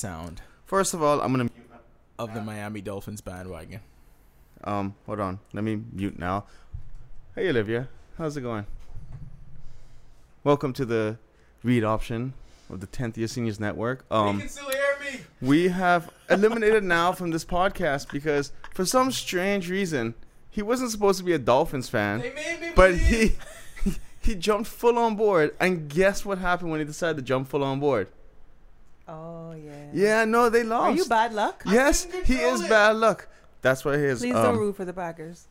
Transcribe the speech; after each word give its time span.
sound 0.00 0.40
First 0.64 0.94
of 0.94 1.02
all, 1.02 1.20
I'm 1.20 1.30
gonna 1.30 1.50
of 2.18 2.32
the 2.32 2.40
Miami 2.40 2.80
Dolphins 2.80 3.20
bandwagon. 3.20 3.80
um 4.64 4.94
hold 5.04 5.20
on. 5.20 5.40
Let 5.52 5.62
me 5.62 5.78
mute 5.92 6.18
now. 6.18 6.46
Hey 7.34 7.50
Olivia, 7.50 7.86
how's 8.16 8.34
it 8.34 8.40
going? 8.40 8.64
Welcome 10.42 10.72
to 10.72 10.86
the 10.86 11.18
read 11.62 11.84
option 11.84 12.32
of 12.70 12.80
the 12.80 12.86
10th 12.86 13.18
Year 13.18 13.28
Seniors 13.28 13.60
Network. 13.60 14.06
Um, 14.10 14.40
still 14.48 14.70
hear 14.70 14.96
me. 15.12 15.20
we 15.42 15.68
have 15.68 16.10
eliminated 16.30 16.82
now 16.82 17.12
from 17.12 17.30
this 17.30 17.44
podcast 17.44 18.10
because 18.10 18.52
for 18.72 18.86
some 18.86 19.12
strange 19.12 19.68
reason 19.68 20.14
he 20.48 20.62
wasn't 20.62 20.92
supposed 20.92 21.18
to 21.18 21.24
be 21.24 21.34
a 21.34 21.38
Dolphins 21.38 21.90
fan, 21.90 22.20
made 22.20 22.34
me 22.58 22.70
but 22.74 22.96
he 22.96 23.36
he 24.22 24.34
jumped 24.34 24.70
full 24.70 24.96
on 24.96 25.14
board. 25.14 25.54
And 25.60 25.90
guess 25.90 26.24
what 26.24 26.38
happened 26.38 26.70
when 26.70 26.80
he 26.80 26.86
decided 26.86 27.16
to 27.18 27.22
jump 27.22 27.48
full 27.48 27.62
on 27.62 27.80
board? 27.80 28.08
Oh 29.10 29.52
yeah. 29.52 29.88
Yeah, 29.92 30.24
no, 30.24 30.48
they 30.48 30.62
lost. 30.62 30.92
Are 30.92 30.96
you 30.96 31.04
bad 31.06 31.32
luck? 31.32 31.64
Yes, 31.66 32.06
he 32.24 32.34
is 32.34 32.60
it. 32.62 32.70
bad 32.70 32.96
luck. 32.96 33.28
That's 33.60 33.84
what 33.84 33.98
he 33.98 34.04
is. 34.04 34.20
Please 34.20 34.34
um, 34.36 34.42
don't 34.42 34.58
root 34.58 34.76
for 34.76 34.84
the 34.84 34.92
Packers. 34.92 35.46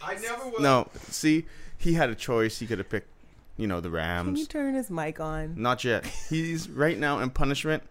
I 0.00 0.14
never 0.22 0.48
will. 0.48 0.60
No, 0.60 0.88
see, 1.08 1.46
he 1.76 1.94
had 1.94 2.10
a 2.10 2.14
choice. 2.14 2.58
He 2.60 2.66
could 2.66 2.78
have 2.78 2.88
picked, 2.88 3.08
you 3.56 3.66
know, 3.66 3.80
the 3.80 3.90
Rams. 3.90 4.28
Can 4.28 4.36
you 4.36 4.46
turn 4.46 4.74
his 4.74 4.88
mic 4.88 5.18
on? 5.18 5.60
Not 5.60 5.82
yet. 5.82 6.06
He's 6.30 6.70
right 6.70 6.96
now 6.96 7.18
in 7.18 7.30
punishment. 7.30 7.82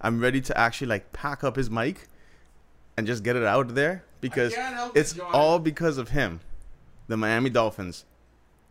I'm 0.00 0.20
ready 0.20 0.40
to 0.42 0.56
actually 0.56 0.88
like 0.88 1.12
pack 1.12 1.42
up 1.42 1.56
his 1.56 1.70
mic 1.70 2.08
and 2.96 3.06
just 3.06 3.22
get 3.24 3.34
it 3.36 3.44
out 3.44 3.66
of 3.66 3.74
there 3.74 4.04
because 4.20 4.54
it's 4.94 5.16
it, 5.16 5.20
all 5.20 5.58
because 5.58 5.98
of 5.98 6.10
him. 6.10 6.40
The 7.08 7.16
Miami 7.16 7.50
Dolphins 7.50 8.04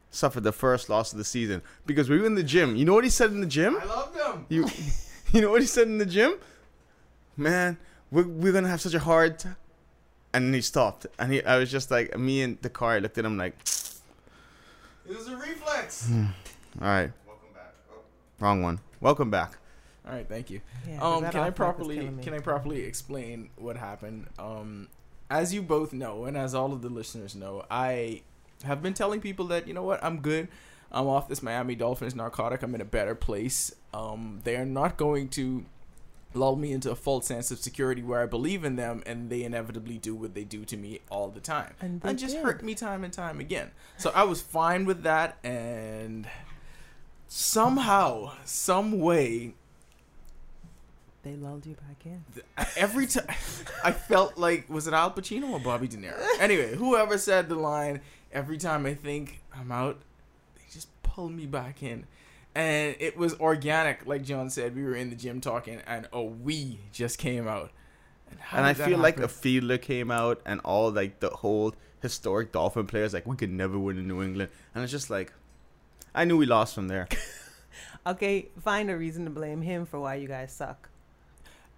suffered 0.10 0.44
the 0.44 0.52
first 0.52 0.90
loss 0.90 1.12
of 1.12 1.18
the 1.18 1.26
season 1.26 1.62
because 1.86 2.10
we 2.10 2.18
were 2.18 2.26
in 2.26 2.36
the 2.36 2.44
gym. 2.44 2.76
You 2.76 2.86
know 2.86 2.94
what 2.94 3.04
he 3.04 3.10
said 3.10 3.32
in 3.32 3.42
the 3.42 3.48
gym? 3.48 3.78
I 3.80 3.86
love 3.86 4.14
them. 4.14 4.46
You, 4.50 4.66
you 5.34 5.42
know 5.42 5.52
what 5.52 5.62
he 5.62 5.68
said 5.68 5.88
in 5.88 5.98
the 5.98 6.06
gym? 6.06 6.34
Man, 7.38 7.78
we're, 8.12 8.28
we're 8.28 8.52
gonna 8.54 8.68
have 8.70 8.82
such 8.82 8.94
a 8.94 9.00
hard. 9.00 9.40
T-. 9.40 9.50
And 10.34 10.46
then 10.48 10.54
he 10.54 10.62
stopped, 10.62 11.08
and 11.20 11.32
he, 11.34 11.44
I 11.44 11.58
was 11.58 11.70
just 11.70 11.92
like, 11.92 12.18
me 12.18 12.42
and 12.42 12.58
the 12.62 12.70
car. 12.70 12.92
I 12.94 13.00
looked 13.00 13.18
at 13.18 13.26
him 13.26 13.38
like, 13.38 13.54
It 13.62 15.18
was 15.18 15.28
a 15.28 15.36
reflex. 15.36 16.10
all 16.12 16.88
right, 16.88 17.12
Welcome 17.28 17.50
back. 17.54 17.74
Oh. 17.92 17.98
wrong 18.40 18.62
one. 18.62 18.80
Welcome 19.02 19.30
back. 19.30 19.58
All 20.06 20.14
right, 20.14 20.28
thank 20.28 20.50
you. 20.50 20.62
Yeah, 20.88 21.00
'cause 21.00 21.24
um, 21.24 21.30
can 21.32 21.40
I 21.42 21.44
off 21.44 21.46
mic 21.48 21.56
was 21.56 21.56
properly 21.56 22.10
can 22.22 22.34
I 22.34 22.40
properly 22.40 22.82
explain 22.84 23.50
what 23.58 23.76
happened? 23.78 24.28
Um, 24.40 24.88
as 25.30 25.54
you 25.54 25.62
both 25.62 25.94
know, 25.94 26.26
and 26.26 26.36
as 26.38 26.54
all 26.56 26.74
of 26.74 26.82
the 26.82 26.90
listeners 26.90 27.36
know, 27.36 27.66
I 27.70 28.22
have 28.64 28.82
been 28.82 28.94
telling 28.94 29.22
people 29.22 29.46
that 29.48 29.68
you 29.68 29.74
know 29.74 29.84
what, 29.84 30.04
I'm 30.04 30.20
good. 30.22 30.48
I'm 30.92 31.08
off 31.08 31.28
this 31.30 31.42
Miami 31.44 31.76
Dolphins 31.76 32.16
narcotic. 32.16 32.64
I'm 32.64 32.74
in 32.76 32.82
a 32.82 32.86
better 32.86 33.16
place. 33.16 33.74
Um, 33.94 34.40
they 34.44 34.56
are 34.56 34.66
not 34.66 34.98
going 34.98 35.28
to 35.30 35.66
lull 36.34 36.56
me 36.56 36.72
into 36.72 36.90
a 36.90 36.96
false 36.96 37.26
sense 37.28 37.52
of 37.52 37.60
security 37.60 38.02
where 38.02 38.22
I 38.22 38.26
believe 38.26 38.64
in 38.64 38.78
them, 38.78 39.04
and 39.06 39.30
they 39.30 39.44
inevitably 39.44 39.98
do 39.98 40.16
what 40.16 40.34
they 40.34 40.46
do 40.46 40.64
to 40.66 40.78
me 40.78 41.00
all 41.10 41.30
the 41.30 41.42
time, 41.42 41.74
And 41.82 42.00
and 42.06 42.18
just 42.18 42.36
did. 42.36 42.44
hurt 42.44 42.64
me 42.64 42.74
time 42.74 43.04
and 43.04 43.12
time 43.12 43.40
again. 43.42 43.72
So 43.98 44.12
I 44.16 44.24
was 44.24 44.42
fine 44.42 44.86
with 44.86 45.04
that, 45.04 45.38
and 45.44 46.26
somehow, 47.28 48.32
some 48.46 49.00
way, 49.00 49.54
They 51.24 51.36
lulled 51.36 51.66
you 51.66 51.76
back 51.88 52.06
in. 52.06 52.24
every 52.78 53.08
time 53.08 53.26
I 53.84 53.92
felt 53.92 54.38
like 54.38 54.70
was 54.70 54.88
it 54.88 54.94
Al 54.94 55.12
Pacino 55.12 55.52
or 55.52 55.60
Bobby 55.60 55.88
De 55.88 55.98
Niro? 55.98 56.18
Anyway, 56.40 56.76
whoever 56.76 57.18
said 57.18 57.50
the 57.50 57.56
line, 57.56 58.02
every 58.32 58.58
time 58.58 58.86
I 58.86 58.94
think 58.94 59.42
I'm 59.54 59.72
out, 59.72 60.00
they 60.56 60.64
just 60.72 60.88
pull 61.04 61.30
me 61.30 61.46
back 61.46 61.84
in. 61.84 62.06
And 62.54 62.96
it 63.00 63.16
was 63.18 63.34
organic, 63.40 64.06
like 64.06 64.24
John 64.24 64.50
said. 64.50 64.76
We 64.76 64.84
were 64.84 64.96
in 64.96 65.10
the 65.10 65.16
gym 65.16 65.40
talking, 65.42 65.82
and 65.88 66.08
a 66.12 66.22
we 66.22 66.80
just 66.92 67.18
came 67.18 67.48
out. 67.48 67.72
And, 68.30 68.40
how 68.40 68.58
and 68.58 68.66
I 68.66 68.74
did 68.74 68.80
that 68.82 68.90
feel 68.90 68.98
like 69.00 69.18
a 69.18 69.22
happen? 69.22 69.36
fielder 69.36 69.78
came 69.78 70.12
out, 70.12 70.42
and 70.46 70.60
all 70.66 70.92
like 70.92 71.20
the 71.22 71.30
whole 71.30 71.74
historic 72.02 72.52
Dolphin 72.52 72.88
players 72.88 73.14
like 73.14 73.26
we 73.28 73.36
could 73.38 73.52
never 73.52 73.78
win 73.80 73.98
in 73.98 74.08
New 74.08 74.22
England, 74.22 74.52
and 74.76 74.84
it's 74.84 74.92
just 74.92 75.10
like, 75.10 75.32
I 76.14 76.26
knew 76.26 76.38
we 76.38 76.46
lost 76.46 76.76
from 76.76 76.88
there. 76.88 77.08
Okay, 78.06 78.48
find 78.60 78.90
a 78.90 78.98
reason 78.98 79.26
to 79.26 79.32
blame 79.32 79.62
him 79.62 79.86
for 79.86 80.00
why 80.00 80.16
you 80.16 80.28
guys 80.28 80.52
suck. 80.52 80.90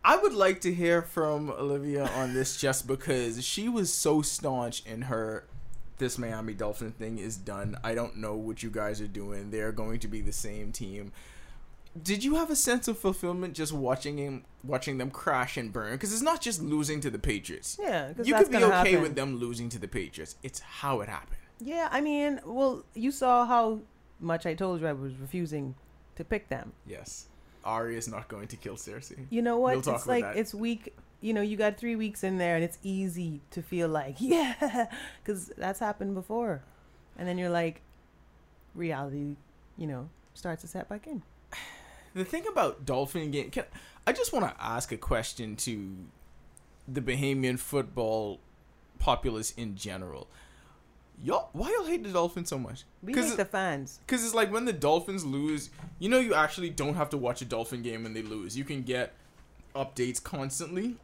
I 0.06 0.18
would 0.18 0.34
like 0.34 0.62
to 0.62 0.74
hear 0.74 1.02
from 1.02 1.50
Olivia 1.50 2.06
on 2.08 2.34
this 2.34 2.58
just 2.58 2.88
because 2.88 3.44
she 3.46 3.68
was 3.70 3.92
so 3.94 4.22
staunch 4.22 4.86
in 4.86 5.04
her 5.04 5.46
this 5.98 6.18
Miami 6.18 6.54
Dolphin 6.54 6.92
thing 6.92 7.18
is 7.20 7.38
done. 7.38 7.78
I 7.84 7.94
don't 7.96 8.18
know 8.18 8.36
what 8.36 8.64
you 8.64 8.70
guys 8.70 9.00
are 9.02 9.08
doing. 9.08 9.52
They're 9.52 9.72
going 9.72 10.00
to 10.00 10.08
be 10.08 10.22
the 10.22 10.32
same 10.32 10.72
team. 10.72 11.12
Did 12.02 12.24
you 12.24 12.36
have 12.36 12.50
a 12.50 12.56
sense 12.56 12.88
of 12.88 12.98
fulfillment 12.98 13.54
just 13.54 13.72
watching 13.72 14.18
him 14.18 14.46
watching 14.64 14.98
them 14.98 15.12
crash 15.12 15.58
and 15.58 15.72
burn? 15.72 15.92
Because 15.92 16.12
it's 16.12 16.24
not 16.24 16.42
just 16.42 16.62
losing 16.62 17.00
to 17.02 17.12
the 17.12 17.20
Patriots. 17.20 17.78
Yeah, 17.80 18.10
You 18.24 18.34
that's 18.34 18.50
could 18.50 18.52
be 18.58 18.64
okay 18.64 18.92
happen. 18.92 19.02
with 19.02 19.16
them 19.16 19.36
losing 19.38 19.70
to 19.70 19.78
the 19.80 19.88
Patriots. 19.88 20.36
It's 20.42 20.60
how 20.60 21.02
it 21.02 21.10
happened. 21.10 21.38
Yeah, 21.60 21.88
I 21.92 22.02
mean, 22.02 22.40
well, 22.46 22.84
you 22.96 23.12
saw 23.12 23.46
how 23.46 23.80
much 24.20 24.48
I 24.48 24.56
told 24.56 24.82
you 24.82 24.88
I 24.88 24.94
was 24.94 25.14
refusing 25.16 25.76
to 26.16 26.24
pick 26.24 26.50
them. 26.50 26.74
Yes. 26.88 27.28
Ari 27.64 27.96
is 27.96 28.08
not 28.08 28.28
going 28.28 28.48
to 28.48 28.58
kill 28.58 28.76
Cersei. 28.76 29.26
You 29.30 29.42
know 29.44 29.58
what? 29.58 29.74
We'll 29.74 29.82
talk 29.84 29.96
it's 29.96 30.04
about 30.06 30.12
like 30.14 30.24
that. 30.24 30.38
it's 30.38 30.54
week. 30.56 30.96
You 31.24 31.34
know, 31.34 31.42
you 31.42 31.56
got 31.56 31.78
three 31.78 31.96
weeks 31.96 32.22
in 32.22 32.38
there, 32.38 32.56
and 32.56 32.66
it's 32.66 32.78
easy 32.84 33.40
to 33.52 33.62
feel 33.62 33.88
like 33.88 34.18
yeah, 34.20 34.88
because 35.24 35.52
that's 35.58 35.80
happened 35.80 36.16
before, 36.16 36.62
and 37.18 37.26
then 37.26 37.38
you're 37.38 37.50
like, 37.50 37.82
reality, 38.76 39.38
you 39.78 39.88
know, 39.88 40.10
starts 40.34 40.62
to 40.64 40.68
set 40.68 40.90
back 40.90 41.08
in. 41.08 41.24
The 42.16 42.24
thing 42.24 42.46
about 42.46 42.86
Dolphin 42.86 43.32
game, 43.32 43.50
can, 43.50 43.64
I 44.06 44.14
just 44.14 44.32
want 44.32 44.46
to 44.46 44.64
ask 44.64 44.92
a 44.92 44.98
question 44.98 45.56
to 45.56 45.96
the 46.88 47.02
Bahamian 47.02 47.58
football 47.58 48.40
populace 49.00 49.52
in 49.58 49.76
general. 49.76 50.28
Y'all, 51.24 51.50
why 51.54 51.74
y'all 51.76 51.88
hate 51.88 52.04
the 52.04 52.12
Dolphins 52.12 52.50
so 52.50 52.60
much? 52.60 52.84
We 53.02 53.14
hate 53.14 53.36
the 53.36 53.46
fans. 53.46 54.00
Because 54.06 54.24
it's 54.24 54.36
like 54.36 54.52
when 54.52 54.66
the 54.66 54.74
Dolphins 54.74 55.26
lose, 55.26 55.72
you 55.98 56.08
know, 56.08 56.20
you 56.20 56.36
actually 56.36 56.70
don't 56.70 56.94
have 56.94 57.10
to 57.10 57.18
watch 57.18 57.42
a 57.42 57.46
Dolphin 57.46 57.82
game 57.82 58.04
when 58.04 58.14
they 58.14 58.22
lose. 58.22 58.56
You 58.56 58.64
can 58.64 58.84
get 58.84 59.14
updates 59.76 60.22
constantly 60.22 60.98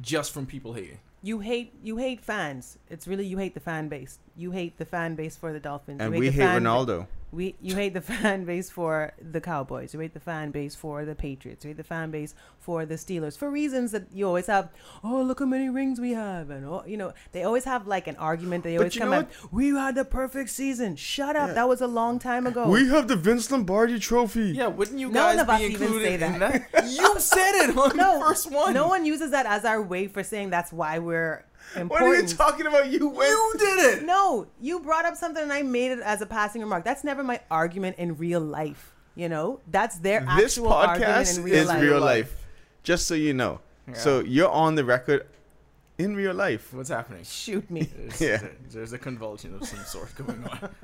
just 0.00 0.32
from 0.32 0.46
people 0.46 0.72
hating. 0.74 0.98
You 1.22 1.40
hate 1.40 1.74
you 1.82 1.96
hate 1.96 2.20
fans. 2.20 2.78
It's 2.88 3.08
really 3.08 3.26
you 3.26 3.38
hate 3.38 3.54
the 3.54 3.60
fan 3.60 3.88
base. 3.88 4.18
You 4.36 4.52
hate 4.52 4.78
the 4.78 4.84
fan 4.84 5.16
base 5.16 5.36
for 5.36 5.52
the 5.52 5.60
Dolphins. 5.60 6.00
And 6.00 6.14
you 6.14 6.20
we 6.20 6.26
the 6.28 6.32
hate 6.32 6.42
fan- 6.42 6.62
Ronaldo. 6.62 7.06
We 7.30 7.56
you 7.60 7.74
hate 7.74 7.94
the 7.94 8.00
fan 8.12 8.44
base 8.44 8.70
for 8.70 9.12
the 9.20 9.40
Cowboys. 9.40 9.92
You 9.92 10.00
hate 10.00 10.14
the 10.14 10.20
fan 10.20 10.50
base 10.50 10.74
for 10.74 11.04
the 11.04 11.14
Patriots. 11.14 11.64
You 11.64 11.70
hate 11.70 11.76
the 11.76 11.84
fan 11.84 12.10
base 12.10 12.34
for 12.58 12.86
the 12.86 12.94
Steelers 12.94 13.36
for 13.36 13.50
reasons 13.50 13.92
that 13.92 14.12
you 14.12 14.26
always 14.26 14.46
have. 14.46 14.70
Oh, 15.04 15.22
look 15.22 15.40
how 15.40 15.46
many 15.46 15.68
rings 15.68 16.00
we 16.00 16.12
have, 16.12 16.50
and 16.50 16.64
oh, 16.64 16.84
you 16.86 16.96
know 16.96 17.12
they 17.32 17.42
always 17.44 17.64
have 17.64 17.86
like 17.86 18.06
an 18.06 18.16
argument. 18.16 18.64
They 18.64 18.76
always 18.76 18.96
come 18.96 19.10
know 19.10 19.18
out. 19.18 19.30
We 19.50 19.68
had 19.68 19.94
the 19.94 20.04
perfect 20.04 20.50
season. 20.50 20.96
Shut 20.96 21.36
up. 21.36 21.48
Yeah. 21.48 21.54
That 21.54 21.68
was 21.68 21.80
a 21.80 21.86
long 21.86 22.18
time 22.18 22.46
ago. 22.46 22.68
We 22.68 22.88
have 22.88 23.08
the 23.08 23.16
Vince 23.16 23.50
Lombardi 23.50 23.98
Trophy. 23.98 24.52
Yeah, 24.56 24.68
wouldn't 24.68 24.98
you 24.98 25.10
None 25.10 25.36
guys 25.36 25.42
of 25.42 25.50
us 25.50 25.58
be 25.58 25.66
even 25.66 25.82
included 25.82 26.20
say 26.20 26.26
in 26.26 26.38
that. 26.38 26.72
that? 26.72 26.84
You 26.90 27.20
said 27.20 27.64
it 27.64 27.76
on 27.76 27.96
no 27.96 28.18
the 28.18 28.24
first 28.24 28.50
one. 28.50 28.74
No 28.74 28.88
one 28.88 29.04
uses 29.04 29.30
that 29.32 29.46
as 29.46 29.64
our 29.64 29.82
way 29.82 30.06
for 30.06 30.22
saying 30.22 30.50
that's 30.50 30.72
why 30.72 30.98
we're 30.98 31.44
What 31.86 32.02
are 32.02 32.14
you 32.16 32.26
talking 32.26 32.66
about? 32.66 32.88
You 32.90 33.08
went. 33.08 33.30
You 33.30 33.54
did 33.58 33.78
it. 33.98 34.04
No, 34.04 34.46
you 34.60 34.80
brought 34.80 35.04
up 35.04 35.16
something 35.16 35.42
and 35.42 35.52
I 35.52 35.62
made 35.62 35.92
it 35.92 36.00
as 36.00 36.20
a 36.22 36.26
passing 36.26 36.60
remark. 36.62 36.84
That's 36.84 37.04
never 37.04 37.22
my 37.22 37.40
argument 37.50 37.98
in 37.98 38.16
real 38.16 38.40
life. 38.40 38.94
You 39.14 39.28
know, 39.28 39.60
that's 39.68 39.98
their 39.98 40.20
This 40.36 40.56
actual 40.58 40.72
argument 40.72 41.10
podcast 41.12 41.38
in 41.38 41.44
real 41.44 41.54
is 41.54 41.66
life. 41.68 41.82
real 41.82 42.00
life. 42.00 42.46
Just 42.82 43.06
so 43.06 43.14
you 43.14 43.34
know. 43.34 43.60
So 43.94 44.20
you're 44.20 44.50
on 44.50 44.74
the 44.74 44.84
record 44.84 45.26
in 45.98 46.14
real 46.14 46.34
life. 46.34 46.72
What's 46.74 46.90
happening? 46.90 47.24
Shoot 47.24 47.70
me. 47.70 47.82
There's, 47.82 48.20
Yeah. 48.20 48.46
there's 48.70 48.92
a 48.92 48.98
convulsion 48.98 49.54
of 49.54 49.66
some 49.66 49.80
sort 49.80 50.14
going 50.14 50.44
on. 50.44 50.68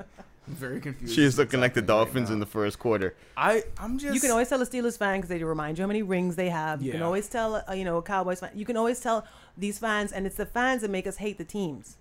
I'm 0.46 0.54
very 0.54 0.80
confused. 0.80 1.14
She's 1.14 1.24
as 1.26 1.34
to 1.34 1.40
looking 1.42 1.60
like 1.60 1.74
the 1.74 1.80
happening 1.80 1.96
right 1.98 2.04
Dolphins 2.06 2.30
in 2.30 2.40
the 2.40 2.46
first 2.46 2.78
quarter. 2.78 3.14
I 3.36 3.64
I'm 3.78 3.98
just 3.98 4.14
You 4.14 4.20
can 4.20 4.30
always 4.30 4.48
tell 4.48 4.60
a 4.60 4.66
Steelers 4.66 4.98
fan 4.98 5.18
because 5.18 5.28
they 5.30 5.42
remind 5.42 5.78
you 5.78 5.82
how 5.82 5.88
many 5.88 6.02
rings 6.02 6.36
they 6.36 6.50
have. 6.50 6.82
You 6.82 6.92
can 6.92 7.02
always 7.02 7.28
tell, 7.28 7.64
uh, 7.68 7.72
you 7.72 7.84
know, 7.84 7.98
a 7.98 8.02
Cowboys 8.02 8.40
fan. 8.40 8.50
You 8.54 8.64
can 8.64 8.76
always 8.76 9.00
tell 9.00 9.26
these 9.56 9.78
fans, 9.78 10.12
and 10.12 10.26
it's 10.26 10.36
the 10.36 10.46
fans 10.46 10.82
that 10.82 10.90
make 10.90 11.06
us 11.06 11.16
hate 11.16 11.38
the 11.38 11.44
teams. 11.44 11.96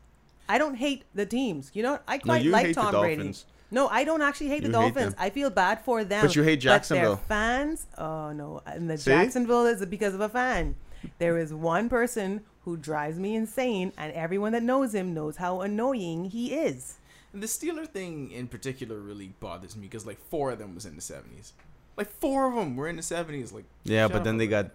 I 0.50 0.57
don't 0.57 0.75
hate 0.75 1.04
the 1.16 1.25
teams. 1.25 1.72
You 1.74 1.84
know, 1.84 2.00
I 2.07 2.18
quite 2.18 2.44
you 2.44 2.51
like 2.51 2.74
Tom 2.75 2.92
Brady. 2.92 3.16
Dolphins. 3.16 3.45
No, 3.72 3.88
I 3.88 4.04
don't 4.04 4.22
actually 4.22 4.50
hate 4.50 4.62
the 4.62 4.68
You 4.69 4.74
hate 4.80 4.94
Dolphins. 4.94 5.16
them. 5.16 5.24
I 5.24 5.30
feel 5.31 5.50
bad 5.50 5.81
for 5.81 6.04
them. 6.04 6.24
But 6.25 6.36
you 6.36 6.44
hate 6.44 6.60
Jacksonville. 6.60 7.16
But 7.16 7.28
their 7.28 7.38
fans, 7.38 7.88
oh 7.98 8.31
no, 8.34 8.62
and 8.66 8.90
the 8.90 8.98
See? 8.98 9.10
Jacksonville 9.10 9.66
is 9.66 9.84
because 9.86 10.13
of 10.13 10.22
a 10.22 10.30
fan. 10.30 10.75
There 11.18 11.38
is 11.38 11.54
one 11.54 11.90
person 11.90 12.42
who 12.66 12.78
drives 12.78 13.18
me 13.18 13.36
insane, 13.36 13.92
and 13.98 14.13
everyone 14.13 14.51
that 14.51 14.63
knows 14.63 14.94
him 14.94 15.13
knows 15.13 15.38
how 15.38 15.62
annoying 15.62 16.25
he 16.25 16.54
is. 16.54 16.98
The 17.33 17.47
Steeler 17.47 17.88
thing 17.88 18.31
in 18.31 18.47
particular 18.47 19.00
really 19.00 19.33
bothers 19.39 19.75
me 19.75 19.83
because 19.88 20.06
like 20.06 20.19
four 20.30 20.51
of 20.51 20.59
them 20.59 20.75
was 20.75 20.85
in 20.85 20.95
the 20.95 21.01
70s. 21.01 21.51
Like 21.97 22.09
four 22.19 22.47
of 22.47 22.56
them 22.56 22.75
were 22.75 22.88
in 22.88 22.95
the 22.95 23.01
70s. 23.01 23.53
Like 23.53 23.65
Yeah, 23.83 24.07
but 24.07 24.24
then 24.24 24.38
they 24.38 24.47
got 24.47 24.69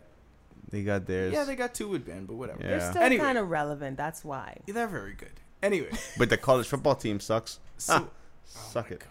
they 0.70 0.82
got 0.82 0.96
it. 1.02 1.06
theirs. 1.06 1.32
yeah, 1.32 1.44
they 1.44 1.56
got 1.56 1.74
two 1.74 1.88
with 1.88 2.04
Ben, 2.06 2.26
but 2.26 2.34
whatever. 2.34 2.60
Yeah. 2.62 2.68
They're 2.78 2.90
still 2.90 3.02
Anyway. 3.02 3.24
kind 3.24 3.38
of 3.38 3.48
relevant. 3.50 3.96
That's 3.96 4.24
why. 4.24 4.58
They're 4.66 4.86
very 4.88 5.14
good. 5.14 5.32
Anyway, 5.62 5.90
but 6.18 6.28
the 6.30 6.36
college 6.36 6.66
football 6.68 6.94
team 6.94 7.20
sucks. 7.20 7.58
so 7.78 7.92
Ah, 7.94 8.04
oh 8.04 8.10
suck 8.44 8.90
my 8.90 8.94
it, 8.96 9.00
God. 9.00 9.08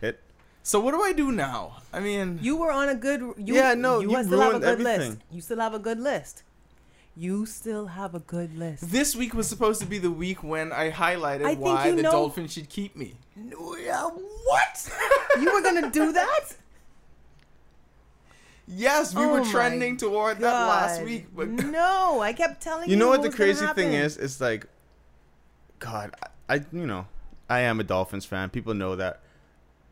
Pitt. 0.00 0.20
So 0.62 0.78
what 0.80 0.92
do 0.92 1.02
I 1.02 1.12
do 1.12 1.32
now? 1.32 1.78
I 1.92 2.00
mean, 2.00 2.38
You 2.42 2.56
were 2.58 2.70
on 2.70 2.88
a 2.90 2.94
good. 2.94 3.20
You, 3.20 3.54
Yeah, 3.54 3.74
no, 3.74 4.00
you, 4.00 4.10
you 4.12 4.24
still 4.24 4.40
have 4.40 4.54
a 4.54 4.58
ruined 4.60 4.64
good 4.64 4.80
list. 4.80 5.18
You 5.30 5.40
still 5.40 5.58
have 5.60 5.74
a 5.74 5.78
good 5.78 5.98
list. 6.00 6.42
You 7.20 7.44
still 7.44 7.84
have 7.88 8.14
a 8.14 8.20
good 8.20 8.56
list. 8.56 8.90
this 8.90 9.14
week 9.14 9.34
was 9.34 9.46
supposed 9.46 9.78
to 9.82 9.86
be 9.86 9.98
the 9.98 10.10
week 10.10 10.42
when 10.42 10.72
I 10.72 10.90
highlighted 10.90 11.44
I 11.44 11.52
why 11.52 11.90
the 11.90 12.00
know- 12.00 12.12
Dolphins 12.12 12.54
should 12.54 12.70
keep 12.70 12.96
me. 12.96 13.12
No, 13.36 13.76
yeah, 13.76 14.08
what? 14.08 14.90
you 15.38 15.52
were 15.52 15.60
gonna 15.60 15.90
do 15.90 16.12
that? 16.12 16.44
yes, 18.66 19.14
we 19.14 19.22
Oh 19.22 19.32
were 19.32 19.44
trending 19.44 19.98
toward 19.98 20.38
that 20.38 20.50
last 20.50 21.02
week, 21.02 21.26
but 21.36 21.48
no, 21.80 22.20
I 22.22 22.32
kept 22.32 22.62
telling 22.62 22.88
you. 22.88 22.92
You 22.94 22.98
know 22.98 23.08
what 23.08 23.20
the 23.20 23.28
crazy 23.28 23.66
thing 23.74 23.92
is? 23.92 24.16
It's 24.16 24.40
like, 24.40 24.66
God, 25.78 26.14
I, 26.48 26.54
I 26.54 26.64
you 26.72 26.86
know, 26.86 27.06
I 27.50 27.60
am 27.60 27.80
a 27.80 27.84
Dolphins 27.84 28.24
fan. 28.24 28.48
People 28.48 28.72
know 28.72 28.96
that, 28.96 29.20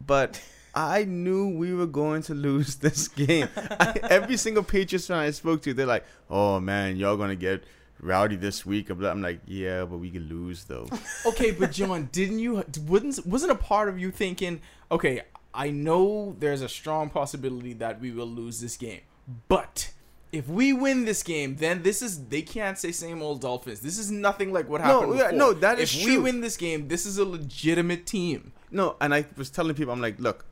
but 0.07 0.41
I 0.75 1.05
knew 1.05 1.49
we 1.49 1.75
were 1.75 1.87
going 1.87 2.23
to 2.23 2.35
lose 2.35 2.77
this 2.87 3.09
game. 3.09 3.49
I, 3.57 3.99
every 4.11 4.37
single 4.37 4.63
Patriots 4.63 5.07
fan 5.07 5.19
I 5.19 5.31
spoke 5.31 5.63
to, 5.63 5.75
they're 5.75 5.87
like, 5.87 6.05
"Oh 6.31 6.61
man, 6.61 6.97
y'all 6.97 7.17
gonna 7.17 7.37
get 7.37 7.65
rowdy 8.01 8.37
this 8.37 8.65
week." 8.65 8.91
I'm 8.91 9.23
like, 9.23 9.41
"Yeah, 9.47 9.85
but 9.85 9.99
we 9.99 10.11
can 10.11 10.29
lose 10.29 10.65
though." 10.65 10.89
okay, 11.27 11.51
but 11.51 11.73
John, 11.73 12.09
didn't 12.13 12.39
you? 12.39 12.65
Wouldn't 12.87 13.27
wasn't 13.27 13.53
a 13.53 13.57
part 13.57 13.89
of 13.89 13.99
you 13.99 14.11
thinking, 14.11 14.61
okay, 14.91 15.23
I 15.55 15.71
know 15.71 16.37
there's 16.39 16.63
a 16.63 16.69
strong 16.69 17.11
possibility 17.11 17.73
that 17.75 18.01
we 18.01 18.11
will 18.13 18.29
lose 18.29 18.61
this 18.61 18.77
game, 18.77 19.01
but 19.49 19.91
if 20.31 20.47
we 20.47 20.73
win 20.73 21.05
this 21.07 21.23
game, 21.23 21.57
then 21.57 21.83
this 21.83 22.03
is 22.03 22.27
they 22.27 22.43
can't 22.43 22.79
say 22.79 22.93
same 22.93 23.23
old 23.23 23.41
Dolphins. 23.41 23.81
This 23.81 23.99
is 23.99 24.11
nothing 24.11 24.53
like 24.53 24.69
what 24.69 24.81
happened. 24.81 25.11
No, 25.11 25.17
before. 25.17 25.33
no, 25.33 25.53
that 25.55 25.79
is 25.79 25.97
if 25.97 26.05
we 26.05 26.19
win 26.19 26.41
this 26.41 26.57
game, 26.57 26.89
this 26.89 27.07
is 27.07 27.19
a 27.19 27.25
legitimate 27.25 28.07
team. 28.07 28.53
no, 28.71 28.97
and 29.01 29.15
I 29.15 29.25
was 29.37 29.51
telling 29.51 29.75
people, 29.75 29.93
I'm 29.93 30.03
like, 30.03 30.21
"Look, 30.21 30.45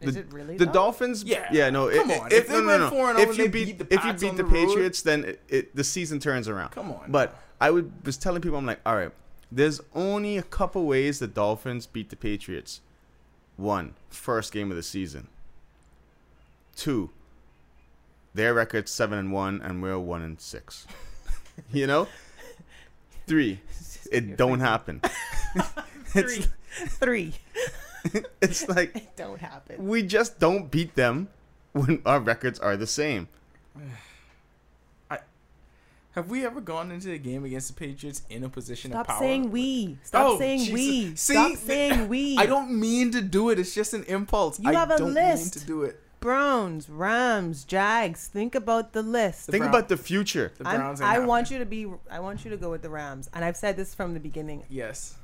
Is 0.00 0.16
it 0.16 0.32
really? 0.32 0.56
the 0.56 0.66
though? 0.66 0.72
Dolphins, 0.72 1.24
Yeah. 1.24 1.48
yeah, 1.50 1.70
no. 1.70 1.88
Come 1.90 2.10
if, 2.10 2.20
on, 2.20 2.26
if, 2.26 2.32
if 2.32 2.48
they 2.48 2.54
no, 2.54 2.60
no, 2.60 2.66
went 2.66 2.82
no. 2.82 2.90
4 2.90 3.10
and 3.10 3.18
oh 3.18 3.22
if 3.22 3.38
you 3.38 3.48
beat, 3.48 3.64
beat 3.64 3.78
the 3.78 3.94
if 3.94 4.04
you 4.04 4.12
beat 4.12 4.28
on 4.30 4.36
the, 4.36 4.42
the 4.42 4.48
road- 4.48 4.68
Patriots, 4.68 5.02
then 5.02 5.24
it, 5.24 5.40
it, 5.48 5.76
the 5.76 5.84
season 5.84 6.18
turns 6.20 6.48
around. 6.48 6.70
Come 6.70 6.90
on, 6.90 7.10
But 7.10 7.40
I 7.60 7.70
would 7.70 8.04
was 8.04 8.16
telling 8.16 8.42
people, 8.42 8.58
I'm 8.58 8.66
like, 8.66 8.80
all 8.84 8.96
right, 8.96 9.12
there's 9.50 9.80
only 9.94 10.36
a 10.36 10.42
couple 10.42 10.84
ways 10.86 11.20
the 11.20 11.26
Dolphins 11.26 11.86
beat 11.86 12.10
the 12.10 12.16
Patriots. 12.16 12.80
One, 13.56 13.94
first 14.10 14.52
game 14.52 14.70
of 14.70 14.76
the 14.76 14.82
season. 14.82 15.28
Two, 16.76 17.10
their 18.34 18.52
record's 18.52 18.90
seven 18.90 19.16
and 19.18 19.32
one, 19.32 19.60
and 19.62 19.80
we're 19.80 19.98
one 19.98 20.22
and 20.22 20.40
six. 20.40 20.86
you 21.72 21.86
know. 21.86 22.08
Three, 23.26 23.60
it 24.12 24.36
don't 24.36 24.60
happen. 24.60 25.00
Three. 26.06 26.44
Three. 26.74 27.32
It's 28.42 28.68
like 28.76 28.94
It 28.96 29.16
don't 29.16 29.40
happen. 29.40 29.86
we 29.86 30.02
just 30.02 30.38
don't 30.38 30.70
beat 30.70 30.94
them 30.94 31.28
when 31.72 32.02
our 32.06 32.20
records 32.20 32.58
are 32.58 32.76
the 32.76 32.86
same. 32.86 33.28
have 36.12 36.30
we 36.30 36.46
ever 36.46 36.60
gone 36.60 36.92
into 36.92 37.10
a 37.10 37.18
game 37.18 37.44
against 37.44 37.68
the 37.68 37.74
Patriots 37.74 38.22
in 38.30 38.44
a 38.44 38.48
position 38.48 38.92
Stop 38.92 39.00
of 39.00 39.06
power? 39.08 39.16
Stop 39.16 39.22
saying 39.24 39.50
we. 39.50 39.98
Stop 40.04 40.26
Oh, 40.30 40.38
saying 40.38 40.58
Jesus. 40.60 40.72
we. 40.74 41.16
See, 41.16 41.32
Stop 41.34 41.56
saying 41.56 42.08
we. 42.08 42.36
I 42.38 42.46
don't 42.46 42.70
mean 42.78 43.10
to 43.12 43.20
do 43.20 43.50
it. 43.50 43.58
It's 43.58 43.74
just 43.74 43.94
an 43.94 44.04
impulse. 44.04 44.60
You 44.60 44.70
I 44.70 44.74
have 44.74 44.90
a 44.92 44.98
don't 44.98 45.12
list. 45.14 45.56
mean 45.56 45.62
to 45.62 45.66
do 45.66 45.82
it. 45.82 46.00
Browns, 46.20 46.88
Rams, 46.88 47.64
Jags. 47.64 48.28
Think 48.28 48.54
about 48.54 48.92
the 48.92 49.02
list. 49.02 49.46
The 49.46 49.52
Think 49.52 49.62
Brown- 49.62 49.74
about 49.74 49.88
the 49.88 49.96
future. 49.96 50.52
The 50.56 50.66
I'm- 50.68 50.76
Browns. 50.80 51.00
ain't 51.00 51.08
I 51.10 51.12
happening. 51.14 51.28
want 51.28 51.50
you 51.50 51.58
to 51.58 51.66
be. 51.66 51.86
I 52.10 52.20
want 52.20 52.44
you 52.44 52.50
to 52.52 52.56
go 52.56 52.70
with 52.70 52.82
the 52.82 52.90
Rams, 52.90 53.28
and 53.34 53.44
I've 53.44 53.56
said 53.56 53.76
this 53.76 53.92
from 53.94 54.14
the 54.14 54.20
beginning. 54.20 54.62
Yes. 54.70 55.16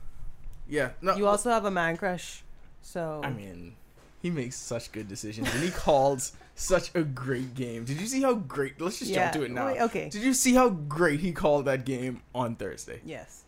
Yeah. 0.69 0.91
No. 1.00 1.15
You 1.17 1.27
also 1.29 1.50
have 1.50 1.65
a 1.65 1.71
man 1.71 1.97
crush, 1.97 2.43
so 2.82 3.21
I 3.23 3.31
mean, 3.31 3.77
he 4.21 4.31
makes 4.31 4.56
such 4.56 4.93
good 4.93 5.09
decisions, 5.09 5.53
and 5.53 5.62
he 5.62 5.71
calls 5.71 6.32
such 6.55 6.94
a 6.94 7.03
great 7.03 7.55
game. 7.55 7.85
Did 7.85 8.00
you 8.00 8.06
see 8.06 8.23
how 8.23 8.35
great? 8.35 8.81
Let's 8.81 8.99
just 8.99 9.11
yeah. 9.11 9.31
jump 9.31 9.35
to 9.35 9.43
it 9.44 9.50
now. 9.50 9.67
Wait, 9.67 9.81
okay. 9.81 10.09
Did 10.09 10.23
you 10.23 10.35
see 10.35 10.55
how 10.55 10.69
great 10.69 11.21
he 11.21 11.32
called 11.32 11.65
that 11.65 11.85
game 11.85 12.23
on 12.35 12.55
Thursday? 12.56 13.00
Yes. 13.05 13.44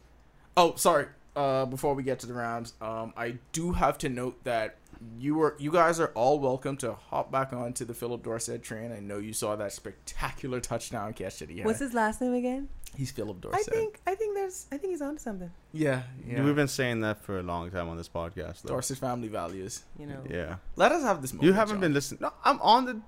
Oh, 0.56 0.75
sorry. 0.76 1.06
Uh, 1.34 1.64
before 1.64 1.94
we 1.94 2.02
get 2.02 2.19
to 2.20 2.26
the 2.26 2.34
Rams, 2.34 2.75
um, 2.81 3.14
I 3.17 3.37
do 3.52 3.73
have 3.73 3.96
to 3.99 4.08
note 4.08 4.43
that 4.44 4.76
you 5.19 5.34
were, 5.34 5.56
you 5.58 5.70
guys 5.70 5.99
are 5.99 6.08
all 6.08 6.38
welcome 6.38 6.76
to 6.79 6.93
hop 6.93 7.32
back 7.32 7.52
onto 7.52 7.84
the 7.84 7.94
Philip 7.94 8.23
Dorsett 8.23 8.62
train. 8.62 8.93
I 8.93 9.00
know 9.00 9.19
you 9.19 9.32
saw 9.32 9.56
that 9.56 9.73
spectacular 9.73 10.61
touchdown 10.61 11.14
catch 11.14 11.38
that 11.38 11.50
he 11.50 11.58
had. 11.58 11.67
What's 11.67 11.81
his 11.81 11.94
last 11.94 12.20
name 12.20 12.34
again? 12.34 12.69
He's 12.96 13.10
Philip 13.10 13.40
Dorsey. 13.40 13.58
I 13.58 13.62
think. 13.62 14.00
I 14.06 14.14
think 14.14 14.34
there's. 14.34 14.66
I 14.70 14.76
think 14.76 14.90
he's 14.92 15.00
onto 15.02 15.18
something. 15.18 15.50
Yeah, 15.72 16.02
yeah. 16.26 16.44
We've 16.44 16.54
been 16.54 16.68
saying 16.68 17.00
that 17.00 17.22
for 17.24 17.38
a 17.38 17.42
long 17.42 17.70
time 17.70 17.88
on 17.88 17.96
this 17.96 18.08
podcast. 18.08 18.62
Though. 18.62 18.74
Dorsett 18.74 18.98
family 18.98 19.28
values. 19.28 19.82
You 19.98 20.06
know. 20.06 20.20
Yeah. 20.28 20.56
Let 20.76 20.92
us 20.92 21.02
have 21.02 21.22
this 21.22 21.32
moment. 21.32 21.46
You 21.46 21.52
haven't 21.54 21.76
John. 21.76 21.80
been 21.80 21.94
listening. 21.94 22.20
No, 22.22 22.32
I'm 22.44 22.60
on 22.60 22.84
the. 22.84 23.00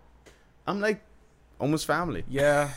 I'm 0.67 0.81
like 0.81 1.03
almost 1.61 1.87
family. 1.87 2.25
Yeah. 2.29 2.71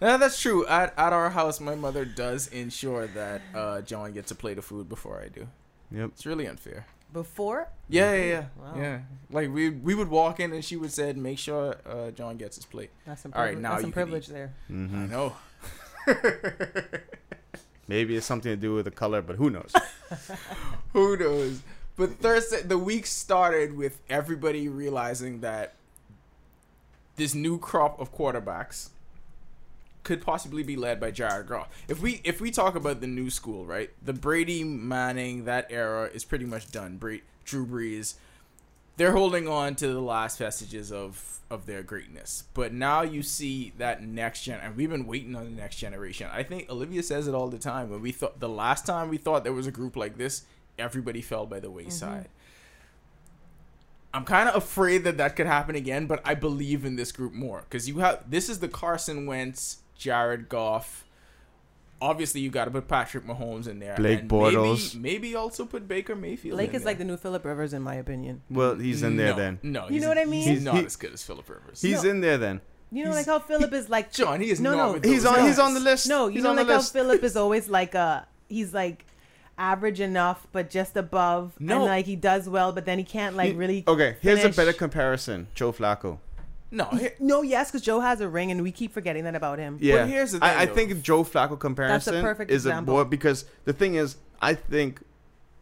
Yeah, 0.00 0.16
that's 0.16 0.40
true. 0.40 0.66
At, 0.66 0.92
at 0.98 1.12
our 1.12 1.30
house, 1.30 1.60
my 1.60 1.74
mother 1.76 2.04
does 2.04 2.48
ensure 2.48 3.06
that 3.08 3.40
uh, 3.54 3.80
John 3.80 4.12
gets 4.12 4.30
a 4.30 4.34
plate 4.34 4.58
of 4.58 4.64
food 4.64 4.88
before 4.88 5.20
I 5.20 5.28
do. 5.28 5.46
Yep. 5.90 6.10
It's 6.14 6.26
really 6.26 6.46
unfair. 6.46 6.86
Before. 7.12 7.68
Yeah, 7.88 8.12
yeah, 8.14 8.24
yeah. 8.24 8.44
Wow. 8.60 8.74
Yeah. 8.76 8.98
Like 9.30 9.52
we 9.52 9.70
we 9.70 9.94
would 9.94 10.08
walk 10.08 10.40
in 10.40 10.52
and 10.52 10.64
she 10.64 10.76
would 10.76 10.90
said, 10.92 11.16
"Make 11.16 11.38
sure 11.38 11.76
uh, 11.86 12.10
John 12.10 12.36
gets 12.36 12.56
his 12.56 12.64
plate." 12.64 12.90
That's 13.06 13.22
some. 13.22 13.32
All 13.34 13.40
right, 13.40 13.54
privilege- 13.54 13.62
now 13.62 13.70
that's 13.70 13.82
some 13.82 13.88
you 13.90 13.92
can 13.94 14.02
privilege 14.02 14.26
there. 14.26 14.52
hmm 14.66 14.96
I 15.04 15.06
know. 15.06 15.36
Maybe 17.88 18.16
it's 18.16 18.26
something 18.26 18.50
to 18.50 18.56
do 18.56 18.74
with 18.74 18.86
the 18.86 18.90
color, 18.90 19.20
but 19.22 19.36
who 19.36 19.50
knows? 19.50 19.72
Who 20.92 21.16
knows? 21.16 21.60
But 21.96 22.18
Thursday, 22.18 22.62
the 22.62 22.78
week 22.78 23.06
started 23.06 23.76
with 23.76 24.00
everybody 24.08 24.68
realizing 24.68 25.40
that 25.40 25.74
this 27.16 27.34
new 27.34 27.58
crop 27.58 28.00
of 28.00 28.14
quarterbacks 28.14 28.88
could 30.02 30.22
possibly 30.22 30.62
be 30.62 30.76
led 30.76 31.00
by 31.00 31.10
Jared 31.10 31.46
Goff. 31.46 31.68
If 31.88 32.00
we 32.00 32.20
if 32.24 32.40
we 32.40 32.50
talk 32.50 32.74
about 32.74 33.00
the 33.00 33.06
new 33.06 33.30
school, 33.30 33.64
right? 33.64 33.90
The 34.02 34.12
Brady 34.12 34.64
Manning 34.64 35.44
that 35.44 35.66
era 35.70 36.10
is 36.12 36.24
pretty 36.24 36.44
much 36.44 36.70
done. 36.70 36.98
Drew 37.44 37.66
Brees, 37.66 38.14
they're 38.96 39.12
holding 39.12 39.48
on 39.48 39.74
to 39.76 39.88
the 39.88 40.00
last 40.00 40.38
vestiges 40.38 40.92
of 40.92 41.40
of 41.50 41.66
their 41.66 41.82
greatness. 41.82 42.44
But 42.54 42.72
now 42.72 43.02
you 43.02 43.22
see 43.22 43.72
that 43.78 44.02
next 44.02 44.44
gen, 44.44 44.60
and 44.60 44.76
we've 44.76 44.90
been 44.90 45.06
waiting 45.06 45.36
on 45.36 45.44
the 45.44 45.50
next 45.50 45.76
generation. 45.76 46.28
I 46.32 46.42
think 46.42 46.68
Olivia 46.70 47.02
says 47.02 47.28
it 47.28 47.34
all 47.34 47.48
the 47.48 47.58
time. 47.58 47.90
When 47.90 48.00
we 48.00 48.12
thought 48.12 48.40
the 48.40 48.48
last 48.48 48.86
time 48.86 49.08
we 49.08 49.18
thought 49.18 49.44
there 49.44 49.52
was 49.52 49.66
a 49.66 49.72
group 49.72 49.96
like 49.96 50.16
this, 50.16 50.42
everybody 50.78 51.20
fell 51.20 51.46
by 51.46 51.60
the 51.60 51.70
wayside. 51.70 52.24
Mm-hmm. 52.24 52.28
I'm 54.14 54.24
kind 54.24 54.48
of 54.48 54.54
afraid 54.54 55.02
that 55.04 55.16
that 55.16 55.34
could 55.34 55.46
happen 55.46 55.74
again, 55.74 56.06
but 56.06 56.20
I 56.24 56.34
believe 56.34 56.84
in 56.84 56.94
this 56.94 57.10
group 57.10 57.32
more 57.32 57.64
because 57.68 57.88
you 57.88 57.98
have 57.98 58.30
this 58.30 58.48
is 58.48 58.60
the 58.60 58.68
Carson 58.68 59.26
Wentz, 59.26 59.78
Jared 59.96 60.48
Goff. 60.48 61.04
Obviously, 62.00 62.40
you 62.42 62.50
got 62.50 62.66
to 62.66 62.70
put 62.70 62.86
Patrick 62.88 63.24
Mahomes 63.26 63.66
in 63.68 63.78
there. 63.78 63.94
Blake 63.96 64.20
and 64.20 64.30
Bortles. 64.30 64.94
Maybe, 64.94 65.14
maybe 65.14 65.34
also 65.36 65.64
put 65.64 65.88
Baker 65.88 66.14
Mayfield. 66.14 66.56
Blake 66.56 66.70
in 66.70 66.76
is 66.76 66.82
there. 66.82 66.90
like 66.90 66.98
the 66.98 67.04
new 67.04 67.16
Philip 67.16 67.44
Rivers, 67.44 67.72
in 67.72 67.82
my 67.82 67.94
opinion. 67.94 68.42
Well, 68.50 68.74
he's 68.74 69.02
in 69.02 69.16
there 69.16 69.30
no, 69.30 69.36
then. 69.36 69.58
No, 69.62 69.88
You 69.88 70.00
know 70.00 70.08
what 70.08 70.18
I 70.18 70.24
mean? 70.24 70.46
He's 70.46 70.62
not 70.62 70.74
He- 70.76 70.84
as 70.84 70.96
good 70.96 71.12
as 71.14 71.22
Philip 71.22 71.48
Rivers. 71.48 71.80
He's 71.80 72.02
No. 72.04 72.10
in 72.10 72.20
there 72.20 72.36
then. 72.38 72.60
You 72.92 73.04
know, 73.04 73.10
He's- 73.12 73.26
like 73.26 73.42
how 73.42 73.46
Philip 73.46 73.72
is 73.72 73.88
like. 73.88 74.12
John, 74.20 74.40
he 74.40 74.50
is 74.50 74.60
No, 74.60 74.70
not. 74.74 74.86
no. 74.86 74.92
with 74.94 75.04
He's 75.04 75.22
those 75.22 75.38
on. 75.38 75.46
He's 75.46 75.58
on 75.58 75.74
the 75.74 75.80
list. 75.80 76.08
No, 76.08 76.26
he's 76.28 76.36
you 76.36 76.42
know, 76.42 76.50
on 76.50 76.56
like 76.56 76.66
the 76.66 76.72
how 76.74 76.78
list. 76.78 76.92
Philip 76.92 77.22
is 77.24 77.36
always 77.44 77.68
like 77.68 77.94
a. 77.94 78.26
He's 78.48 78.74
like 78.74 79.06
average 79.56 80.00
enough, 80.00 80.46
but 80.52 80.68
just 80.68 80.96
above. 80.96 81.54
No. 81.60 81.76
and 81.76 81.84
like 81.86 82.06
he 82.06 82.16
does 82.16 82.48
well, 82.48 82.72
but 82.72 82.84
then 82.84 82.98
he 82.98 83.04
can't 83.04 83.34
like 83.36 83.52
He- 83.52 83.56
really. 83.56 83.84
Okay, 83.88 84.16
here's 84.20 84.44
a 84.44 84.48
better 84.50 84.72
comparison. 84.72 85.46
Joe 85.54 85.72
Flacco. 85.72 86.18
No, 86.74 86.84
he- 86.86 87.08
No, 87.20 87.42
yes, 87.42 87.70
because 87.70 87.82
Joe 87.82 88.00
has 88.00 88.20
a 88.20 88.28
ring, 88.28 88.50
and 88.50 88.62
we 88.62 88.72
keep 88.72 88.92
forgetting 88.92 89.24
that 89.24 89.34
about 89.34 89.58
him. 89.58 89.78
Yeah, 89.80 90.06
here's 90.06 90.32
the 90.32 90.38
I, 90.44 90.48
thing, 90.50 90.58
I 90.58 90.66
though. 90.66 90.74
think 90.74 91.02
Joe 91.02 91.24
Flacco 91.24 91.58
comparison 91.58 92.20
perfect 92.22 92.50
is 92.50 92.66
example. 92.66 92.94
a 92.94 92.96
more 92.96 93.04
because 93.04 93.44
the 93.64 93.72
thing 93.72 93.94
is, 93.94 94.16
I 94.42 94.54
think, 94.54 95.00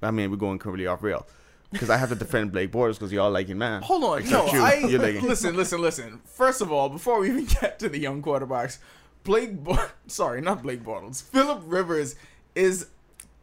I 0.02 0.10
mean, 0.10 0.30
we're 0.30 0.36
going 0.36 0.58
completely 0.58 0.86
off 0.86 1.02
rail 1.02 1.26
because 1.70 1.90
I 1.90 1.96
have 1.96 2.08
to 2.10 2.14
defend 2.14 2.52
Blake 2.52 2.72
Bortles 2.72 2.94
because 2.94 3.12
y'all 3.12 3.30
like 3.30 3.46
him, 3.48 3.58
man. 3.58 3.82
Hold 3.82 4.04
on, 4.04 4.28
no, 4.30 4.46
you. 4.52 4.62
I 4.62 4.74
You're 4.88 5.00
like- 5.00 5.22
listen, 5.22 5.56
listen, 5.56 5.80
listen. 5.80 6.20
First 6.24 6.60
of 6.60 6.72
all, 6.72 6.88
before 6.88 7.20
we 7.20 7.28
even 7.28 7.44
get 7.60 7.78
to 7.80 7.88
the 7.88 7.98
young 7.98 8.22
quarterbacks, 8.22 8.78
Blake, 9.24 9.62
Bo- 9.62 9.86
sorry, 10.06 10.40
not 10.40 10.62
Blake 10.62 10.82
Bortles, 10.82 11.22
Philip 11.22 11.62
Rivers 11.66 12.16
is 12.54 12.86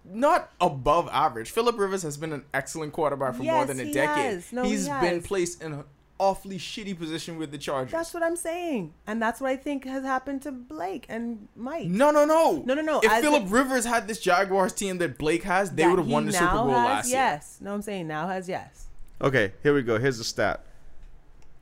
not 0.06 0.52
above 0.60 1.08
average. 1.12 1.52
Philip 1.52 1.78
Rivers 1.78 2.02
has 2.04 2.18
been 2.18 2.34
an 2.34 2.44
excellent 2.54 2.94
quarterback 2.94 3.34
for 3.36 3.44
more 3.44 3.54
Yes, 3.54 3.68
than 3.68 3.80
a 3.80 3.86
decade. 3.86 3.94
he 3.94 3.94
decade. 3.94 4.34
has. 4.34 4.52
No, 4.54 4.64
He's 4.64 4.88
he 4.88 4.94
been 5.00 5.22
placed 5.22 5.62
in 5.62 5.74
an 5.74 5.84
awfully 6.20 6.58
shitty 6.58 6.98
position 6.98 7.38
with 7.38 7.52
the 7.52 7.58
Chargers. 7.58 7.92
That's 7.94 8.14
what 8.14 8.22
I'm 8.24 8.36
saying, 8.36 8.94
and 9.08 9.22
that's 9.22 9.40
what 9.42 9.50
I 9.50 9.56
think 9.56 9.86
has 9.86 10.04
happened 10.04 10.42
to 10.44 10.52
Blake 10.52 11.06
and 11.10 11.48
Mike. 11.56 11.88
no, 11.88 12.12
no, 12.12 12.26
no, 12.26 12.62
No, 12.66 12.74
no, 12.74 12.82
no, 12.82 13.00
If 13.04 13.12
Philip 13.22 13.46
Rivers 13.48 13.86
had 13.86 14.08
this 14.08 14.20
Jaguars 14.20 14.74
team 14.74 14.98
that 15.00 15.18
Blake 15.18 15.44
has, 15.44 15.72
they 15.72 15.88
would 15.88 15.98
have 16.00 16.08
won 16.08 16.26
the 16.26 16.34
Super 16.34 16.52
Bowl 16.52 16.68
has, 16.70 16.76
last 16.86 17.08
year. 17.10 17.18
Yes, 17.18 17.58
no, 17.62 17.74
I'm 17.74 17.82
saying 17.82 18.08
now 18.08 18.28
has 18.28 18.48
yes. 18.50 18.88
Okay, 19.22 19.54
here 19.64 19.74
we 19.74 19.82
go. 19.82 19.98
Here's 19.98 20.18
the 20.18 20.24
stat. 20.24 20.64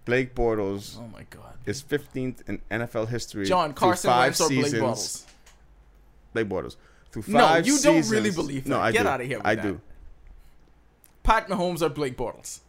Blake 0.05 0.33
Bortles 0.35 0.97
Oh 0.97 1.07
my 1.07 1.25
god, 1.29 1.55
is 1.65 1.83
15th 1.83 2.47
in 2.47 2.61
NFL 2.71 3.09
history. 3.09 3.45
John 3.45 3.73
Carson 3.73 4.09
five 4.09 4.25
Wentz 4.27 4.41
or 4.41 4.47
Blake 4.49 4.63
seasons. 4.65 4.81
Bortles? 4.81 5.25
Blake 6.33 6.47
Bortles. 6.49 6.75
Through 7.11 7.23
No, 7.27 7.39
five 7.39 7.67
you 7.67 7.77
don't 7.79 8.09
really 8.09 8.31
believe 8.31 8.67
No, 8.67 8.75
that. 8.77 8.81
I 8.83 8.91
Get 8.91 9.03
do. 9.03 9.09
of 9.09 9.21
here 9.21 9.37
with 9.39 9.47
I 9.47 9.55
that. 9.55 9.61
do. 9.63 9.81
Pat 11.23 11.47
Mahomes 11.49 11.81
or 11.81 11.89
Blake 11.89 12.15
Bortles? 12.15 12.59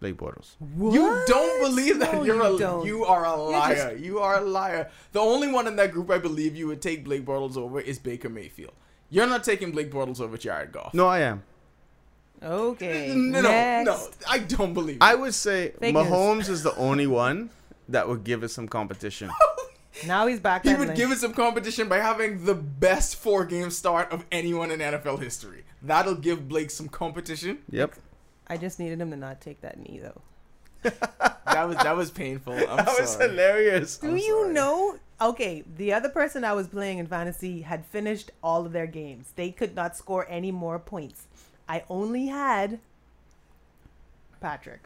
Blake 0.00 0.16
Bortles. 0.16 0.54
You 0.78 1.22
don't 1.26 1.60
believe 1.62 1.98
that 1.98 2.12
No, 2.14 2.22
you're 2.22 2.36
you 2.36 2.56
a 2.56 2.58
don't. 2.58 2.86
you 2.86 3.04
are 3.04 3.24
a 3.24 3.36
You're 3.36 3.50
liar. 3.50 3.96
You 3.98 4.18
are 4.20 4.38
a 4.38 4.40
liar. 4.40 4.90
The 5.12 5.20
only 5.20 5.48
one 5.50 5.66
in 5.66 5.76
that 5.76 5.90
group 5.92 6.10
I 6.10 6.18
believe 6.18 6.54
you 6.56 6.66
would 6.68 6.80
take 6.80 7.04
Blake 7.04 7.24
Bortles 7.24 7.56
over 7.56 7.80
is 7.80 7.98
Baker 7.98 8.28
Mayfield. 8.28 8.74
You're 9.10 9.26
not 9.26 9.42
taking 9.44 9.72
Blake 9.72 9.90
Bortles 9.90 10.20
over 10.20 10.36
Jared 10.36 10.70
Goff. 10.72 10.94
No, 10.94 11.06
I 11.06 11.20
am. 11.20 11.42
Okay. 12.42 13.12
no, 13.16 13.40
Next. 13.40 13.86
no, 13.86 14.08
I 14.28 14.38
don't 14.38 14.74
believe. 14.74 14.98
I 15.00 15.14
would 15.14 15.34
say 15.34 15.72
Fake 15.80 15.94
news. 15.94 16.06
Mahomes 16.06 16.48
is 16.48 16.62
the 16.62 16.74
only 16.76 17.06
one 17.06 17.50
that 17.88 18.06
would 18.08 18.22
give 18.24 18.42
us 18.42 18.52
some 18.52 18.68
competition. 18.68 19.30
Now 20.06 20.28
he's 20.28 20.38
back. 20.38 20.64
He 20.64 20.74
would 20.76 20.94
give 20.94 21.10
us 21.10 21.20
some 21.20 21.32
competition 21.32 21.88
by 21.88 21.96
having 21.98 22.44
the 22.44 22.54
best 22.54 23.16
four 23.16 23.44
game 23.44 23.68
start 23.70 24.12
of 24.12 24.24
anyone 24.30 24.70
in 24.70 24.78
NFL 24.78 25.20
history. 25.20 25.64
That'll 25.82 26.14
give 26.14 26.46
Blake 26.48 26.70
some 26.70 26.88
competition. 26.88 27.58
Yep. 27.70 27.94
I 28.48 28.56
just 28.56 28.78
needed 28.78 29.00
him 29.00 29.10
to 29.10 29.16
not 29.16 29.40
take 29.40 29.60
that 29.62 29.78
knee 29.78 30.00
though. 30.02 30.90
That 31.46 31.66
was 31.66 31.76
that 31.78 31.96
was 31.96 32.10
painful. 32.12 32.52
I'm 32.52 32.76
that 32.76 32.94
was 33.00 33.16
hilarious. 33.16 33.96
Do 33.96 34.10
I'm 34.10 34.16
you 34.18 34.42
sorry. 34.42 34.52
know? 34.52 34.98
Okay, 35.20 35.64
the 35.76 35.92
other 35.94 36.08
person 36.08 36.44
I 36.44 36.52
was 36.52 36.68
playing 36.68 36.98
in 36.98 37.06
fantasy 37.08 37.62
had 37.62 37.84
finished 37.86 38.30
all 38.44 38.64
of 38.66 38.72
their 38.72 38.86
games. 38.86 39.32
They 39.34 39.50
could 39.50 39.74
not 39.74 39.96
score 39.96 40.24
any 40.28 40.52
more 40.52 40.78
points. 40.78 41.26
I 41.68 41.82
only 41.90 42.26
had 42.26 42.78
Patrick. 44.40 44.82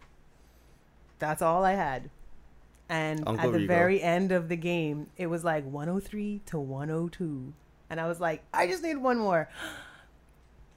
That's 1.18 1.42
all 1.42 1.64
I 1.64 1.72
had. 1.72 2.08
And 2.88 3.24
Uncle 3.26 3.48
at 3.48 3.52
the 3.52 3.58
Rico. 3.58 3.66
very 3.68 4.00
end 4.00 4.32
of 4.32 4.48
the 4.48 4.56
game, 4.56 5.08
it 5.18 5.26
was 5.26 5.44
like 5.44 5.64
103 5.64 6.40
to 6.46 6.58
102. 6.58 7.52
And 7.90 8.00
I 8.00 8.06
was 8.08 8.20
like, 8.20 8.42
I 8.54 8.66
just 8.66 8.82
need 8.82 8.96
one 8.96 9.18
more. 9.18 9.48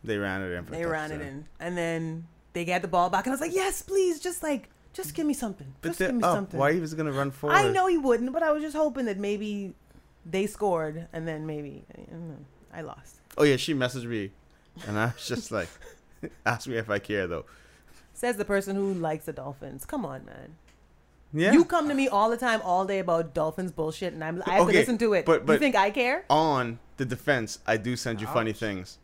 They 0.03 0.17
ran 0.17 0.41
it 0.41 0.51
in. 0.51 0.65
For 0.65 0.71
They 0.71 0.85
ran 0.85 1.11
it 1.11 1.21
in. 1.21 1.45
And 1.59 1.77
then 1.77 2.27
they 2.55 2.65
get 2.65 2.81
the 2.81 2.87
ball 2.87 3.09
back. 3.11 3.25
And 3.27 3.31
I 3.31 3.35
was 3.35 3.41
like, 3.41 3.53
yes, 3.53 3.81
please. 3.83 4.19
Just 4.19 4.41
like, 4.41 4.69
just 4.93 5.13
give 5.13 5.27
me 5.27 5.33
something. 5.35 5.67
But 5.81 5.89
Just 5.89 5.99
they're 5.99 6.07
give 6.07 6.15
me 6.15 6.23
up. 6.23 6.33
something. 6.35 6.59
Why 6.59 6.73
he 6.73 6.79
was 6.79 6.93
gonna 6.95 7.11
run 7.11 7.29
forward? 7.29 7.55
I 7.55 7.69
know 7.71 7.85
he 7.85 7.97
wouldn't, 7.97 8.31
but 8.33 8.41
I 8.41 8.51
was 8.51 8.63
just 8.63 8.75
hoping 8.75 9.05
that 9.05 9.19
maybe 9.19 9.75
they 10.25 10.47
scored 10.47 11.07
and 11.13 11.27
then 11.27 11.45
maybe 11.45 11.83
I, 12.73 12.79
I 12.79 12.81
lost. 12.81 13.19
Oh 13.37 13.43
yeah, 13.43 13.57
she 13.57 13.73
messaged 13.75 14.05
me, 14.05 14.31
and 14.87 14.97
I 14.97 15.07
was 15.07 15.27
just 15.27 15.51
like, 15.51 15.67
ask 16.45 16.65
me 16.67 16.77
if 16.77 16.89
I 16.89 16.97
care 16.99 17.27
though. 17.27 17.45
Says 18.13 18.37
the 18.37 18.45
person 18.45 18.77
who 18.77 18.93
likes 18.93 19.25
the 19.25 19.33
Dolphins. 19.33 19.85
Come 19.85 20.05
on, 20.05 20.23
man. 20.25 20.55
Yeah. 21.33 21.51
You 21.51 21.65
come 21.65 21.89
to 21.89 21.93
me 21.93 22.07
all 22.07 22.29
the 22.29 22.37
time, 22.37 22.61
all 22.63 22.85
day 22.85 22.99
about 22.99 23.33
Dolphins 23.33 23.73
bullshit, 23.73 24.13
and 24.13 24.23
I'm 24.23 24.41
I 24.45 24.51
have 24.53 24.61
Okay, 24.63 24.71
to 24.71 24.79
listen 24.79 24.97
to 24.99 25.13
it. 25.13 25.25
but- 25.25 25.45
you 25.45 25.57
think 25.57 25.75
I 25.75 25.91
care? 25.91 26.23
On 26.29 26.79
the 26.95 27.03
defense, 27.03 27.59
I 27.67 27.75
do 27.75 27.97
send 27.97 28.21
you 28.21 28.27
funny 28.27 28.53
things. 28.53 28.97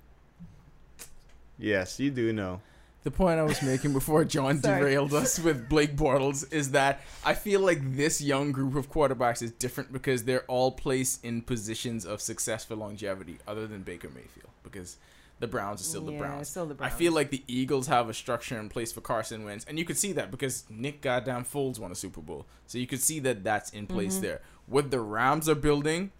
Yes, 1.57 1.99
you 1.99 2.09
do 2.09 2.31
know. 2.31 2.61
The 3.03 3.11
point 3.11 3.39
I 3.39 3.43
was 3.43 3.61
making 3.63 3.93
before 3.93 4.23
John 4.25 4.59
derailed 4.61 5.13
us 5.13 5.39
with 5.39 5.67
Blake 5.67 5.95
Bortles 5.95 6.51
is 6.53 6.71
that 6.71 7.01
I 7.25 7.33
feel 7.33 7.59
like 7.61 7.79
this 7.95 8.21
young 8.21 8.51
group 8.51 8.75
of 8.75 8.91
quarterbacks 8.91 9.41
is 9.41 9.51
different 9.51 9.91
because 9.91 10.23
they're 10.25 10.43
all 10.45 10.71
placed 10.71 11.25
in 11.25 11.41
positions 11.41 12.05
of 12.05 12.21
success 12.21 12.63
for 12.63 12.75
longevity, 12.75 13.39
other 13.47 13.65
than 13.65 13.81
Baker 13.81 14.09
Mayfield, 14.09 14.49
because 14.63 14.97
the 15.39 15.47
Browns 15.47 15.81
are 15.81 15.85
still 15.85 16.01
the 16.05 16.11
Yeah, 16.11 16.19
Browns. 16.19 16.49
still 16.49 16.67
the 16.67 16.75
Browns. 16.75 16.93
I 16.93 16.95
feel 16.95 17.11
like 17.13 17.31
the 17.31 17.41
Eagles 17.47 17.87
have 17.87 18.07
a 18.07 18.13
structure 18.13 18.59
in 18.59 18.69
place 18.69 18.91
for 18.91 19.01
Carson 19.01 19.45
Wentz, 19.45 19.65
and 19.67 19.79
you 19.79 19.85
could 19.85 19.97
see 19.97 20.11
that 20.11 20.29
because 20.29 20.65
Nick 20.69 21.01
goddamn 21.01 21.43
Foles 21.43 21.79
won 21.79 21.91
a 21.91 21.95
Super 21.95 22.21
Bowl, 22.21 22.45
so 22.67 22.77
you 22.77 22.85
could 22.85 23.01
see 23.01 23.19
that 23.21 23.43
that's 23.43 23.71
in 23.71 23.87
place 23.87 24.13
Mm-hmm. 24.13 24.21
there. 24.21 24.41
What 24.67 24.91
the 24.91 24.99
Rams 24.99 25.49
are 25.49 25.55
building 25.55 26.11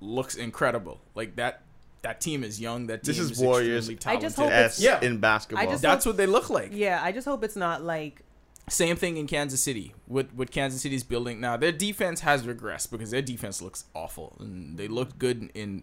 looks 0.00 0.36
incredible. 0.36 1.00
Like 1.16 1.34
that, 1.34 1.62
that 2.02 2.20
team 2.20 2.42
is 2.44 2.60
young. 2.60 2.86
That 2.88 3.02
team 3.04 3.14
This 3.14 3.18
is 3.30 3.38
Warriors. 3.38 3.88
extremely 3.88 4.18
I 4.18 4.20
just 4.20 4.36
talented. 4.36 4.58
hope 4.58 4.66
S 4.66 4.80
Yeah. 4.80 5.00
in 5.04 5.18
basketball. 5.18 5.62
I 5.66 5.70
just- 5.70 5.82
That's 5.82 6.04
what 6.04 6.16
they 6.16 6.26
look 6.26 6.50
like. 6.50 6.70
Yeah, 6.72 7.00
I 7.02 7.12
just 7.12 7.26
hope 7.26 7.42
it's 7.44 7.56
not 7.56 7.82
like 7.82 8.22
Same 8.68 8.94
thing 8.94 9.16
in 9.16 9.26
Kansas 9.26 9.60
City. 9.60 9.92
What 10.06 10.32
what 10.34 10.50
Kansas 10.52 10.80
City's 10.82 11.02
building 11.02 11.40
now, 11.40 11.56
their 11.56 11.72
defense 11.72 12.20
has 12.20 12.44
regressed 12.44 12.90
because 12.92 13.10
their 13.10 13.20
defense 13.22 13.60
looks 13.60 13.84
awful 13.92 14.36
and 14.38 14.78
they 14.78 14.86
looked 14.86 15.18
good 15.18 15.42
in, 15.42 15.48
in 15.54 15.82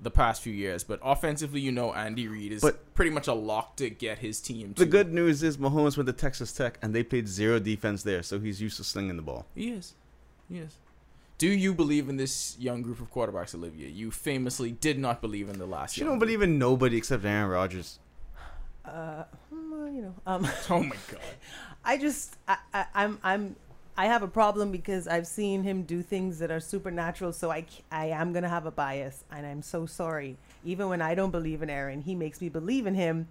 the 0.00 0.10
past 0.10 0.42
few 0.42 0.52
years. 0.52 0.82
But 0.82 0.98
offensively, 1.04 1.60
you 1.60 1.70
know, 1.70 1.92
Andy 1.94 2.26
Reid 2.26 2.50
is 2.52 2.62
But- 2.62 2.94
pretty 2.96 3.12
much 3.12 3.28
a 3.28 3.32
lock 3.32 3.76
to 3.76 3.88
get 3.90 4.18
his 4.18 4.40
team. 4.40 4.74
the 4.76 4.84
to- 4.84 4.90
good 4.90 5.14
news 5.14 5.42
is 5.44 5.56
Mahomes 5.56 5.96
went 5.96 6.08
to 6.08 6.12
Texas 6.12 6.52
Tech, 6.52 6.78
and 6.82 6.92
they 6.94 7.04
played 7.04 7.28
zero 7.28 7.60
defense 7.60 8.02
there, 8.02 8.22
so 8.24 8.40
he's 8.40 8.60
used 8.60 8.76
to 8.78 8.84
slinging 8.84 9.16
the 9.16 9.22
ball. 9.22 9.46
He 9.54 9.70
is. 9.70 9.94
He 10.48 10.58
is. 10.58 10.76
Do 11.38 11.48
you 11.48 11.74
believe 11.74 12.08
in 12.08 12.16
this 12.16 12.56
young 12.58 12.80
group 12.82 13.00
of 13.00 13.12
quarterbacks, 13.12 13.54
Olivia? 13.54 13.88
You 13.88 14.10
famously 14.10 14.72
did 14.72 14.98
not 14.98 15.20
believe 15.20 15.48
in 15.50 15.58
the 15.58 15.66
last. 15.66 15.94
She 15.94 16.00
young 16.00 16.10
don't 16.10 16.18
group. 16.18 16.28
believe 16.28 16.42
in 16.42 16.58
nobody 16.58 16.96
except 16.96 17.24
Aaron 17.24 17.50
Rodgers. 17.50 17.98
uh 18.84 19.24
you 19.52 20.02
know, 20.02 20.14
um 20.26 20.46
Oh 20.70 20.82
my 20.82 20.96
god. 21.10 21.20
I 21.84 21.96
just 21.98 22.36
I, 22.48 22.56
I 22.74 22.86
I'm 22.94 23.18
I'm 23.22 23.56
I 23.98 24.06
have 24.06 24.22
a 24.22 24.28
problem 24.28 24.72
because 24.72 25.08
I've 25.08 25.26
seen 25.26 25.62
him 25.62 25.82
do 25.82 26.02
things 26.02 26.38
that 26.40 26.50
are 26.50 26.60
supernatural, 26.60 27.32
so 27.32 27.50
I, 27.50 27.64
I 27.90 28.06
am 28.06 28.34
gonna 28.34 28.48
have 28.48 28.66
a 28.66 28.70
bias, 28.70 29.24
and 29.32 29.46
I'm 29.46 29.62
so 29.62 29.86
sorry. 29.86 30.36
Even 30.66 30.88
when 30.90 31.00
I 31.00 31.14
don't 31.14 31.30
believe 31.30 31.62
in 31.62 31.70
Aaron, 31.70 32.02
he 32.02 32.14
makes 32.14 32.42
me 32.42 32.50
believe 32.50 32.86
in 32.86 32.94
him, 32.94 33.28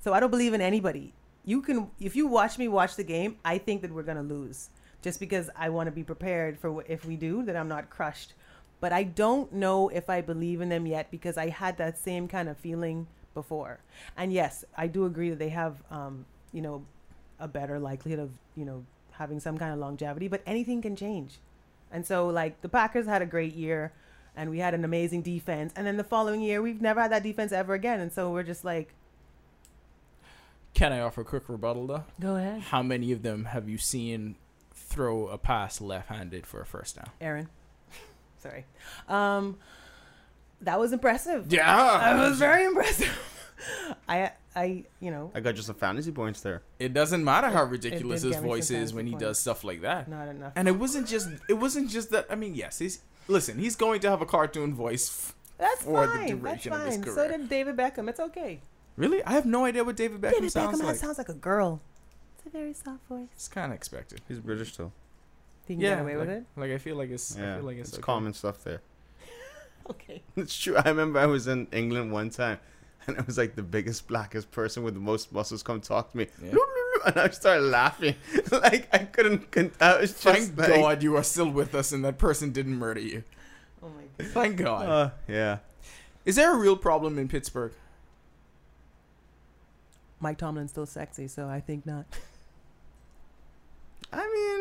so 0.00 0.12
I 0.12 0.20
don't 0.20 0.30
believe 0.30 0.52
in 0.52 0.60
anybody. 0.60 1.14
You 1.46 1.62
can 1.62 1.90
if 1.98 2.14
you 2.14 2.26
watch 2.26 2.58
me 2.58 2.68
watch 2.68 2.96
the 2.96 3.04
game, 3.04 3.36
I 3.44 3.56
think 3.58 3.80
that 3.82 3.92
we're 3.92 4.02
gonna 4.02 4.22
lose, 4.22 4.68
just 5.02 5.20
because 5.20 5.50
I 5.56 5.68
want 5.68 5.88
to 5.88 5.92
be 5.92 6.02
prepared 6.04 6.58
for 6.58 6.82
if 6.88 7.04
we 7.04 7.16
do 7.16 7.42
that 7.44 7.56
I'm 7.56 7.68
not 7.68 7.90
crushed. 7.90 8.32
But 8.80 8.92
I 8.92 9.04
don't 9.04 9.52
know 9.52 9.88
if 9.90 10.10
I 10.10 10.22
believe 10.22 10.60
in 10.60 10.68
them 10.68 10.86
yet 10.86 11.10
because 11.10 11.36
I 11.36 11.50
had 11.50 11.76
that 11.78 11.98
same 11.98 12.26
kind 12.26 12.48
of 12.48 12.56
feeling 12.56 13.06
before. 13.34 13.78
And 14.16 14.32
yes, 14.32 14.64
I 14.76 14.88
do 14.88 15.04
agree 15.04 15.30
that 15.30 15.38
they 15.38 15.50
have, 15.50 15.82
um, 15.90 16.24
you 16.52 16.62
know, 16.62 16.84
a 17.38 17.48
better 17.48 17.78
likelihood 17.78 18.20
of 18.20 18.30
you 18.54 18.64
know 18.64 18.84
having 19.12 19.40
some 19.40 19.58
kind 19.58 19.72
of 19.72 19.78
longevity 19.80 20.28
but 20.28 20.40
anything 20.46 20.80
can 20.80 20.94
change 20.94 21.38
and 21.90 22.06
so 22.06 22.28
like 22.28 22.60
the 22.62 22.68
packers 22.68 23.04
had 23.06 23.20
a 23.20 23.26
great 23.26 23.52
year 23.54 23.92
and 24.36 24.48
we 24.48 24.60
had 24.60 24.74
an 24.74 24.84
amazing 24.84 25.22
defense 25.22 25.72
and 25.74 25.84
then 25.86 25.96
the 25.96 26.04
following 26.04 26.40
year 26.40 26.62
we've 26.62 26.80
never 26.80 27.00
had 27.00 27.10
that 27.10 27.22
defense 27.24 27.50
ever 27.50 27.74
again 27.74 27.98
and 27.98 28.12
so 28.12 28.30
we're 28.30 28.44
just 28.44 28.64
like 28.64 28.94
Can 30.74 30.92
I 30.92 31.00
offer 31.00 31.22
a 31.22 31.24
quick 31.24 31.48
rebuttal 31.48 31.86
though? 31.88 32.04
go 32.20 32.36
ahead 32.36 32.60
How 32.62 32.82
many 32.82 33.10
of 33.10 33.22
them 33.22 33.46
have 33.46 33.68
you 33.68 33.76
seen 33.76 34.36
throw 34.92 35.28
a 35.28 35.38
pass 35.38 35.80
left-handed 35.80 36.46
for 36.46 36.60
a 36.60 36.66
first 36.66 36.96
down? 36.96 37.08
aaron 37.20 37.48
sorry 38.38 38.64
um 39.08 39.56
that 40.60 40.78
was 40.78 40.92
impressive 40.92 41.52
Yeah, 41.52 41.98
that 41.98 42.28
was 42.28 42.38
very 42.38 42.64
impressive 42.64 43.10
i 44.08 44.30
i 44.56 44.84
you 45.00 45.10
know 45.10 45.30
I 45.34 45.40
got 45.40 45.54
just 45.54 45.66
some 45.68 45.76
fantasy 45.76 46.10
points 46.12 46.40
there. 46.40 46.62
It 46.78 46.92
doesn't 46.92 47.24
matter 47.24 47.48
how 47.48 47.64
ridiculous 47.64 48.22
his 48.22 48.32
get 48.32 48.42
me 48.42 48.42
some 48.42 48.44
voice 48.48 48.70
is 48.70 48.92
when 48.92 49.06
he 49.06 49.12
points. 49.12 49.24
does 49.24 49.38
stuff 49.38 49.64
like 49.64 49.80
that. 49.82 50.08
not 50.08 50.28
enough 50.28 50.52
And 50.56 50.66
it 50.68 50.76
wasn't 50.78 51.06
just 51.08 51.28
it 51.48 51.54
wasn't 51.54 51.88
just 51.90 52.10
that 52.10 52.26
I 52.28 52.34
mean, 52.34 52.54
yes, 52.54 52.78
he's 52.78 53.00
listen, 53.28 53.58
he's 53.58 53.76
going 53.76 54.00
to 54.00 54.10
have 54.10 54.20
a 54.20 54.26
cartoon 54.26 54.74
voice. 54.74 55.08
f- 55.08 55.34
that's 55.58 55.84
for 55.84 56.06
the 56.06 56.12
fine 56.12 56.18
that's 56.18 56.30
duration 56.40 56.72
of 56.72 56.84
his 56.84 56.96
fine 56.96 57.14
so 57.14 57.28
did 57.28 57.48
david 57.48 57.76
beckham 57.76 58.08
it's 58.08 58.18
okay 58.20 58.60
Really? 58.96 59.22
I 59.24 59.32
have 59.32 59.46
no 59.46 59.64
idea 59.64 59.84
what 59.84 59.96
David 59.96 60.20
Beckham 60.20 60.30
sounds 60.30 60.34
like. 60.34 60.34
david 60.34 60.52
sounds 60.52 60.80
beckham 60.80 60.84
like. 60.86 60.96
sounds 60.96 61.18
like 61.18 61.28
a 61.30 61.34
girl 61.50 61.80
it's 62.44 62.46
a 62.46 62.50
very 62.58 62.72
soft 62.74 63.06
voice 63.08 63.28
it's 63.34 63.48
kind 63.48 63.72
of 63.72 63.76
expected. 63.76 64.20
He's 64.28 64.38
British 64.40 64.76
though. 64.76 64.92
you 65.68 65.76
can 65.76 65.80
yeah, 65.80 65.90
get 65.94 66.00
away 66.02 66.16
like, 66.16 66.26
with 66.28 66.36
it 66.36 66.44
Like 66.56 66.70
I 66.72 66.78
feel 66.78 66.96
like 66.96 67.10
it's 67.10 67.36
I 67.36 67.40
Yeah, 67.40 67.56
feel 67.56 67.64
like 67.66 67.76
it's, 67.78 67.88
it's 67.90 67.98
okay. 67.98 68.02
common 68.04 68.32
stuff 68.34 68.64
there. 68.64 68.80
okay 69.90 70.22
It's 70.36 70.56
true. 70.58 70.76
I 70.76 70.88
remember 70.88 71.18
I 71.18 71.26
was 71.26 71.46
in 71.46 71.66
England 71.72 72.12
one 72.12 72.30
time, 72.30 72.58
and 73.06 73.16
it 73.18 73.26
was 73.26 73.38
like 73.38 73.54
the 73.54 73.62
biggest, 73.62 74.06
blackest 74.08 74.50
person 74.50 74.82
with 74.82 74.94
the 74.94 75.00
most 75.00 75.32
muscles 75.32 75.62
come 75.62 75.80
talk 75.80 76.10
to 76.12 76.16
me, 76.18 76.26
Yeah. 76.42 76.54
and 77.06 77.16
I 77.18 77.28
started 77.30 77.62
laughing 77.62 78.14
like 78.50 78.88
I 78.92 78.98
couldn't. 78.98 79.50
Con- 79.50 79.72
I 79.80 79.98
was 80.00 80.10
just 80.12 80.22
Thank 80.22 80.56
like, 80.58 80.68
God 80.68 81.02
you 81.02 81.16
are 81.16 81.24
still 81.24 81.50
with 81.50 81.74
us 81.74 81.92
and 81.92 82.04
that 82.04 82.18
person 82.18 82.50
didn't 82.52 82.76
murder 82.76 83.00
you. 83.00 83.24
oh 83.82 83.88
my 83.88 84.02
god 84.18 84.32
Thank 84.32 84.56
God. 84.58 84.88
Uh, 84.88 85.10
yeah. 85.28 85.58
is 86.24 86.36
there 86.36 86.54
a 86.54 86.58
real 86.58 86.76
problem 86.76 87.18
in 87.18 87.26
Pittsburgh? 87.28 87.72
Mike 90.20 90.38
Tomlin's 90.38 90.70
still 90.70 90.86
sexy, 90.86 91.26
so 91.26 91.48
I 91.48 91.58
think 91.60 91.84
not. 91.84 92.06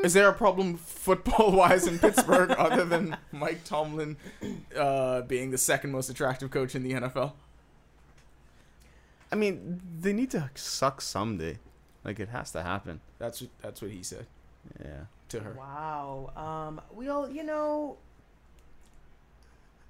I 0.01 0.03
mean, 0.03 0.05
Is 0.08 0.13
there 0.13 0.27
a 0.29 0.34
problem 0.34 0.77
football 0.77 1.51
wise 1.51 1.86
in 1.88 2.00
Pittsburgh 2.00 2.51
other 2.58 2.84
than 2.86 3.17
Mike 3.31 3.63
Tomlin 3.63 4.17
uh, 4.75 5.22
being 5.22 5.51
the 5.51 5.58
second 5.58 5.91
most 5.91 6.10
attractive 6.10 6.50
coach 6.51 6.75
in 6.75 6.84
the 6.84 6.93
NFL? 6.93 7.34
I 9.31 9.36
mean, 9.36 9.79
they 10.00 10.12
need 10.13 10.31
to 10.31 10.50
suck 10.55 11.01
someday. 11.01 11.58
Like 12.03 12.20
it 12.20 12.29
has 12.29 12.51
to 12.51 12.63
happen. 12.63 13.00
That's 13.20 13.41
what, 13.41 13.50
that's 13.62 13.81
what 13.81 13.91
he 13.91 14.01
said 14.03 14.25
Yeah. 14.84 15.05
to 15.29 15.39
her. 15.41 15.53
Wow. 15.53 16.31
Um, 16.36 16.81
we 16.93 17.08
all, 17.08 17.29
you 17.29 17.43
know, 17.43 17.98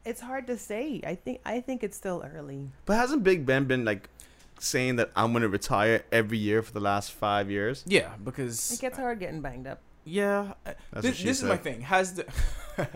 it's 0.04 0.20
hard 0.22 0.46
to 0.48 0.58
say. 0.58 1.00
I 1.06 1.16
think 1.16 1.40
I 1.46 1.62
think 1.62 1.84
it's 1.84 1.96
still 1.96 2.24
early. 2.36 2.70
But 2.86 2.98
hasn't 2.98 3.24
Big 3.24 3.46
Ben 3.46 3.66
been 3.66 3.86
like 3.86 4.10
saying 4.60 4.98
that 4.98 5.10
I'm 5.16 5.32
gonna 5.32 5.48
retire 5.48 6.04
every 6.12 6.38
year 6.38 6.62
for 6.62 6.74
the 6.74 6.80
last 6.82 7.12
five 7.14 7.50
years? 7.50 7.84
Yeah, 7.88 8.12
because 8.24 8.72
It 8.74 8.82
gets 8.82 8.98
hard 8.98 9.20
getting 9.20 9.42
banged 9.42 9.68
up. 9.68 9.80
Yeah, 10.06 10.54
uh, 10.66 10.74
That's 10.94 11.08
this, 11.08 11.24
this 11.24 11.38
is 11.40 11.44
my 11.44 11.58
thing. 11.58 11.82
Has 11.82 12.16
the 12.16 12.26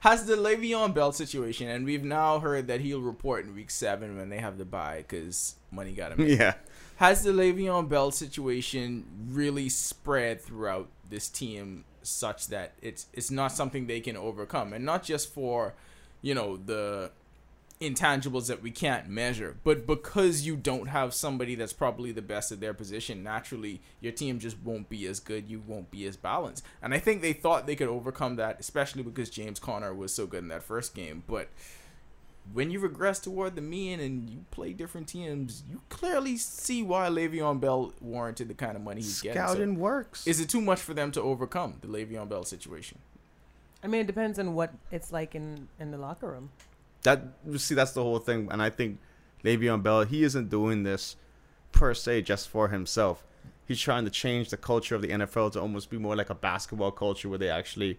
has 0.00 0.26
the 0.26 0.36
Le'Veon 0.36 0.94
Bell 0.94 1.12
situation, 1.12 1.68
and 1.68 1.84
we've 1.84 2.04
now 2.04 2.40
heard 2.40 2.66
that 2.68 2.80
he'll 2.80 3.00
report 3.00 3.44
in 3.44 3.54
week 3.54 3.70
seven 3.70 4.16
when 4.16 4.28
they 4.28 4.38
have 4.38 4.58
the 4.58 4.64
bye 4.64 4.98
because 4.98 5.56
money 5.70 5.92
got 5.92 6.12
him. 6.12 6.26
Yeah. 6.26 6.54
has 6.96 7.22
the 7.22 7.30
Le'Veon 7.30 7.88
Bell 7.88 8.10
situation 8.10 9.04
really 9.30 9.68
spread 9.68 10.40
throughout 10.40 10.88
this 11.08 11.28
team 11.28 11.84
such 12.02 12.48
that 12.48 12.72
it's 12.80 13.06
it's 13.12 13.30
not 13.30 13.52
something 13.52 13.86
they 13.86 14.00
can 14.00 14.16
overcome, 14.16 14.72
and 14.72 14.84
not 14.84 15.02
just 15.02 15.32
for, 15.32 15.74
you 16.22 16.34
know, 16.34 16.56
the 16.56 17.10
intangibles 17.80 18.46
that 18.48 18.62
we 18.62 18.70
can't 18.70 19.08
measure, 19.08 19.56
but 19.64 19.86
because 19.86 20.44
you 20.44 20.54
don't 20.54 20.88
have 20.88 21.14
somebody 21.14 21.54
that's 21.54 21.72
probably 21.72 22.12
the 22.12 22.20
best 22.20 22.52
at 22.52 22.60
their 22.60 22.74
position, 22.74 23.22
naturally 23.22 23.80
your 24.00 24.12
team 24.12 24.38
just 24.38 24.58
won't 24.62 24.88
be 24.90 25.06
as 25.06 25.18
good. 25.18 25.48
You 25.48 25.62
won't 25.66 25.90
be 25.90 26.06
as 26.06 26.16
balanced, 26.16 26.64
and 26.82 26.92
I 26.92 26.98
think 26.98 27.22
they 27.22 27.32
thought 27.32 27.66
they 27.66 27.76
could 27.76 27.88
overcome 27.88 28.36
that, 28.36 28.60
especially 28.60 29.02
because 29.02 29.30
James 29.30 29.58
Conner 29.58 29.94
was 29.94 30.12
so 30.12 30.26
good 30.26 30.42
in 30.42 30.48
that 30.48 30.62
first 30.62 30.94
game, 30.94 31.22
but 31.26 31.48
when 32.52 32.70
you 32.70 32.80
regress 32.80 33.18
toward 33.18 33.54
the 33.54 33.62
mean 33.62 34.00
and 34.00 34.28
you 34.28 34.44
play 34.50 34.72
different 34.72 35.06
teams, 35.08 35.62
you 35.70 35.80
clearly 35.88 36.36
see 36.36 36.82
why 36.82 37.08
Le'Veon 37.08 37.60
Bell 37.60 37.92
warranted 38.00 38.48
the 38.48 38.54
kind 38.54 38.76
of 38.76 38.82
money 38.82 39.00
he's 39.00 39.20
getting. 39.20 39.40
Scouting 39.40 39.74
So 39.76 39.80
works. 39.80 40.26
is 40.26 40.40
it 40.40 40.48
too 40.48 40.60
much 40.60 40.80
for 40.80 40.92
them 40.92 41.12
to 41.12 41.22
overcome 41.22 41.76
the 41.80 41.86
Le'Veon 41.88 42.28
Bell 42.28 42.44
situation? 42.44 42.98
I 43.82 43.86
mean, 43.86 44.02
it 44.02 44.06
depends 44.06 44.38
on 44.38 44.54
what 44.54 44.72
it's 44.90 45.12
like 45.12 45.34
in 45.34 45.68
in 45.78 45.90
the 45.92 45.98
locker 45.98 46.28
room. 46.28 46.50
That 47.02 47.22
you 47.46 47.58
see 47.58 47.74
that's 47.74 47.92
the 47.92 48.02
whole 48.02 48.18
thing, 48.18 48.48
and 48.50 48.60
I 48.62 48.70
think 48.70 48.98
Le'Veon 49.44 49.82
Bell 49.82 50.04
he 50.04 50.22
isn't 50.22 50.50
doing 50.50 50.82
this 50.82 51.16
per 51.72 51.94
se 51.94 52.22
just 52.22 52.48
for 52.48 52.68
himself. 52.68 53.24
He's 53.66 53.80
trying 53.80 54.04
to 54.04 54.10
change 54.10 54.50
the 54.50 54.56
culture 54.56 54.94
of 54.96 55.02
the 55.02 55.08
NFL 55.08 55.52
to 55.52 55.60
almost 55.60 55.90
be 55.90 55.98
more 55.98 56.16
like 56.16 56.28
a 56.30 56.34
basketball 56.34 56.90
culture 56.90 57.28
where 57.28 57.38
they 57.38 57.48
actually 57.50 57.98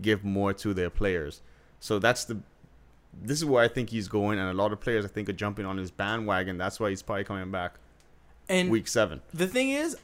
give 0.00 0.22
more 0.24 0.52
to 0.52 0.74
their 0.74 0.90
players. 0.90 1.40
So 1.80 1.98
that's 1.98 2.24
the 2.24 2.40
this 3.18 3.38
is 3.38 3.46
where 3.46 3.64
I 3.64 3.68
think 3.68 3.90
he's 3.90 4.08
going, 4.08 4.38
and 4.38 4.48
a 4.48 4.52
lot 4.52 4.72
of 4.72 4.80
players 4.80 5.04
I 5.04 5.08
think 5.08 5.28
are 5.28 5.32
jumping 5.32 5.64
on 5.64 5.78
his 5.78 5.90
bandwagon. 5.90 6.58
That's 6.58 6.78
why 6.78 6.90
he's 6.90 7.02
probably 7.02 7.24
coming 7.24 7.50
back 7.50 7.76
And 8.48 8.70
week 8.70 8.88
seven. 8.88 9.22
the 9.32 9.46
thing 9.48 9.70
is, 9.70 9.96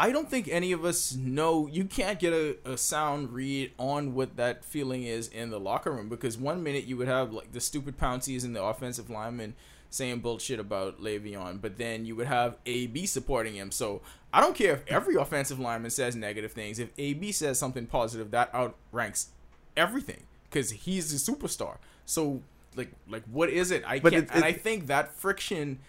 I 0.00 0.12
don't 0.12 0.30
think 0.30 0.46
any 0.46 0.70
of 0.70 0.84
us 0.84 1.16
know. 1.16 1.66
You 1.66 1.84
can't 1.84 2.20
get 2.20 2.32
a, 2.32 2.56
a 2.64 2.78
sound 2.78 3.32
read 3.32 3.72
on 3.78 4.14
what 4.14 4.36
that 4.36 4.64
feeling 4.64 5.02
is 5.02 5.26
in 5.26 5.50
the 5.50 5.58
locker 5.58 5.90
room 5.90 6.08
because 6.08 6.38
one 6.38 6.62
minute 6.62 6.84
you 6.84 6.96
would 6.96 7.08
have 7.08 7.32
like 7.32 7.50
the 7.52 7.60
stupid 7.60 7.98
Pounceys 7.98 8.44
and 8.44 8.54
the 8.54 8.62
offensive 8.62 9.10
linemen 9.10 9.54
saying 9.90 10.20
bullshit 10.20 10.60
about 10.60 11.00
Le'Veon, 11.00 11.60
but 11.60 11.78
then 11.78 12.04
you 12.04 12.14
would 12.14 12.28
have 12.28 12.58
AB 12.64 13.06
supporting 13.06 13.54
him. 13.56 13.72
So 13.72 14.00
I 14.32 14.40
don't 14.40 14.54
care 14.54 14.74
if 14.74 14.86
every 14.86 15.16
offensive 15.16 15.58
lineman 15.58 15.90
says 15.90 16.14
negative 16.14 16.52
things. 16.52 16.78
If 16.78 16.90
AB 16.96 17.32
says 17.32 17.58
something 17.58 17.86
positive, 17.86 18.30
that 18.30 18.54
outranks 18.54 19.30
everything 19.76 20.22
because 20.44 20.70
he's 20.70 21.12
a 21.12 21.32
superstar. 21.32 21.78
So 22.06 22.42
like 22.76 22.92
like 23.08 23.24
what 23.32 23.50
is 23.50 23.72
it? 23.72 23.82
I 23.84 23.98
But 23.98 24.12
can't, 24.12 24.24
it- 24.26 24.30
and 24.32 24.44
I 24.44 24.52
think 24.52 24.86
that 24.86 25.12
friction 25.12 25.80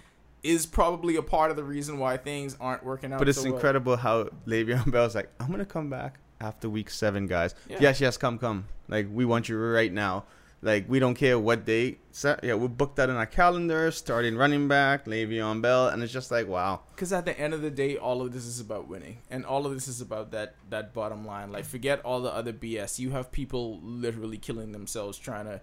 is 0.44 0.66
probably 0.66 1.16
a 1.16 1.22
part 1.22 1.52
of 1.52 1.58
the 1.58 1.64
reason 1.64 2.00
why 2.00 2.18
things 2.18 2.56
aren't 2.60 2.84
working 2.84 3.14
out. 3.14 3.20
But 3.20 3.30
it's 3.30 3.38
so 3.38 3.46
well. 3.46 3.56
incredible 3.56 3.98
how 3.98 4.26
Le'Veon 4.46 4.92
Bell's 4.92 5.16
like, 5.16 5.30
I'm 5.40 5.52
gonna 5.52 5.66
come 5.66 5.90
back 5.90 6.20
after 6.42 6.70
week 6.70 6.90
seven, 6.90 7.28
guys. 7.28 7.56
Yeah. 7.68 7.78
Yes, 7.82 8.02
yes, 8.02 8.18
come, 8.18 8.38
come. 8.38 8.66
Like 8.88 9.08
we 9.12 9.26
want 9.26 9.50
you 9.50 9.58
right 9.58 9.92
now. 9.92 10.26
Like 10.62 10.90
we 10.90 11.00
don't 11.00 11.16
care 11.16 11.40
what 11.40 11.66
date. 11.66 12.00
So, 12.12 12.38
yeah, 12.44 12.56
we 12.56 12.68
booked 12.68 12.98
that 12.98 13.10
in 13.10 13.16
our 13.16 13.26
calendar. 13.26 13.92
Starting 13.92 14.36
running 14.36 14.68
back, 14.68 15.06
Le'Veon 15.06 15.62
Bell, 15.62 15.88
and 15.88 16.04
it's 16.04 16.12
just 16.12 16.32
like, 16.32 16.48
wow. 16.48 16.82
Because 16.94 17.14
at 17.14 17.26
the 17.26 17.38
end 17.40 17.54
of 17.54 17.62
the 17.62 17.72
day, 17.72 17.96
all 17.96 18.22
of 18.22 18.34
this 18.34 18.46
is 18.46 18.60
about 18.60 18.90
winning, 18.90 19.20
and 19.30 19.46
all 19.46 19.66
of 19.66 19.74
this 19.74 19.88
is 19.88 20.02
about 20.02 20.32
that 20.32 20.56
that 20.70 20.94
bottom 20.94 21.26
line. 21.26 21.52
Like, 21.52 21.66
forget 21.66 22.02
all 22.02 22.22
the 22.22 22.34
other 22.34 22.52
BS. 22.52 23.00
You 23.00 23.12
have 23.12 23.32
people 23.32 23.80
literally 23.82 24.38
killing 24.38 24.74
themselves 24.74 25.18
trying 25.18 25.46
to 25.46 25.62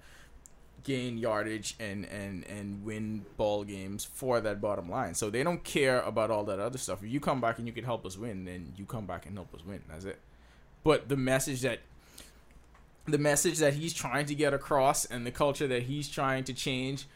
gain 0.83 1.19
yardage 1.19 1.75
and 1.81 2.05
and 2.07 2.45
and 2.47 2.85
win 2.85 3.25
ball 3.37 3.65
games 3.65 4.05
for 4.05 4.41
that 4.41 4.61
bottom 4.61 4.89
line. 4.89 5.15
So 5.15 5.31
they 5.31 5.43
don't 5.43 5.65
care 5.65 6.01
about 6.01 6.31
all 6.31 6.45
that 6.45 6.61
other 6.61 6.79
stuff. 6.79 7.03
If 7.03 7.11
you 7.11 7.21
come 7.21 7.41
back 7.41 7.59
and 7.59 7.67
you 7.67 7.73
can 7.73 7.85
help 7.85 8.07
us 8.07 8.17
win, 8.17 8.45
then 8.45 8.73
you 8.77 8.85
come 8.85 9.07
back 9.07 9.27
and 9.27 9.37
help 9.37 9.55
us 9.55 9.65
win. 9.65 9.83
That's 9.89 10.05
it. 10.05 10.19
But 10.85 11.09
the 11.09 11.17
message 11.17 11.63
that 11.63 11.81
the 13.07 13.19
message 13.19 13.59
that 13.59 13.75
he's 13.75 13.93
trying 13.93 14.27
to 14.27 14.35
get 14.35 14.53
across 14.53 15.05
and 15.05 15.27
the 15.27 15.31
culture 15.31 15.67
that 15.69 15.85
he's 15.85 16.09
trying 16.09 16.45
to 16.45 16.53
change 16.53 17.07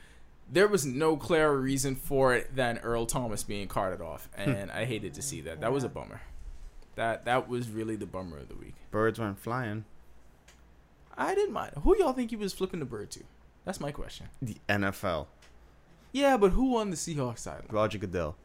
there 0.52 0.66
was 0.66 0.84
no 0.84 1.16
clearer 1.16 1.58
reason 1.58 1.94
for 1.94 2.34
it 2.34 2.54
than 2.54 2.78
Earl 2.78 3.06
Thomas 3.06 3.42
being 3.42 3.68
carted 3.68 4.00
off, 4.00 4.28
hmm. 4.36 4.50
and 4.50 4.72
I 4.72 4.84
hated 4.84 5.14
to 5.14 5.22
see 5.22 5.40
that. 5.42 5.60
That 5.60 5.72
was 5.72 5.84
a 5.84 5.88
bummer. 5.88 6.22
That 6.96 7.24
that 7.24 7.48
was 7.48 7.70
really 7.70 7.96
the 7.96 8.06
bummer 8.06 8.38
of 8.38 8.48
the 8.48 8.56
week. 8.56 8.74
Birds 8.90 9.18
weren't 9.18 9.38
flying. 9.38 9.84
I 11.16 11.34
didn't 11.34 11.52
mind. 11.52 11.72
Who 11.82 11.96
y'all 11.96 12.12
think 12.12 12.30
he 12.30 12.36
was 12.36 12.52
flipping 12.52 12.80
the 12.80 12.86
bird 12.86 13.10
to? 13.12 13.20
That's 13.64 13.80
my 13.80 13.92
question. 13.92 14.26
The 14.42 14.56
NFL. 14.68 15.26
Yeah, 16.12 16.36
but 16.36 16.52
who 16.52 16.76
on 16.76 16.90
the 16.90 16.96
Seahawks 16.96 17.38
side? 17.38 17.62
Roger 17.70 17.98
Goodell. 17.98 18.36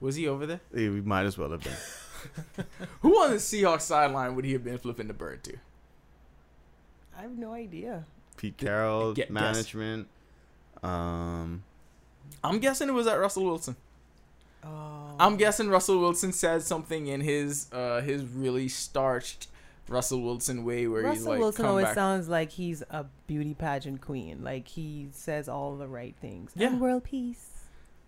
Was 0.00 0.16
he 0.16 0.26
over 0.26 0.46
there? 0.46 0.60
We 0.72 0.88
might 1.00 1.26
as 1.26 1.36
well 1.38 1.50
have 1.50 1.62
been. 1.62 1.72
Who 3.00 3.14
on 3.22 3.30
the 3.30 3.36
Seahawks 3.36 3.82
sideline 3.82 4.34
would 4.36 4.44
he 4.44 4.52
have 4.52 4.62
been 4.64 4.78
flipping 4.78 5.08
the 5.08 5.12
bird 5.14 5.42
to? 5.44 5.56
I 7.18 7.22
have 7.22 7.36
no 7.38 7.52
idea. 7.52 8.04
Pete 8.36 8.56
Carroll, 8.56 9.12
Get- 9.14 9.28
guess. 9.28 9.32
management. 9.32 10.08
Um, 10.82 11.62
I'm 12.42 12.58
guessing 12.58 12.88
it 12.88 12.92
was 12.92 13.06
at 13.06 13.14
Russell 13.18 13.44
Wilson. 13.44 13.76
Oh, 14.64 15.14
I'm 15.18 15.36
guessing 15.36 15.68
Russell 15.68 15.98
Wilson 16.00 16.32
said 16.32 16.62
something 16.62 17.06
in 17.08 17.20
his 17.20 17.66
uh 17.72 18.00
his 18.00 18.24
really 18.24 18.68
starched 18.68 19.48
Russell 19.88 20.22
Wilson 20.22 20.64
way 20.64 20.86
where 20.86 21.02
he's 21.02 21.18
Russell 21.18 21.30
like 21.32 21.38
Wilson 21.40 21.62
come 21.62 21.70
always 21.70 21.86
back. 21.86 21.94
sounds 21.94 22.28
like 22.28 22.50
he's 22.52 22.82
a 22.90 23.06
beauty 23.26 23.54
pageant 23.54 24.00
queen. 24.00 24.42
Like 24.42 24.68
he 24.68 25.08
says 25.12 25.48
all 25.48 25.76
the 25.76 25.88
right 25.88 26.14
things. 26.20 26.52
Yeah. 26.54 26.68
And 26.68 26.80
world 26.80 27.04
peace. 27.04 27.48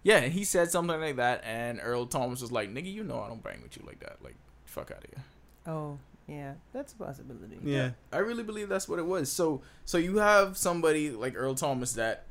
Yeah, 0.02 0.20
he 0.20 0.44
said 0.44 0.70
something 0.70 1.00
like 1.00 1.16
that, 1.16 1.42
and 1.44 1.80
Earl 1.82 2.04
Thomas 2.06 2.42
was 2.42 2.52
like, 2.52 2.68
"Nigga, 2.68 2.92
you 2.92 3.02
know 3.04 3.20
I 3.20 3.28
don't 3.28 3.42
bang 3.42 3.60
with 3.62 3.74
you 3.76 3.84
like 3.86 4.00
that. 4.00 4.18
Like, 4.22 4.36
fuck 4.66 4.90
out 4.90 4.98
of 5.02 5.10
here." 5.10 5.24
Oh, 5.66 5.98
yeah, 6.26 6.54
that's 6.74 6.92
a 6.92 6.96
possibility. 6.96 7.58
yeah. 7.62 7.92
I 8.12 8.18
really 8.18 8.42
believe 8.42 8.68
that's 8.68 8.86
what 8.86 8.98
it 8.98 9.06
was. 9.06 9.32
So, 9.32 9.62
so 9.86 9.96
you 9.96 10.18
have 10.18 10.58
somebody 10.58 11.10
like 11.10 11.34
Earl 11.34 11.54
Thomas 11.54 11.94
that 11.94 12.24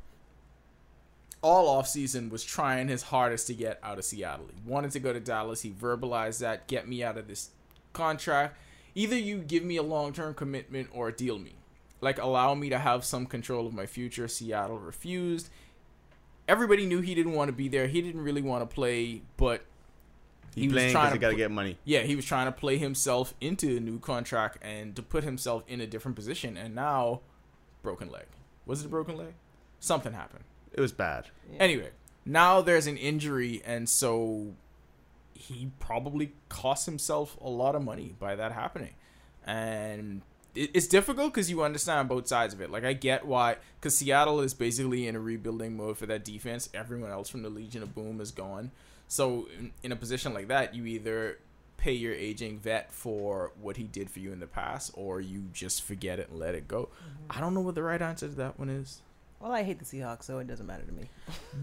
all 1.41 1.67
off 1.67 1.87
season 1.87 2.29
was 2.29 2.43
trying 2.43 2.87
his 2.89 3.01
hardest 3.01 3.47
to 3.47 3.55
get 3.55 3.79
out 3.81 3.97
of 3.97 4.05
Seattle. 4.05 4.47
He 4.53 4.61
wanted 4.69 4.91
to 4.91 4.99
go 4.99 5.11
to 5.11 5.19
Dallas. 5.19 5.61
He 5.63 5.71
verbalized 5.71 6.39
that, 6.39 6.67
"Get 6.67 6.87
me 6.87 7.03
out 7.03 7.17
of 7.17 7.27
this 7.27 7.49
contract. 7.91 8.55
Either 8.95 9.17
you 9.17 9.39
give 9.39 9.63
me 9.63 9.77
a 9.77 9.83
long 9.83 10.13
term 10.13 10.33
commitment 10.33 10.89
or 10.93 11.11
deal 11.11 11.39
me. 11.39 11.53
Like, 12.01 12.19
allow 12.19 12.53
me 12.53 12.69
to 12.69 12.77
have 12.79 13.03
some 13.05 13.25
control 13.25 13.65
of 13.67 13.73
my 13.73 13.85
future." 13.85 14.27
Seattle 14.27 14.77
refused. 14.79 15.49
Everybody 16.47 16.85
knew 16.85 16.99
he 17.01 17.15
didn't 17.15 17.31
want 17.33 17.47
to 17.49 17.53
be 17.53 17.67
there. 17.69 17.87
He 17.87 18.01
didn't 18.01 18.21
really 18.21 18.41
want 18.41 18.67
to 18.69 18.73
play, 18.73 19.21
but 19.37 19.63
He, 20.53 20.61
He 20.63 20.67
was 20.67 20.91
trying 20.91 21.07
to 21.07 21.13
he 21.13 21.17
got 21.19 21.29
to 21.29 21.33
put- 21.33 21.37
get 21.37 21.49
money. 21.51 21.77
yeah, 21.83 22.01
he 22.01 22.15
was 22.15 22.25
trying 22.25 22.45
to 22.45 22.51
play 22.51 22.77
himself 22.77 23.33
into 23.41 23.77
a 23.77 23.79
new 23.79 23.97
contract 23.99 24.59
and 24.61 24.95
to 24.95 25.01
put 25.01 25.23
himself 25.23 25.63
in 25.67 25.81
a 25.81 25.87
different 25.87 26.15
position. 26.15 26.57
And 26.57 26.75
now, 26.75 27.21
broken 27.81 28.11
leg. 28.11 28.25
Was 28.67 28.81
it 28.81 28.85
a 28.85 28.89
broken 28.89 29.17
leg? 29.17 29.33
Something 29.79 30.13
happened. 30.13 30.43
It 30.71 30.79
was 30.79 30.91
bad. 30.91 31.29
Yeah. 31.51 31.57
Anyway, 31.59 31.89
now 32.25 32.61
there's 32.61 32.85
an 32.85 32.97
injury, 32.97 33.63
and 33.65 33.89
so 33.89 34.53
he 35.33 35.71
probably 35.79 36.33
cost 36.49 36.85
himself 36.85 37.37
a 37.41 37.49
lot 37.49 37.75
of 37.75 37.83
money 37.83 38.15
by 38.19 38.35
that 38.35 38.51
happening. 38.51 38.93
And 39.45 40.21
it's 40.55 40.87
difficult 40.87 41.33
because 41.33 41.49
you 41.49 41.63
understand 41.63 42.07
both 42.09 42.27
sides 42.27 42.53
of 42.53 42.61
it. 42.61 42.69
Like, 42.69 42.83
I 42.83 42.93
get 42.93 43.25
why, 43.25 43.57
because 43.79 43.97
Seattle 43.97 44.39
is 44.41 44.53
basically 44.53 45.07
in 45.07 45.15
a 45.15 45.19
rebuilding 45.19 45.75
mode 45.75 45.97
for 45.97 46.05
that 46.05 46.23
defense. 46.23 46.69
Everyone 46.73 47.11
else 47.11 47.29
from 47.29 47.41
the 47.41 47.49
Legion 47.49 47.83
of 47.83 47.95
Boom 47.95 48.21
is 48.21 48.31
gone. 48.31 48.71
So, 49.07 49.47
in, 49.57 49.71
in 49.81 49.91
a 49.91 49.95
position 49.95 50.33
like 50.33 50.47
that, 50.49 50.75
you 50.75 50.85
either 50.85 51.39
pay 51.77 51.91
your 51.91 52.13
aging 52.13 52.59
vet 52.59 52.93
for 52.93 53.51
what 53.59 53.77
he 53.77 53.83
did 53.83 54.09
for 54.09 54.19
you 54.19 54.31
in 54.31 54.39
the 54.39 54.47
past, 54.47 54.91
or 54.93 55.19
you 55.19 55.43
just 55.51 55.83
forget 55.83 56.19
it 56.19 56.29
and 56.29 56.39
let 56.39 56.55
it 56.55 56.67
go. 56.67 56.83
Mm-hmm. 56.83 57.37
I 57.37 57.41
don't 57.41 57.53
know 57.53 57.61
what 57.61 57.75
the 57.75 57.83
right 57.83 58.01
answer 58.01 58.27
to 58.27 58.35
that 58.35 58.57
one 58.59 58.69
is. 58.69 59.01
Well, 59.43 59.51
I 59.51 59.63
hate 59.63 59.77
the 59.77 59.83
Seahawks, 59.83 60.23
so 60.23 60.39
it 60.39 60.47
doesn't 60.47 60.65
matter 60.65 60.85
to 60.85 60.91
me. 60.93 61.09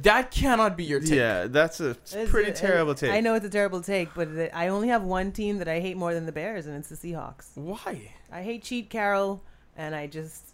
That 0.02 0.30
cannot 0.30 0.76
be 0.76 0.84
your 0.84 1.00
take. 1.00 1.12
Yeah, 1.12 1.46
that's 1.46 1.80
a 1.80 1.92
It's- 1.92 2.28
pretty 2.30 2.50
it- 2.50 2.56
terrible 2.56 2.94
take. 2.94 3.10
I 3.10 3.20
know 3.20 3.32
it's 3.32 3.46
a 3.46 3.48
terrible 3.48 3.80
take, 3.80 4.12
but 4.14 4.34
the, 4.34 4.54
I 4.54 4.68
only 4.68 4.88
have 4.88 5.02
one 5.02 5.32
team 5.32 5.56
that 5.60 5.66
I 5.68 5.80
hate 5.80 5.96
more 5.96 6.12
than 6.12 6.26
the 6.26 6.32
Bears, 6.32 6.66
and 6.66 6.76
it's 6.76 6.90
the 6.90 6.96
Seahawks. 6.96 7.56
Why? 7.56 8.12
I 8.30 8.42
hate 8.42 8.64
Cheat 8.64 8.90
Carroll, 8.90 9.42
and 9.78 9.94
I 9.94 10.08
just, 10.08 10.44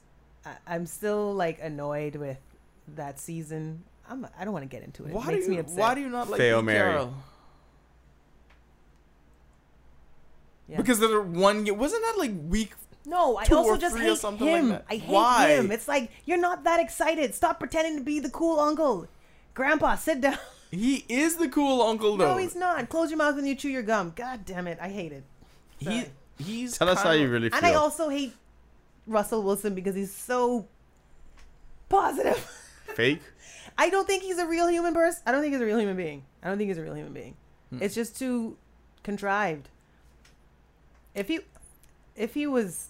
I, 0.44 0.52
I'm 0.68 0.86
still 0.86 1.34
like 1.34 1.58
annoyed 1.60 2.14
with 2.14 2.38
that 2.94 3.18
season. 3.18 3.82
I'm, 4.08 4.24
I 4.38 4.44
don't 4.44 4.52
want 4.52 4.62
to 4.62 4.68
get 4.68 4.84
into 4.84 5.04
it. 5.04 5.10
Why 5.10 5.32
it 5.32 5.34
do 5.34 5.42
you 5.42 5.48
me 5.48 5.58
upset. 5.58 5.78
Why 5.78 5.96
do 5.96 6.02
you 6.02 6.08
not 6.08 6.30
like 6.30 6.38
Fail 6.38 6.60
Pete 6.60 6.66
Mary. 6.66 6.90
Carroll? 6.92 7.14
Yeah. 10.68 10.76
Because 10.76 11.02
of 11.02 11.10
the 11.10 11.22
one 11.22 11.66
year, 11.66 11.74
wasn't 11.74 12.02
that 12.04 12.18
like 12.18 12.30
week? 12.46 12.72
No, 13.06 13.36
I 13.36 13.44
two 13.44 13.56
also 13.56 13.70
or 13.70 13.78
just 13.78 13.94
three 13.96 14.06
or 14.06 14.10
hate 14.10 14.18
something 14.18 14.46
like 14.46 14.56
him. 14.60 14.68
that. 14.70 14.84
I 14.90 14.96
hate 14.96 15.08
Why? 15.08 15.48
him. 15.54 15.70
It's 15.70 15.86
like 15.86 16.10
you're 16.24 16.36
not 16.40 16.64
that 16.64 16.80
excited. 16.80 17.34
Stop 17.34 17.58
pretending 17.60 17.96
to 17.98 18.04
be 18.04 18.18
the 18.18 18.28
cool 18.30 18.58
uncle. 18.60 19.06
Grandpa, 19.54 19.94
sit 19.96 20.20
down. 20.20 20.38
He 20.72 21.04
is 21.08 21.36
the 21.36 21.48
cool 21.48 21.80
uncle 21.80 22.16
though. 22.16 22.32
No, 22.32 22.36
he's 22.38 22.56
not. 22.56 22.88
Close 22.88 23.08
your 23.08 23.18
mouth 23.18 23.36
when 23.36 23.46
you 23.46 23.54
chew 23.54 23.68
your 23.68 23.84
gum. 23.84 24.12
God 24.16 24.44
damn 24.44 24.66
it, 24.66 24.78
I 24.82 24.88
hate 24.88 25.12
it. 25.12 25.22
He 25.78 26.04
he's. 26.38 26.76
Tell 26.76 26.88
us 26.88 26.98
how 26.98 27.10
kinda- 27.12 27.20
you 27.24 27.30
really 27.30 27.48
feel. 27.50 27.56
And 27.56 27.64
I 27.64 27.74
also 27.74 28.08
hate 28.08 28.34
Russell 29.06 29.44
Wilson 29.44 29.76
because 29.76 29.94
he's 29.94 30.12
so 30.12 30.66
positive. 31.88 32.36
Fake. 32.94 33.20
I 33.78 33.88
don't 33.90 34.06
think 34.08 34.24
he's 34.24 34.38
a 34.38 34.46
real 34.46 34.68
human 34.68 34.92
person. 34.92 35.22
I 35.24 35.30
don't 35.32 35.40
think 35.40 35.52
he's 35.54 35.62
a 35.62 35.64
real 35.66 35.78
human 35.78 35.96
being. 35.96 36.24
I 36.42 36.48
don't 36.48 36.58
think 36.58 36.68
he's 36.68 36.78
a 36.78 36.82
real 36.82 36.94
human 36.94 37.12
being. 37.12 37.36
Hmm. 37.70 37.78
It's 37.80 37.94
just 37.94 38.18
too 38.18 38.56
contrived. 39.04 39.68
If 41.14 41.28
he, 41.28 41.40
if 42.16 42.34
he 42.34 42.46
was, 42.46 42.88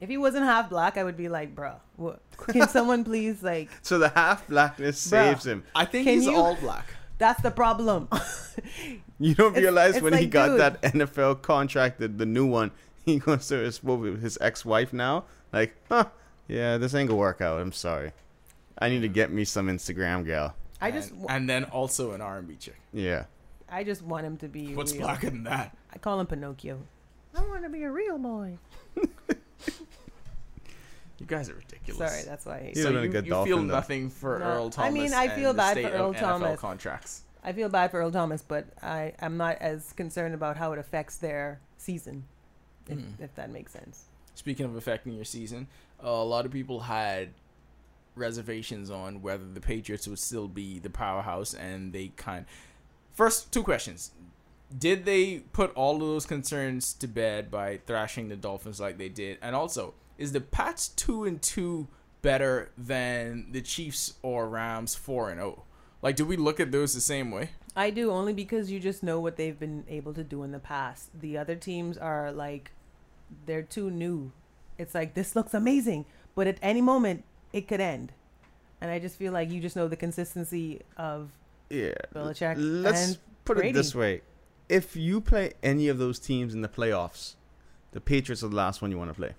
if 0.00 0.08
he 0.08 0.16
wasn't 0.16 0.44
half 0.44 0.70
black, 0.70 0.96
I 0.96 1.04
would 1.04 1.16
be 1.16 1.28
like, 1.28 1.54
bruh, 1.54 1.76
what? 1.96 2.20
Can 2.48 2.68
someone 2.68 3.04
please 3.04 3.42
like? 3.42 3.68
So 3.82 3.98
the 3.98 4.08
half 4.10 4.46
blackness 4.48 4.96
Bruh. 5.06 5.10
saves 5.10 5.46
him. 5.46 5.64
I 5.74 5.84
think 5.84 6.04
Can 6.06 6.14
he's 6.14 6.26
you- 6.26 6.36
all 6.36 6.54
black. 6.56 6.86
That's 7.18 7.42
the 7.42 7.50
problem. 7.50 8.08
You 9.20 9.34
don't 9.34 9.48
It's- 9.48 9.62
realize 9.62 9.96
it's 9.96 10.02
when 10.04 10.12
he 10.12 10.26
got 10.26 10.48
dude. 10.50 10.60
that 10.60 10.82
NFL 10.82 11.42
contract, 11.42 11.98
the, 11.98 12.06
the 12.06 12.24
new 12.26 12.46
one, 12.46 12.70
he 13.04 13.18
goes 13.18 13.48
to 13.48 13.56
his, 13.56 13.82
what 13.82 13.98
was 13.98 14.14
it, 14.14 14.20
his 14.20 14.38
ex-wife 14.40 14.92
now. 14.92 15.24
Like, 15.52 15.74
huh, 15.88 16.04
yeah, 16.46 16.76
this 16.76 16.94
ain't 16.94 17.08
gonna 17.08 17.18
work 17.18 17.40
out. 17.40 17.60
I'm 17.60 17.72
sorry. 17.72 18.12
I 18.78 18.88
need 18.88 19.00
to 19.00 19.08
get 19.08 19.32
me 19.32 19.44
some 19.44 19.66
Instagram 19.66 20.24
gal. 20.24 20.54
I 20.80 20.92
just, 20.92 21.10
and, 21.10 21.26
and 21.28 21.50
then 21.50 21.64
also 21.64 22.12
an 22.12 22.20
R&B 22.20 22.54
chick. 22.60 22.76
Yeah. 22.92 23.24
I 23.68 23.82
just 23.82 24.02
want 24.02 24.24
him 24.24 24.36
to 24.36 24.46
be. 24.48 24.74
What's 24.76 24.92
real. 24.92 25.02
blacker 25.02 25.30
than 25.30 25.42
that? 25.44 25.76
I 25.92 25.98
call 25.98 26.20
him 26.20 26.26
Pinocchio. 26.28 26.78
I 27.36 27.40
want 27.42 27.64
to 27.64 27.68
be 27.68 27.82
a 27.82 27.90
real 27.90 28.18
boy. 28.18 28.56
You 31.18 31.26
guys 31.26 31.50
are 31.50 31.54
ridiculous. 31.54 32.12
Sorry, 32.12 32.22
that's 32.24 32.46
why 32.46 32.56
I 32.56 32.60
hate. 32.60 32.74
He's 32.76 32.84
so 32.84 32.90
been 32.92 32.98
a 33.00 33.02
you, 33.02 33.08
good 33.08 33.26
you 33.26 33.44
feel 33.44 33.56
though. 33.58 33.62
nothing 33.64 34.08
for 34.10 34.38
No. 34.38 34.44
Earl 34.44 34.70
Thomas. 34.70 34.88
I 34.88 34.92
mean, 34.92 35.12
I 35.12 35.28
feel 35.28 35.52
bad 35.52 35.76
for 35.80 35.88
Earl 35.88 36.10
of 36.10 36.16
NFL 36.16 36.20
Thomas. 36.20 36.60
contracts. 36.60 37.22
I 37.42 37.52
feel 37.52 37.68
bad 37.68 37.90
for 37.90 37.98
Earl 38.00 38.10
Thomas, 38.12 38.42
but 38.42 38.66
I 38.82 39.14
I'm 39.20 39.36
not 39.36 39.56
as 39.58 39.92
concerned 39.94 40.34
about 40.34 40.56
how 40.56 40.72
it 40.72 40.78
affects 40.78 41.16
their 41.16 41.60
season, 41.76 42.24
if, 42.88 42.98
Mm. 42.98 43.20
if 43.20 43.34
that 43.36 43.50
makes 43.50 43.72
sense. 43.72 44.04
Speaking 44.34 44.66
of 44.66 44.76
affecting 44.76 45.14
your 45.14 45.24
season, 45.24 45.66
uh, 46.04 46.08
a 46.08 46.24
lot 46.24 46.46
of 46.46 46.52
people 46.52 46.80
had 46.80 47.30
reservations 48.14 48.90
on 48.90 49.22
whether 49.22 49.44
the 49.44 49.60
Patriots 49.60 50.06
would 50.08 50.18
still 50.18 50.48
be 50.48 50.78
the 50.78 50.90
powerhouse, 50.90 51.54
and 51.54 51.92
they 51.92 52.08
kind. 52.16 52.44
First, 53.12 53.52
two 53.52 53.62
questions: 53.62 54.12
Did 54.76 55.04
they 55.04 55.38
put 55.52 55.72
all 55.74 55.94
of 55.96 56.00
those 56.00 56.26
concerns 56.26 56.92
to 56.94 57.06
bed 57.08 57.50
by 57.50 57.78
thrashing 57.86 58.28
the 58.28 58.36
Dolphins 58.36 58.80
like 58.80 58.98
they 58.98 59.08
did? 59.08 59.38
And 59.42 59.56
also, 59.56 59.94
is 60.18 60.32
the 60.32 60.40
Pats 60.40 60.88
two 60.88 61.24
and 61.24 61.40
two 61.40 61.88
better 62.20 62.70
than 62.76 63.46
the 63.52 63.62
Chiefs 63.62 64.14
or 64.22 64.48
Rams 64.48 64.94
four 64.94 65.30
and 65.30 65.38
zero? 65.38 65.62
Like, 66.02 66.16
do 66.16 66.26
we 66.26 66.36
look 66.36 66.60
at 66.60 66.70
those 66.70 66.92
the 66.94 67.00
same 67.00 67.30
way? 67.30 67.50
I 67.74 67.90
do 67.90 68.10
only 68.10 68.32
because 68.32 68.70
you 68.70 68.80
just 68.80 69.02
know 69.02 69.20
what 69.20 69.36
they've 69.36 69.58
been 69.58 69.84
able 69.88 70.12
to 70.14 70.24
do 70.24 70.42
in 70.42 70.50
the 70.50 70.58
past. 70.58 71.10
The 71.18 71.38
other 71.38 71.54
teams 71.54 71.96
are 71.96 72.32
like 72.32 72.72
they're 73.46 73.62
too 73.62 73.90
new. 73.90 74.32
It's 74.76 74.94
like 74.94 75.14
this 75.14 75.36
looks 75.36 75.54
amazing, 75.54 76.04
but 76.34 76.46
at 76.46 76.58
any 76.60 76.80
moment 76.80 77.24
it 77.52 77.68
could 77.68 77.80
end. 77.80 78.12
And 78.80 78.90
I 78.90 78.98
just 78.98 79.16
feel 79.16 79.32
like 79.32 79.50
you 79.50 79.60
just 79.60 79.76
know 79.76 79.88
the 79.88 79.96
consistency 79.96 80.82
of 80.96 81.30
Yeah. 81.70 81.94
Belichick 82.14 82.54
Let's 82.58 83.06
and 83.08 83.18
put 83.44 83.58
it 83.58 83.72
this 83.72 83.94
way: 83.94 84.22
if 84.68 84.96
you 84.96 85.20
play 85.20 85.52
any 85.62 85.88
of 85.88 85.98
those 85.98 86.18
teams 86.18 86.54
in 86.54 86.62
the 86.62 86.68
playoffs, 86.68 87.34
the 87.92 88.00
Patriots 88.00 88.42
are 88.42 88.48
the 88.48 88.56
last 88.56 88.82
one 88.82 88.90
you 88.90 88.98
want 88.98 89.10
to 89.10 89.14
play 89.14 89.34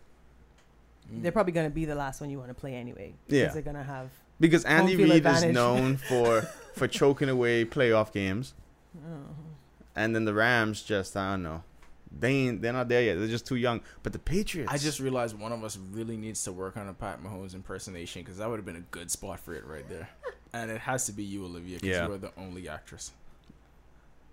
Mm. 1.12 1.22
they're 1.24 1.32
probably 1.32 1.54
going 1.54 1.67
to 1.67 1.74
be 1.74 1.86
the 1.86 1.95
last 1.95 2.22
one 2.22 2.30
you 2.30 2.38
want 2.38 2.50
to 2.50 2.54
play 2.54 2.76
anyway. 2.76 3.13
Because 3.28 3.39
Yeah. 3.39 3.48
they're 3.54 3.62
going 3.62 3.76
to 3.78 3.84
have. 3.84 4.10
because 4.39 4.63
Andy 4.65 4.95
field 4.95 5.10
Reid 5.10 5.26
is 5.26 5.43
known 5.45 5.98
for 5.98 6.41
for 6.76 6.88
choking 6.88 7.30
away 7.30 7.65
playoff 7.65 8.12
games, 8.13 8.54
Oh. 8.98 9.36
and 9.95 10.15
then 10.15 10.26
the 10.26 10.34
Rams 10.34 10.82
just 10.82 11.15
I 11.17 11.32
don't 11.32 11.43
know, 11.43 11.63
they 12.17 12.32
ain't 12.32 12.62
they're 12.62 12.74
not 12.74 12.88
there 12.89 13.02
yet. 13.04 13.17
They're 13.19 13.28
just 13.28 13.45
too 13.45 13.56
young. 13.58 13.82
But 14.04 14.13
the 14.13 14.19
Patriots, 14.19 14.72
I 14.72 14.78
just 14.78 15.00
realized 15.00 15.38
one 15.38 15.52
of 15.52 15.63
us 15.63 15.78
really 15.91 16.17
needs 16.17 16.43
to 16.45 16.52
work 16.52 16.78
on 16.78 16.88
a 16.88 16.93
Pat 16.93 17.22
Mahomes 17.24 17.54
impersonation 17.54 18.22
because 18.22 18.38
that 18.38 18.50
would 18.50 18.58
have 18.58 18.65
been 18.65 18.78
a 18.78 18.86
good 18.91 19.12
spot 19.12 19.39
for 19.39 19.54
it 19.54 19.65
right 19.65 19.88
there. 19.89 20.10
And 20.54 20.72
it 20.72 20.82
has 20.82 21.06
to 21.06 21.12
be 21.12 21.24
you, 21.24 21.45
Olivia, 21.45 21.76
because 21.78 21.89
Yeah. 21.89 22.08
you 22.08 22.13
are 22.13 22.17
the 22.17 22.32
only 22.38 22.67
actress. 22.67 23.12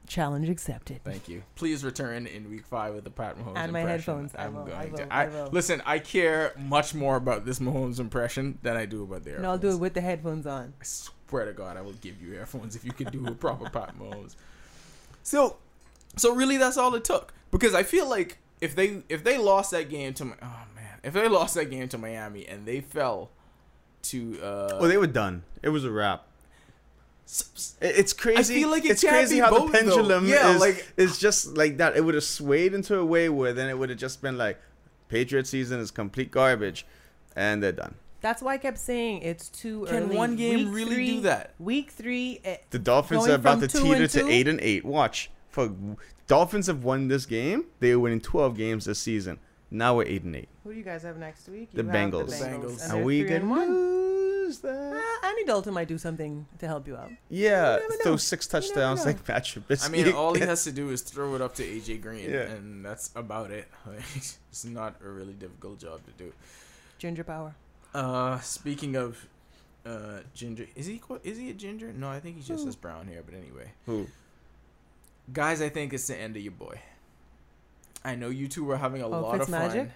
Challenge 0.06 0.48
accepted. 0.48 1.02
Thank 1.04 1.28
you. 1.28 1.42
Please 1.54 1.84
return 1.84 2.26
in 2.26 2.48
week 2.50 2.66
five 2.66 2.94
with 2.94 3.04
the 3.04 3.10
Pat 3.10 3.36
Mahomes 3.38 3.56
And 3.56 3.72
my 3.72 3.80
impression. 3.80 3.88
headphones. 4.14 4.34
I 4.36 4.44
I'm 4.44 4.54
will, 4.54 4.62
I 4.64 4.68
going 4.68 4.90
will, 4.92 4.98
to. 4.98 5.12
I 5.14 5.26
will. 5.28 5.48
listen. 5.52 5.82
I 5.84 5.98
care 5.98 6.52
much 6.58 6.94
more 6.94 7.16
about 7.16 7.44
this 7.44 7.58
Mahomes 7.58 7.98
impression 8.00 8.58
than 8.62 8.76
I 8.76 8.86
do 8.86 9.02
about 9.02 9.24
the 9.24 9.36
And 9.36 9.46
I'll 9.46 9.58
do 9.58 9.70
it 9.70 9.76
with 9.80 9.94
the 9.94 10.00
headphones 10.00 10.46
on. 10.46 10.74
I 10.80 10.84
swear 10.84 11.44
to 11.46 11.52
God, 11.52 11.76
I 11.76 11.82
will 11.82 11.92
give 11.94 12.20
you 12.22 12.34
earphones 12.34 12.76
if 12.76 12.84
you 12.84 12.92
can 12.92 13.08
do 13.10 13.26
a 13.26 13.32
proper 13.32 13.68
Pat 13.68 13.98
Mahomes. 13.98 14.36
So, 15.22 15.56
so 16.16 16.34
really, 16.34 16.56
that's 16.56 16.76
all 16.76 16.94
it 16.94 17.04
took 17.04 17.32
because 17.50 17.74
I 17.74 17.82
feel 17.82 18.08
like 18.08 18.38
if 18.60 18.74
they 18.76 19.02
if 19.08 19.24
they 19.24 19.36
lost 19.38 19.70
that 19.72 19.88
game 19.90 20.14
to 20.14 20.24
my 20.24 20.34
oh 20.42 20.62
man 20.74 20.98
if 21.02 21.12
they 21.12 21.28
lost 21.28 21.54
that 21.56 21.66
game 21.66 21.88
to 21.88 21.98
Miami 21.98 22.46
and 22.46 22.64
they 22.64 22.80
fell 22.80 23.30
to 24.02 24.40
uh 24.42 24.78
well, 24.80 24.88
they 24.88 24.96
were 24.96 25.06
done. 25.06 25.42
It 25.62 25.70
was 25.70 25.84
a 25.84 25.90
wrap. 25.90 26.25
S- 27.26 27.50
s- 27.54 27.76
It- 27.80 27.96
It's 27.98 28.12
crazy. 28.12 28.56
I 28.56 28.58
feel 28.60 28.70
like 28.70 28.84
it 28.84 28.92
it's 28.92 29.02
can't 29.02 29.12
crazy 29.14 29.36
be 29.36 29.40
how 29.40 29.50
both, 29.50 29.66
the 29.72 29.72
though. 29.72 29.78
pendulum 29.96 30.26
Yeah, 30.28 30.54
is, 30.54 30.60
like- 30.60 30.86
is 30.96 31.18
just 31.18 31.56
like 31.56 31.76
that. 31.78 31.96
It 31.96 32.04
would 32.04 32.14
have 32.14 32.24
swayed 32.24 32.72
into 32.74 32.98
a 32.98 33.04
way 33.04 33.28
where 33.28 33.52
then 33.52 33.68
it 33.68 33.78
would 33.78 33.90
have 33.90 33.98
just 33.98 34.22
been 34.22 34.38
like, 34.38 34.58
Patriot 35.08 35.46
season 35.46 35.78
is 35.80 35.90
complete 35.90 36.30
garbage, 36.30 36.86
and 37.36 37.62
they're 37.62 37.72
done. 37.72 37.94
That's 38.22 38.42
why 38.42 38.54
I 38.54 38.58
kept 38.58 38.78
saying 38.78 39.22
it's 39.22 39.48
too 39.48 39.84
Can 39.86 40.04
early. 40.04 40.16
one 40.16 40.34
game 40.36 40.66
Week 40.66 40.74
really 40.74 40.94
three- 40.96 41.06
do 41.16 41.20
that? 41.22 41.54
Week 41.60 41.90
three. 41.92 42.40
eh, 42.44 42.56
The 42.70 42.78
Dolphins 42.80 43.28
are 43.28 43.34
about 43.34 43.60
to 43.60 43.68
teeter 43.68 44.08
to 44.08 44.28
eight 44.28 44.48
and 44.48 44.60
eight. 44.60 44.84
Watch 44.84 45.30
for 45.48 45.70
Dolphins 46.26 46.66
have 46.66 46.82
won 46.82 47.06
this 47.08 47.24
game. 47.24 47.66
They 47.78 47.92
are 47.92 48.00
winning 48.00 48.20
twelve 48.20 48.56
games 48.56 48.86
this 48.86 48.98
season. 48.98 49.38
Now 49.70 49.96
we're 49.96 50.04
eight 50.06 50.22
and 50.24 50.34
eight. 50.34 50.48
Who 50.64 50.72
do 50.72 50.78
you 50.78 50.84
guys 50.84 51.02
have 51.04 51.18
next 51.18 51.48
week? 51.48 51.70
The 51.72 51.82
You 51.82 51.88
have 51.88 51.96
Bengals. 52.12 52.38
The 52.38 52.44
Bengals. 52.46 52.82
And 52.84 52.92
Are 52.92 53.04
we 53.04 53.20
three 53.20 53.38
gonna 53.38 53.66
lose 53.66 54.58
that? 54.60 54.75
Andy 55.36 55.46
Dalton 55.46 55.74
might 55.74 55.88
do 55.88 55.98
something 55.98 56.46
to 56.58 56.66
help 56.66 56.86
you 56.86 56.96
out. 56.96 57.10
Yeah, 57.28 57.74
You 57.76 57.88
never 57.90 58.02
those 58.04 58.22
six 58.22 58.46
touchdowns 58.46 59.00
know. 59.00 59.06
like 59.12 59.24
Patrick 59.24 59.68
Trubisky. 59.68 59.86
I 59.86 59.88
mean, 59.90 60.12
all 60.12 60.34
he 60.34 60.40
has 60.52 60.64
to 60.64 60.72
do 60.72 60.90
is 60.90 61.02
throw 61.02 61.34
it 61.34 61.42
up 61.42 61.54
to 61.56 61.62
AJ 61.64 62.00
Green, 62.02 62.30
Yeah. 62.30 62.42
and 62.42 62.84
that's 62.84 63.10
about 63.14 63.50
it. 63.50 63.68
Like, 63.86 64.00
it's 64.16 64.64
not 64.64 64.96
a 65.04 65.08
really 65.08 65.34
difficult 65.34 65.78
job 65.78 66.00
to 66.06 66.10
do. 66.24 66.32
Ginger 66.98 67.24
power. 67.24 67.54
Uh, 67.94 68.40
speaking 68.40 68.96
of 68.96 69.26
uh 69.84 70.20
ginger, 70.34 70.66
is 70.74 70.86
he 70.86 71.00
is 71.22 71.38
he 71.38 71.50
a 71.50 71.54
ginger? 71.54 71.92
No, 71.92 72.08
I 72.08 72.18
think 72.20 72.36
he 72.36 72.42
just 72.42 72.60
Who? 72.60 72.66
has 72.66 72.76
brown 72.76 73.06
hair. 73.06 73.22
But 73.24 73.34
anyway, 73.36 73.72
Who? 73.86 74.06
guys, 75.32 75.60
I 75.60 75.68
think 75.68 75.92
it's 75.92 76.06
the 76.06 76.16
end 76.16 76.36
of 76.36 76.42
your 76.42 76.52
boy. 76.52 76.80
I 78.04 78.14
know 78.14 78.28
you 78.30 78.48
two 78.48 78.64
were 78.64 78.76
having 78.76 79.02
a 79.02 79.06
Oh, 79.06 79.10
lot 79.20 79.40
of 79.40 79.48
fun. 79.48 79.70
Fitzmagic? 79.70 79.90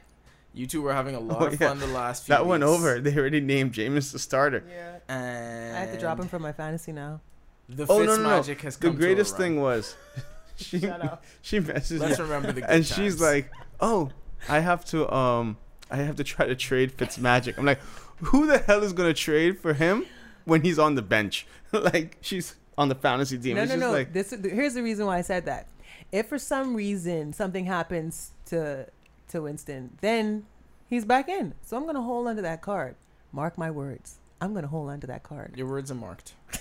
You 0.53 0.67
two 0.67 0.83
were 0.83 0.93
having 0.93 1.15
a 1.15 1.21
lot 1.31 1.43
Oh, 1.43 1.47
of 1.47 1.61
yeah. 1.61 1.69
fun 1.69 1.79
the 1.79 1.87
last 1.87 2.25
few. 2.27 2.35
That 2.35 2.47
went 2.47 2.63
weeks. 2.65 2.73
over. 2.73 3.01
They 3.01 3.17
already 3.17 3.41
named 3.41 3.73
Jameis 3.73 4.13
the 4.13 4.19
starter. 4.19 4.65
Yeah. 4.69 4.99
And 5.09 5.77
I 5.77 5.81
have 5.81 5.93
to 5.93 5.99
drop 6.01 6.19
him 6.19 6.29
from 6.29 6.43
my 6.43 6.53
fantasy 6.53 6.93
now. 6.93 7.21
The 7.69 7.87
Oh, 7.89 7.99
Fitz 7.99 8.07
no, 8.09 8.17
no, 8.17 8.23
no. 8.23 8.29
magic 8.29 8.61
has 8.63 8.77
The 8.77 8.89
come 8.89 8.97
greatest 8.97 9.37
to 9.37 9.43
a 9.43 9.47
run. 9.47 9.53
thing 9.55 9.61
was 9.61 9.97
she 10.57 10.81
she 11.43 11.61
messages 11.61 12.01
Let's 12.01 12.19
me 12.19 12.25
remember 12.25 12.53
the 12.53 12.61
good 12.63 12.71
and 12.71 12.85
she's 12.87 13.21
like, 13.21 13.51
"Oh, 13.81 14.11
I 14.49 14.59
have 14.61 14.85
to 14.87 15.13
um 15.15 15.57
I 15.91 15.97
have 15.99 16.17
to 16.17 16.25
try 16.25 16.47
to 16.47 16.55
trade 16.57 16.97
Fitzmagic." 16.97 17.57
I'm 17.59 17.65
like, 17.65 17.81
"Who 18.23 18.47
the 18.47 18.59
hell 18.59 18.83
is 18.83 18.93
going 18.93 19.09
to 19.09 19.15
trade 19.15 19.59
for 19.61 19.73
him 19.75 20.05
when 20.45 20.63
he's 20.63 20.79
on 20.79 20.97
the 20.97 21.03
bench?" 21.03 21.47
like 21.73 22.17
she's 22.21 22.57
on 22.77 22.89
the 22.89 22.95
fantasy 22.97 23.39
team. 23.39 23.55
No, 23.57 23.63
it's 23.63 23.71
no, 23.71 23.77
just 23.79 23.87
no. 23.87 23.93
like 23.93 24.13
this 24.13 24.31
here's 24.43 24.75
the 24.75 24.83
reason 24.83 25.07
why 25.07 25.19
I 25.19 25.23
said 25.23 25.45
that. 25.47 25.69
If 26.11 26.27
for 26.29 26.39
some 26.39 26.75
reason 26.75 27.33
something 27.33 27.67
happens 27.67 28.33
to 28.47 28.87
to 29.31 29.43
Winston, 29.43 29.97
then 30.01 30.47
he's 30.89 31.05
back 31.05 31.29
in. 31.29 31.55
So 31.65 31.77
I'm 31.77 31.87
gonna 31.87 32.03
hold 32.03 32.29
onto 32.29 32.43
that 32.43 32.63
card. 32.63 32.97
Mark 33.33 33.57
my 33.59 33.71
words. 33.71 34.17
I'm 34.41 34.55
gonna 34.55 34.67
hold 34.69 34.91
onto 34.91 35.07
that 35.07 35.23
card. 35.23 35.55
Your 35.57 35.67
words 35.69 35.91
are 35.91 35.95
marked. 35.97 36.35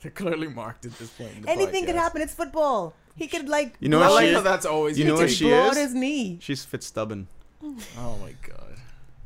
They're 0.00 0.10
clearly 0.12 0.48
marked 0.48 0.84
at 0.86 0.92
this 0.92 1.10
point. 1.10 1.32
In 1.36 1.42
the 1.42 1.50
Anything 1.50 1.84
could 1.86 1.96
happen. 1.96 2.22
It's 2.22 2.34
football. 2.34 2.94
He 3.16 3.26
could 3.26 3.48
like. 3.48 3.74
You 3.80 3.88
know 3.88 3.98
I 4.00 4.06
what 4.08 4.14
like 4.14 4.26
she 4.26 4.32
how 4.32 4.38
is? 4.38 4.44
that's 4.44 4.66
always. 4.66 4.98
You 4.98 5.06
know 5.06 5.14
what 5.14 5.26
take. 5.26 5.36
she 5.36 5.44
blow 5.46 5.66
out 5.66 5.72
is? 5.72 5.78
his 5.78 5.94
knee. 5.94 6.38
she's 6.40 6.64
Fitz 6.64 6.86
stubborn. 6.86 7.26
Oh 7.62 8.16
my 8.22 8.34
god. 8.46 8.76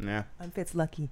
Yeah. 0.01 0.23
I'm 0.41 0.51
Fitz 0.51 0.75
lucky. 0.75 1.11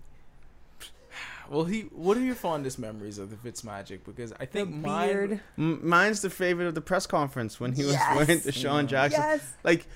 Well, 1.50 1.64
he. 1.64 1.82
What 1.92 2.16
are 2.16 2.20
your 2.20 2.36
fondest 2.36 2.78
memories 2.78 3.18
of 3.18 3.28
the 3.30 3.36
Fitz 3.36 3.64
Magic? 3.64 4.04
Because 4.06 4.32
I 4.40 4.46
think 4.46 4.70
mine. 4.72 5.40
M- 5.58 5.86
mine's 5.86 6.22
the 6.22 6.30
favorite 6.30 6.66
of 6.68 6.74
the 6.76 6.80
press 6.80 7.06
conference 7.06 7.58
when 7.60 7.72
he 7.72 7.82
was 7.84 7.92
Yes. 7.94 8.16
wearing 8.16 8.40
DeSean 8.40 8.82
Yeah. 8.82 8.86
Jackson. 8.86 9.20
Yes. 9.20 9.52
Like 9.64 9.86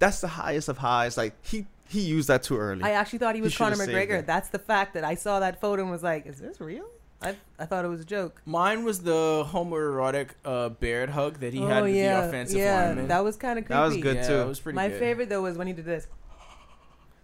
that's 0.00 0.20
the 0.20 0.28
highest 0.28 0.68
of 0.68 0.78
highs. 0.78 1.16
Like 1.16 1.32
he 1.46 1.66
he 1.88 2.00
used 2.00 2.28
that 2.28 2.42
too 2.42 2.58
early. 2.58 2.82
I 2.82 2.90
actually 2.90 3.20
thought 3.20 3.36
he 3.36 3.40
was 3.42 3.52
should've 3.52 3.78
Conor 3.78 3.90
McGregor. 3.92 4.18
it. 4.18 4.26
That's 4.26 4.48
the 4.48 4.58
fact 4.58 4.94
that 4.94 5.04
I 5.04 5.14
saw 5.14 5.38
that 5.40 5.60
photo 5.60 5.82
and 5.82 5.90
was 5.90 6.02
like, 6.02 6.26
"Is 6.26 6.40
this 6.40 6.60
real?" 6.60 6.86
I 7.22 7.36
I 7.60 7.64
thought 7.66 7.84
it 7.84 7.88
was 7.88 8.00
a 8.00 8.04
joke. 8.04 8.42
Mine 8.44 8.82
was 8.82 9.00
the 9.02 9.44
homoerotic 9.48 10.30
uh, 10.44 10.70
Baird 10.70 11.10
hug 11.10 11.38
that 11.40 11.54
he 11.54 11.60
had 11.62 11.84
with 11.84 11.92
the 11.92 12.06
offensive 12.06 12.56
Oh, 12.56 12.60
yeah, 12.60 12.86
lineman. 12.88 13.06
that 13.08 13.22
was 13.22 13.36
kind 13.36 13.58
of 13.58 13.66
creepy. 13.66 13.78
That 13.78 13.86
was 13.86 13.96
good 13.98 14.16
yeah, 14.16 14.26
too. 14.26 14.34
It 14.40 14.46
was 14.48 14.58
pretty 14.60 14.74
My 14.74 14.88
good. 14.88 14.98
favorite 14.98 15.28
though 15.28 15.42
was 15.42 15.56
when 15.56 15.68
he 15.68 15.72
did 15.72 15.84
this. 15.84 16.06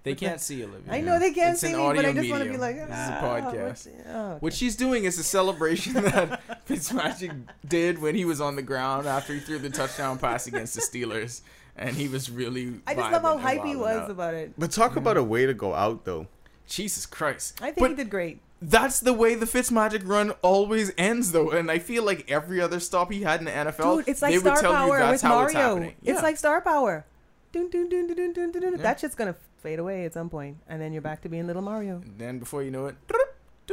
They 0.02 0.14
can't 0.14 0.38
the- 0.38 0.44
see 0.44 0.64
Olivia. 0.64 0.92
I 0.92 1.00
know 1.02 1.18
they 1.18 1.32
can't 1.32 1.52
It's 1.52 1.60
see 1.60 1.72
an 1.72 1.78
me, 1.78 1.94
but 1.94 2.04
I 2.06 2.12
just 2.14 2.30
want 2.30 2.42
to 2.42 2.50
be 2.50 2.56
medium. 2.56 2.60
like, 2.60 2.76
This 2.76 2.84
is 2.84 2.90
a 2.90 3.18
"Ah, 3.20 3.20
podcast. 3.22 3.66
what's- 3.66 3.88
oh, 4.08 4.20
okay. 4.30 4.36
What 4.40 4.52
she's 4.54 4.76
doing 4.76 5.04
is 5.04 5.18
a 5.18 5.22
celebration 5.22 5.92
that 6.04 6.40
Fitzmagic 6.66 7.36
did 7.66 8.00
when 8.00 8.14
he 8.14 8.24
was 8.24 8.40
on 8.40 8.56
the 8.56 8.62
ground 8.62 9.06
after 9.06 9.34
he 9.34 9.40
threw 9.40 9.58
the 9.58 9.68
touchdown 9.70 10.18
pass 10.18 10.46
against 10.46 10.74
the 10.74 10.80
Steelers, 10.80 11.42
and 11.76 11.96
he 11.96 12.08
was 12.08 12.30
really. 12.30 12.80
I 12.86 12.94
just 12.94 13.12
love 13.12 13.22
how 13.22 13.36
hype 13.38 13.64
he 13.64 13.76
was 13.76 13.96
out. 14.04 14.10
about 14.10 14.34
it. 14.34 14.52
but 14.56 14.70
talk 14.70 14.96
about 14.96 15.16
a 15.16 15.22
way 15.22 15.44
to 15.46 15.52
go 15.54 15.74
out 15.74 16.04
though. 16.04 16.26
Jesus 16.66 17.04
Christ! 17.04 17.58
I 17.60 17.66
think 17.66 17.78
But- 17.78 17.90
he 17.90 17.96
did 17.96 18.10
great. 18.10 18.40
That's 18.62 19.00
the 19.00 19.14
way 19.14 19.34
the 19.34 19.46
Fitzmagic 19.46 20.02
run 20.06 20.32
always 20.42 20.92
ends, 20.98 21.32
though, 21.32 21.50
and 21.50 21.70
I 21.70 21.78
feel 21.78 22.02
like 22.04 22.30
every 22.30 22.60
other 22.60 22.78
stop 22.78 23.10
he 23.10 23.22
had 23.22 23.40
in 23.40 23.46
the 23.46 23.50
NFL, 23.52 23.96
Dude, 23.96 24.08
it's 24.08 24.20
like 24.20 24.32
they 24.32 24.38
would 24.38 24.42
star 24.58 24.60
tell 24.60 24.72
power 24.74 24.98
you 24.98 25.02
that's 25.04 25.22
with 25.22 25.30
how 25.32 25.44
it's 25.44 25.54
Mario. 25.54 25.68
happening. 25.74 25.94
It's 26.04 26.22
like 26.22 26.36
star 26.36 26.60
power. 26.60 27.06
Dun, 27.52 27.70
dun, 27.70 27.88
dun, 27.88 28.06
dun, 28.06 28.16
dun, 28.16 28.32
dun, 28.34 28.50
dun, 28.52 28.62
dun. 28.62 28.72
Yeah. 28.72 28.82
That 28.82 29.00
shit's 29.00 29.14
gonna 29.14 29.34
fade 29.60 29.78
away 29.78 30.04
at 30.04 30.14
some 30.14 30.28
point, 30.28 30.58
and 30.68 30.80
then 30.80 30.92
you're 30.92 31.02
back 31.02 31.22
to 31.22 31.28
being 31.28 31.46
little 31.46 31.62
Mario. 31.62 31.96
And 31.96 32.18
then 32.18 32.38
before 32.38 32.62
you 32.62 32.70
know 32.70 32.86
it, 32.86 32.96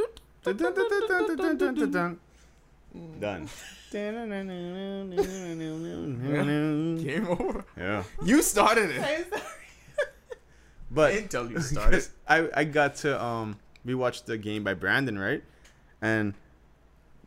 done. 3.20 3.48
Game 7.04 7.26
over. 7.26 7.64
Yeah, 7.76 8.04
you 8.24 8.42
started 8.42 8.90
it. 8.90 9.00
I'm 9.02 9.30
sorry. 9.30 9.42
But 10.90 11.14
until 11.14 11.50
you 11.50 11.60
started, 11.60 12.06
I 12.26 12.48
I 12.54 12.64
got 12.64 12.96
to 12.96 13.22
um 13.22 13.56
we 13.84 13.94
watched 13.94 14.26
the 14.26 14.38
game 14.38 14.64
by 14.64 14.74
Brandon 14.74 15.18
right, 15.18 15.42
and 16.00 16.34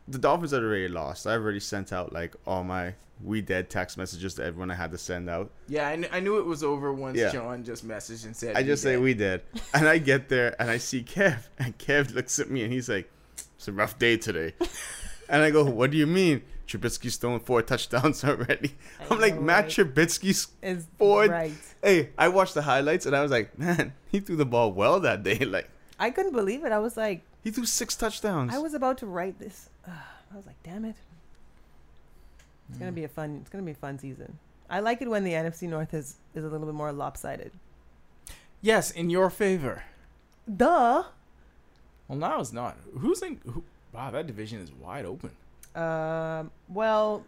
the 0.08 0.18
Dolphins 0.18 0.50
had 0.52 0.62
already 0.62 0.88
lost. 0.88 1.26
I 1.26 1.32
already 1.32 1.60
sent 1.60 1.92
out 1.92 2.12
like 2.12 2.34
all 2.46 2.64
my 2.64 2.94
we 3.22 3.40
dead 3.40 3.70
text 3.70 3.96
messages 3.96 4.34
to 4.34 4.44
everyone 4.44 4.70
I 4.70 4.74
had 4.74 4.90
to 4.90 4.98
send 4.98 5.30
out. 5.30 5.50
Yeah, 5.68 5.86
I, 5.88 5.96
kn- 5.96 6.08
I 6.12 6.18
knew 6.18 6.38
it 6.40 6.46
was 6.46 6.64
over 6.64 6.92
once 6.92 7.16
Yeah. 7.16 7.30
John 7.30 7.62
just 7.62 7.86
messaged 7.86 8.24
and 8.24 8.34
said. 8.36 8.56
I 8.56 8.64
just 8.64 8.82
say 8.82 8.94
dead. 8.94 9.02
we 9.02 9.14
did. 9.14 9.42
And 9.72 9.86
I 9.88 9.98
get 9.98 10.28
there 10.28 10.56
and 10.60 10.68
I 10.68 10.78
see 10.78 11.02
Kev 11.04 11.38
and 11.58 11.76
Kev 11.78 12.14
looks 12.14 12.38
at 12.40 12.50
me 12.50 12.64
and 12.64 12.72
he's 12.72 12.88
like, 12.88 13.08
It's 13.56 13.68
a 13.68 13.72
rough 13.72 13.96
day 13.98 14.16
today. 14.16 14.54
and 15.28 15.40
I 15.42 15.50
go, 15.50 15.64
What 15.64 15.92
do 15.92 15.98
you 15.98 16.06
mean? 16.06 16.42
Trubisky's 16.66 17.16
thrown 17.16 17.38
four 17.38 17.60
touchdowns 17.62 18.24
already. 18.24 18.74
I 19.00 19.12
I'm 19.14 19.20
like, 19.20 19.34
know, 19.36 19.42
Matt 19.42 19.64
right? 19.64 19.70
Trubisky's 19.94 20.48
Is 20.62 20.86
Ford. 20.98 21.30
right. 21.30 21.52
Hey, 21.82 22.10
I 22.18 22.28
watched 22.28 22.54
the 22.54 22.62
highlights 22.62 23.04
and 23.06 23.14
I 23.14 23.22
was 23.22 23.30
like, 23.30 23.56
man, 23.58 23.92
he 24.10 24.18
threw 24.20 24.36
the 24.36 24.46
ball 24.46 24.72
well 24.72 24.98
that 25.00 25.22
day. 25.22 25.38
Like 25.44 25.68
I 26.00 26.10
couldn't 26.10 26.32
believe 26.32 26.64
it. 26.64 26.72
I 26.72 26.78
was 26.80 26.96
like, 26.96 27.22
he 27.44 27.52
threw 27.52 27.66
six 27.66 27.94
touchdowns. 27.94 28.52
I 28.52 28.58
was 28.58 28.74
about 28.74 28.98
to 28.98 29.06
write 29.06 29.38
this. 29.38 29.68
I 29.86 30.36
was 30.36 30.46
like, 30.46 30.62
damn 30.62 30.84
it. 30.84 30.96
It's 32.68 32.78
gonna 32.78 32.92
be 32.92 33.04
a 33.04 33.08
fun. 33.08 33.38
It's 33.40 33.50
gonna 33.50 33.64
be 33.64 33.72
a 33.72 33.74
fun 33.74 33.98
season. 33.98 34.38
I 34.70 34.80
like 34.80 35.02
it 35.02 35.10
when 35.10 35.24
the 35.24 35.32
NFC 35.32 35.68
North 35.68 35.92
is 35.92 36.16
is 36.34 36.44
a 36.44 36.48
little 36.48 36.66
bit 36.66 36.74
more 36.74 36.92
lopsided. 36.92 37.52
Yes, 38.62 38.90
in 38.90 39.10
your 39.10 39.28
favor. 39.28 39.84
Duh. 40.56 41.04
Well, 42.08 42.18
now 42.18 42.40
it's 42.40 42.52
not. 42.52 42.78
Who's 42.98 43.20
in? 43.22 43.40
Who, 43.46 43.64
wow, 43.92 44.10
that 44.10 44.26
division 44.26 44.60
is 44.60 44.72
wide 44.72 45.04
open. 45.04 45.30
Um. 45.74 46.50
Well, 46.68 47.24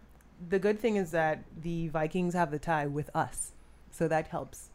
the 0.48 0.58
good 0.58 0.80
thing 0.80 0.96
is 0.96 1.10
that 1.10 1.42
the 1.60 1.88
Vikings 1.88 2.34
have 2.34 2.50
the 2.50 2.58
tie 2.58 2.86
with 2.86 3.10
us, 3.14 3.52
so 3.90 4.08
that 4.08 4.28
helps. 4.28 4.70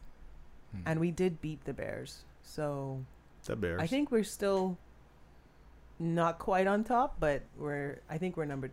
Hmm. 0.72 0.82
And 0.86 1.00
we 1.00 1.10
did 1.10 1.40
beat 1.40 1.64
the 1.64 1.72
Bears, 1.72 2.24
so 2.42 3.04
the 3.44 3.56
Bears. 3.56 3.80
I 3.80 3.86
think 3.86 4.12
we're 4.12 4.22
still 4.22 4.78
not 6.00 6.38
quite 6.40 6.66
on 6.66 6.82
top, 6.82 7.16
but 7.20 7.42
we're. 7.56 8.00
I 8.10 8.18
think 8.18 8.36
we're 8.36 8.46
number 8.46 8.70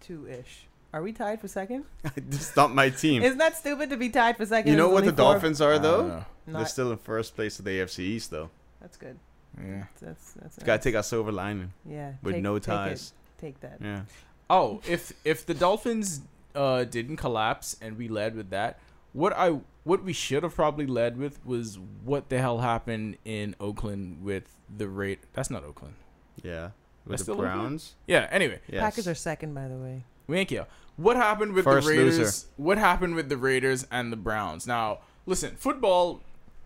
two 0.00 0.26
ish. 0.28 0.66
Are 0.92 1.02
we 1.02 1.12
tied 1.12 1.40
for 1.40 1.48
second? 1.48 1.84
Just 2.30 2.56
not 2.56 2.74
my 2.74 2.90
team. 2.90 3.22
Isn't 3.22 3.38
that 3.38 3.56
stupid 3.56 3.90
to 3.90 3.96
be 3.96 4.08
tied 4.08 4.36
for 4.36 4.44
second? 4.46 4.70
you 4.70 4.76
know 4.76 4.88
what 4.88 5.04
the 5.04 5.10
four- 5.10 5.32
Dolphins 5.32 5.60
are 5.60 5.78
though? 5.78 6.24
They're 6.46 6.54
Not, 6.54 6.68
still 6.68 6.90
in 6.92 6.98
first 6.98 7.34
place 7.34 7.58
of 7.58 7.64
the 7.64 7.72
AFC 7.72 8.00
East 8.00 8.30
though. 8.30 8.50
that's 8.80 8.96
good. 8.96 9.18
Yeah. 9.62 9.84
That's 10.00 10.32
that's. 10.32 10.58
Gotta 10.62 10.82
take 10.82 10.94
our 10.96 11.02
silver 11.02 11.32
lining 11.32 11.72
Yeah. 11.88 12.12
with 12.22 12.34
take- 12.34 12.42
no 12.42 12.58
take 12.58 12.62
it. 12.62 12.76
ties. 12.76 13.12
Take 13.38 13.60
that. 13.60 13.78
Yeah. 13.82 14.02
Oh, 14.50 14.80
if 14.88 15.12
if 15.24 15.44
the 15.46 15.54
Dolphins 15.54 16.22
uh, 16.54 16.84
didn't 16.84 17.16
collapse 17.16 17.76
and 17.80 17.96
we 17.98 18.08
led 18.08 18.34
with 18.36 18.50
that, 18.50 18.78
what 19.12 19.32
I 19.36 19.60
what 19.84 20.02
we 20.02 20.12
should 20.12 20.42
have 20.42 20.54
probably 20.54 20.86
led 20.86 21.16
with 21.18 21.44
was 21.44 21.78
what 22.04 22.28
the 22.28 22.38
hell 22.38 22.58
happened 22.58 23.18
in 23.24 23.54
Oakland 23.60 24.22
with 24.22 24.44
the 24.74 24.88
rate. 24.88 25.20
That's 25.32 25.50
not 25.50 25.62
Oakland. 25.64 25.94
Yeah. 26.42 26.70
That's 27.06 27.20
With 27.26 27.36
the? 27.36 27.42
Browns. 27.42 27.94
Yeah. 28.06 28.26
Anyway, 28.30 28.60
Yes. 28.68 28.80
Packers 28.82 29.06
are 29.08 29.14
second, 29.14 29.54
by 29.54 29.68
the 29.68 29.76
way. 29.76 30.02
Thank 30.28 30.50
you. 30.50 30.66
What 30.96 31.16
happened 31.16 31.52
with 31.52 31.64
First 31.64 31.86
the 31.86 31.92
Raiders? 31.92 32.18
loser. 32.18 32.46
What 32.56 32.78
happened 32.78 33.14
with 33.14 33.28
the 33.28 33.36
Raiders 33.36 33.86
and 33.90 34.12
the 34.12 34.16
Browns? 34.16 34.66
Now, 34.66 35.00
listen, 35.24 35.54
football 35.56 36.20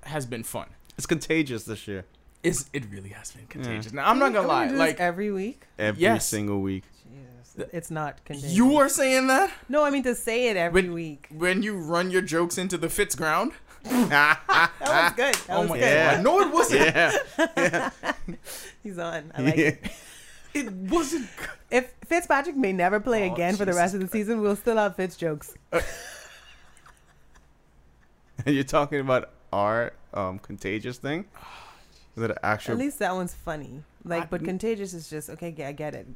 has 0.04 0.24
been 0.24 0.42
fun. 0.44 0.68
It's 0.96 1.06
contagious 1.06 1.64
this 1.64 1.86
year. 1.88 2.04
It's, 2.42 2.70
it 2.72 2.84
really 2.90 3.10
has 3.10 3.32
been 3.32 3.46
contagious. 3.48 3.92
Now, 3.92 4.08
I'm 4.08 4.18
not 4.18 4.32
gonna 4.32 4.48
lie. 4.48 4.64
do 4.66 4.70
this 4.72 4.78
Like 4.78 4.98
every 5.00 5.30
week. 5.30 5.64
Every 5.78 6.00
Yes. 6.00 6.26
single 6.26 6.62
week. 6.62 6.84
Jesus, 7.56 7.70
it's 7.72 7.90
not 7.90 8.24
contagious. 8.24 8.52
you 8.52 8.76
are 8.76 8.88
saying 8.88 9.26
that 9.28 9.50
No, 9.68 9.84
I 9.84 9.90
mean 9.90 10.02
to 10.04 10.14
say 10.14 10.48
it 10.48 10.56
every 10.56 10.82
When- 10.82 10.92
week. 10.94 11.28
when 11.30 11.62
you 11.62 11.76
run 11.76 12.10
your 12.10 12.22
jokes 12.22 12.58
into 12.58 12.78
the 12.78 12.88
Fitz 12.88 13.14
ground. 13.14 13.52
That 13.82 14.70
was 14.80 15.12
good. 15.16 15.34
That 15.34 15.56
oh 15.56 15.60
was 15.62 15.70
my 15.70 15.76
good. 15.78 15.84
Yeah. 15.84 16.14
god! 16.16 16.24
No, 16.24 16.40
it 16.40 16.52
wasn't. 16.52 16.94
yeah. 17.56 17.90
He's 18.82 18.98
on. 18.98 19.32
I 19.36 19.42
like 19.42 19.58
it. 19.58 19.90
It 20.52 20.70
wasn't. 20.72 21.28
If 21.70 21.92
Fitzpatrick 22.06 22.56
may 22.56 22.72
never 22.72 22.98
play 22.98 23.30
Oh, 23.30 23.32
again 23.32 23.54
for 23.56 23.64
the 23.64 23.72
rest 23.72 23.94
of 23.94 24.00
the 24.00 24.08
season, 24.08 24.40
we'll 24.40 24.56
still 24.56 24.76
have 24.76 24.96
Fitz 24.96 25.16
jokes. 25.16 25.54
And 25.72 25.84
you're 28.54 28.64
talking 28.64 28.98
about 29.00 29.30
our 29.52 29.92
um 30.12 30.38
contagious 30.40 30.98
thing? 30.98 31.26
Is 32.16 32.22
it 32.24 32.30
an 32.32 32.36
actual 32.42 32.72
At 32.72 32.78
least 32.78 32.98
that 32.98 33.14
one's 33.14 33.32
funny. 33.34 33.82
Like, 34.04 34.24
I- 34.24 34.26
but 34.26 34.44
contagious 34.44 34.92
is 34.92 35.08
just 35.08 35.30
okay. 35.30 35.54
Yeah, 35.56 35.68
I 35.68 35.72
get 35.72 35.94
it. 35.94 36.08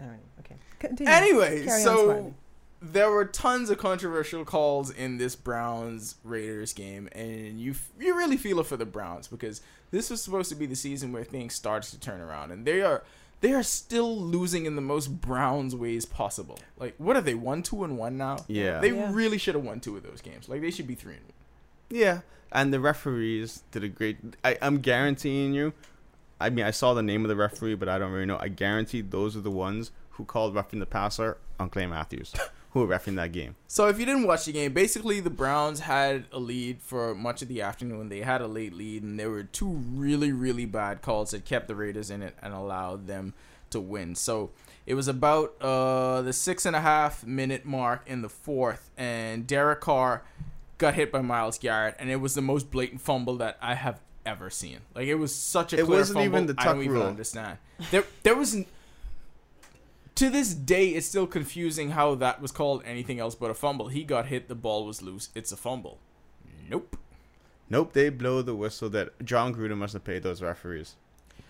Okay. 0.00 0.04
All 0.04 0.10
right. 0.10 0.20
Okay. 0.40 0.56
Continue. 0.78 1.12
Anyway, 1.12 1.64
Carry 1.64 1.82
so 1.82 2.34
there 2.82 3.10
were 3.10 3.26
tons 3.26 3.68
of 3.70 3.76
controversial 3.78 4.44
calls 4.44 4.90
in 4.90 5.18
this 5.18 5.36
Browns 5.36 6.14
Raiders 6.24 6.72
game, 6.72 7.08
and 7.12 7.60
you 7.60 7.72
f- 7.72 7.90
you 7.98 8.16
really 8.16 8.36
feel 8.38 8.58
it 8.60 8.66
for 8.66 8.76
the 8.78 8.86
Browns 8.86 9.28
because 9.28 9.60
this 9.90 10.08
was 10.10 10.22
supposed 10.22 10.48
to 10.48 10.54
be 10.54 10.66
the 10.66 10.76
season 10.76 11.12
where 11.12 11.24
things 11.24 11.54
starts 11.54 11.90
to 11.90 12.00
turn 12.00 12.20
around, 12.20 12.50
and 12.52 12.64
they 12.66 12.80
are 12.80 13.02
they 13.42 13.52
are 13.52 13.62
still 13.62 14.18
losing 14.18 14.66
in 14.66 14.76
the 14.76 14.82
most 14.82 15.20
Browns 15.20 15.74
ways 15.76 16.04
possible. 16.06 16.58
Like, 16.78 16.94
what 16.98 17.16
are 17.16 17.20
they 17.22 17.34
one 17.34 17.62
two 17.62 17.84
and 17.84 17.98
one 17.98 18.16
now? 18.16 18.38
Yeah. 18.48 18.80
They 18.80 18.92
Yeah. 18.92 19.10
really 19.12 19.38
should 19.38 19.54
have 19.54 19.64
won 19.64 19.80
two 19.80 19.96
of 19.96 20.02
those 20.02 20.20
games. 20.22 20.48
Like, 20.48 20.60
they 20.62 20.70
should 20.70 20.86
be 20.86 20.94
three 20.94 21.14
and 21.14 21.24
one. 21.24 21.32
Yeah, 21.90 22.20
and 22.52 22.72
the 22.72 22.80
referees 22.80 23.62
did 23.72 23.82
a 23.84 23.88
great. 23.88 24.16
I, 24.44 24.56
I'm 24.62 24.78
guaranteeing 24.80 25.52
you. 25.52 25.72
I 26.40 26.50
mean, 26.50 26.64
I 26.64 26.70
saw 26.70 26.94
the 26.94 27.02
name 27.02 27.24
of 27.24 27.28
the 27.28 27.36
referee, 27.36 27.74
but 27.74 27.88
I 27.88 27.98
don't 27.98 28.12
really 28.12 28.26
know. 28.26 28.38
I 28.40 28.48
guarantee 28.48 29.02
those 29.02 29.36
are 29.36 29.40
the 29.40 29.50
ones 29.50 29.92
who 30.12 30.24
called 30.24 30.54
roughing 30.54 30.80
the 30.80 30.86
passer 30.86 31.38
on 31.58 31.68
Clay 31.68 31.86
Matthews, 31.86 32.32
who 32.70 32.80
were 32.80 32.86
refing 32.86 33.16
that 33.16 33.32
game. 33.32 33.56
So 33.68 33.88
if 33.88 33.98
you 33.98 34.06
didn't 34.06 34.26
watch 34.26 34.46
the 34.46 34.52
game, 34.52 34.72
basically 34.72 35.20
the 35.20 35.30
Browns 35.30 35.80
had 35.80 36.24
a 36.32 36.38
lead 36.38 36.80
for 36.80 37.14
much 37.14 37.42
of 37.42 37.48
the 37.48 37.60
afternoon. 37.60 38.08
They 38.08 38.20
had 38.20 38.40
a 38.40 38.46
late 38.46 38.72
lead, 38.72 39.02
and 39.02 39.20
there 39.20 39.30
were 39.30 39.44
two 39.44 39.68
really, 39.68 40.32
really 40.32 40.64
bad 40.64 41.02
calls 41.02 41.32
that 41.32 41.44
kept 41.44 41.68
the 41.68 41.74
Raiders 41.74 42.10
in 42.10 42.22
it 42.22 42.34
and 42.42 42.54
allowed 42.54 43.06
them 43.06 43.34
to 43.70 43.80
win. 43.80 44.14
So 44.14 44.50
it 44.86 44.94
was 44.94 45.08
about 45.08 45.54
uh, 45.60 46.22
the 46.22 46.32
six 46.32 46.66
and 46.66 46.74
a 46.74 46.80
half 46.80 47.24
minute 47.24 47.64
mark 47.64 48.02
in 48.06 48.22
the 48.22 48.28
fourth, 48.28 48.90
and 48.96 49.46
Derek 49.46 49.80
Carr 49.80 50.22
got 50.78 50.94
hit 50.94 51.12
by 51.12 51.20
Myles 51.20 51.58
Garrett, 51.58 51.96
and 51.98 52.10
it 52.10 52.16
was 52.16 52.34
the 52.34 52.42
most 52.42 52.70
blatant 52.70 53.00
fumble 53.00 53.36
that 53.36 53.58
I 53.60 53.74
have 53.74 54.00
ever 54.26 54.50
seen. 54.50 54.78
Like 54.94 55.06
it 55.08 55.14
was 55.16 55.34
such 55.34 55.72
a 55.72 55.78
It 55.80 55.84
clear 55.86 55.98
wasn't 55.98 56.18
fumble. 56.18 56.38
even 56.38 56.46
the 56.46 56.54
I 56.58 56.64
tuck 56.64 56.74
don't 56.74 56.82
even 56.84 56.94
rule. 56.94 57.02
understand. 57.06 57.58
There, 57.90 58.04
there 58.22 58.34
was. 58.36 58.56
To 60.16 60.28
this 60.28 60.52
day, 60.52 60.88
it's 60.90 61.06
still 61.06 61.26
confusing 61.26 61.90
how 61.92 62.14
that 62.16 62.42
was 62.42 62.52
called 62.52 62.82
anything 62.84 63.18
else 63.20 63.34
but 63.34 63.50
a 63.50 63.54
fumble. 63.54 63.88
He 63.88 64.04
got 64.04 64.26
hit, 64.26 64.48
the 64.48 64.54
ball 64.54 64.84
was 64.84 65.00
loose. 65.00 65.30
It's 65.34 65.50
a 65.52 65.56
fumble. 65.56 65.98
Nope. 66.68 66.96
Nope, 67.70 67.92
they 67.94 68.10
blow 68.10 68.42
the 68.42 68.54
whistle 68.54 68.90
that 68.90 69.24
Jon 69.24 69.54
Gruden 69.54 69.78
must 69.78 69.94
have 69.94 70.04
paid 70.04 70.22
those 70.22 70.42
referees. 70.42 70.96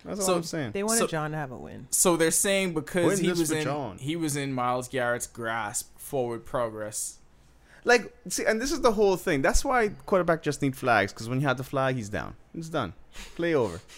That's 0.05 0.25
So- 0.25 0.31
all 0.33 0.37
I'm 0.37 0.43
saying. 0.43 0.71
They 0.71 0.83
wanted 0.83 0.99
So- 0.99 1.07
John 1.07 1.31
to 1.31 1.37
have 1.37 1.51
a 1.51 1.57
win. 1.57 1.87
So 1.89 2.15
they're 2.15 2.31
saying 2.31 2.73
because 2.73 3.19
Win 3.19 3.23
he 3.25 3.29
was 3.31 3.51
in 3.51 3.63
John. 3.63 3.97
he 3.97 4.15
was 4.15 4.35
in 4.37 4.53
Myles 4.53 4.87
Garrett's 4.87 5.27
grasp, 5.27 5.97
forward 5.99 6.45
progress. 6.45 7.17
Like, 7.83 8.15
see, 8.29 8.45
and 8.45 8.61
this 8.61 8.71
is 8.71 8.81
the 8.81 8.91
whole 8.91 9.17
thing. 9.17 9.41
That's 9.41 9.65
why 9.65 9.89
quarterback 10.05 10.43
just 10.43 10.61
need 10.61 10.75
flags 10.75 11.11
because 11.11 11.27
when 11.27 11.41
you 11.41 11.47
have 11.47 11.57
the 11.57 11.63
flag, 11.63 11.95
he's 11.95 12.09
down. 12.09 12.35
It's 12.53 12.69
done. 12.69 12.93
Play 13.35 13.53
over. 13.55 13.79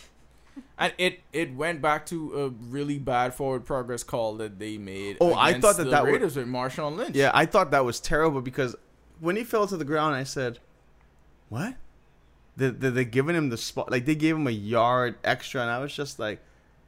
And 0.77 0.93
it 0.99 1.21
it 1.31 1.55
went 1.55 1.81
back 1.81 2.05
to 2.07 2.39
a 2.39 2.49
really 2.49 2.99
bad 2.99 3.33
forward 3.33 3.65
progress 3.65 4.03
call 4.03 4.35
that 4.35 4.59
they 4.59 4.77
made. 4.77 5.17
Oh, 5.19 5.33
I 5.33 5.59
thought 5.59 5.77
that 5.77 5.85
the 5.85 5.89
that 5.91 6.03
Raiders 6.03 6.35
with 6.35 6.47
Marshawn 6.47 6.95
Lynch. 6.95 7.15
Yeah, 7.15 7.31
I 7.33 7.45
thought 7.47 7.71
that 7.71 7.85
was 7.85 7.99
terrible 7.99 8.41
because 8.41 8.75
when 9.19 9.35
he 9.35 9.43
fell 9.43 9.65
to 9.67 9.77
the 9.77 9.85
ground, 9.85 10.15
I 10.15 10.23
said, 10.23 10.59
"What? 11.49 11.75
They 12.57 12.69
they 12.69 12.89
they 12.89 13.05
giving 13.05 13.35
him 13.35 13.49
the 13.49 13.57
spot? 13.57 13.89
Like 13.89 14.05
they 14.05 14.15
gave 14.15 14.35
him 14.35 14.45
a 14.45 14.51
yard 14.51 15.15
extra?" 15.23 15.61
And 15.61 15.71
I 15.71 15.79
was 15.79 15.95
just 15.95 16.19
like, 16.19 16.39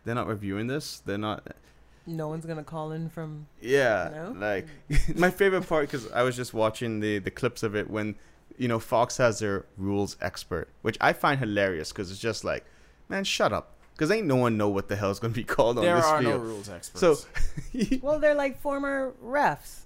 "They're 0.04 0.14
not 0.16 0.28
reviewing 0.28 0.68
this. 0.68 1.02
They're 1.06 1.18
not." 1.18 1.44
No 2.08 2.28
one's 2.28 2.46
gonna 2.46 2.64
call 2.64 2.92
in 2.92 3.10
from. 3.10 3.48
Yeah, 3.62 4.12
No? 4.14 4.36
like 4.40 4.68
my 5.16 5.32
favorite 5.32 5.68
part 5.68 5.90
because 5.90 6.12
I 6.12 6.22
was 6.24 6.36
just 6.36 6.54
watching 6.54 7.00
the 7.00 7.20
the 7.20 7.32
clips 7.32 7.64
of 7.64 7.76
it 7.76 7.90
when 7.90 8.16
you 8.58 8.68
know 8.68 8.80
Fox 8.80 9.18
has 9.18 9.40
their 9.40 9.66
rules 9.78 10.16
expert, 10.22 10.70
which 10.82 10.98
I 11.02 11.14
find 11.14 11.40
hilarious 11.40 11.92
because 11.92 12.12
it's 12.12 12.20
just 12.20 12.44
like, 12.44 12.64
man, 13.10 13.24
shut 13.24 13.52
up, 13.52 13.72
because 13.94 14.12
ain't 14.12 14.28
no 14.28 14.36
one 14.36 14.56
know 14.56 14.70
what 14.70 14.88
the 14.88 14.96
hell 14.96 15.10
is 15.12 15.20
going 15.20 15.34
to 15.34 15.40
be 15.40 15.44
called 15.44 15.78
there 15.78 15.96
on 15.96 16.02
this 16.02 16.06
are 16.10 16.22
no 16.22 16.30
field. 16.32 16.44
rules 16.44 16.70
experts. 16.70 17.00
So 17.00 17.28
Well, 18.02 18.20
they're 18.20 18.36
like 18.36 18.60
former 18.62 19.14
refs, 19.24 19.80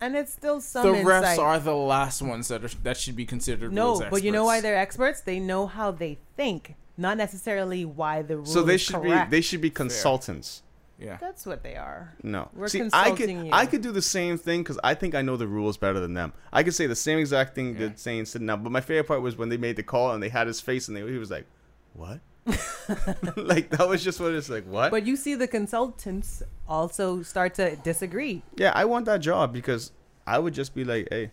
and 0.00 0.14
it's 0.16 0.32
still 0.32 0.60
some 0.60 0.84
the 0.86 0.92
refs 1.02 1.30
insight. 1.30 1.38
are 1.40 1.58
the 1.58 1.74
last 1.74 2.22
ones 2.22 2.48
that 2.48 2.64
are, 2.64 2.68
that 2.84 2.96
should 2.96 3.16
be 3.16 3.26
considered. 3.26 3.72
no, 3.72 3.88
rules 3.98 4.04
but 4.10 4.22
you 4.22 4.30
know 4.30 4.44
why 4.44 4.60
they're 4.60 4.76
experts? 4.78 5.20
They 5.22 5.40
know 5.40 5.66
how 5.66 5.90
they 5.90 6.18
think. 6.36 6.76
not 6.96 7.16
necessarily 7.16 7.84
why 7.84 8.22
the 8.22 8.36
rules. 8.36 8.52
So 8.52 8.62
they 8.62 8.76
should 8.78 8.94
correct. 8.96 9.30
be 9.30 9.36
they 9.36 9.40
should 9.40 9.60
be 9.60 9.70
consultants. 9.70 10.62
Yeah. 10.98 11.16
That's 11.20 11.46
what 11.46 11.62
they 11.62 11.76
are. 11.76 12.12
No. 12.24 12.48
We're 12.54 12.66
See, 12.68 12.82
I 12.92 13.12
could 13.12 13.30
you. 13.30 13.50
I 13.52 13.66
could 13.66 13.82
do 13.82 13.92
the 13.92 14.02
same 14.02 14.36
thing 14.36 14.62
because 14.62 14.80
I 14.82 14.94
think 14.94 15.14
I 15.14 15.22
know 15.22 15.36
the 15.36 15.46
rules 15.46 15.76
better 15.76 16.00
than 16.00 16.14
them. 16.14 16.32
I 16.52 16.64
could 16.64 16.74
say 16.74 16.86
the 16.88 16.96
same 16.96 17.18
exact 17.20 17.54
thing 17.54 17.74
Yeah. 17.74 17.86
that 17.88 18.00
Saint 18.00 18.26
said 18.26 18.42
now. 18.42 18.56
But 18.56 18.72
my 18.72 18.80
favorite 18.80 19.04
part 19.06 19.22
was 19.22 19.36
when 19.36 19.48
they 19.48 19.56
made 19.56 19.76
the 19.76 19.84
call 19.84 20.10
and 20.12 20.20
they 20.22 20.28
had 20.28 20.48
his 20.48 20.60
face 20.60 20.88
and 20.88 20.96
they, 20.96 21.02
he 21.08 21.16
was 21.18 21.30
like, 21.30 21.46
"What?" 21.94 22.18
like 23.36 23.70
that 23.70 23.86
was 23.88 24.02
just 24.02 24.18
what 24.20 24.32
it's 24.32 24.48
like. 24.48 24.64
What? 24.64 24.90
But 24.90 25.06
you 25.06 25.14
see, 25.16 25.34
the 25.36 25.46
consultants 25.46 26.42
also 26.68 27.22
start 27.22 27.54
to 27.54 27.76
disagree. 27.76 28.42
yeah, 28.56 28.72
I 28.74 28.84
want 28.84 29.04
that 29.06 29.18
job 29.18 29.52
because 29.52 29.92
I 30.26 30.38
would 30.40 30.54
just 30.54 30.74
be 30.74 30.82
like, 30.84 31.06
"Hey, 31.10 31.30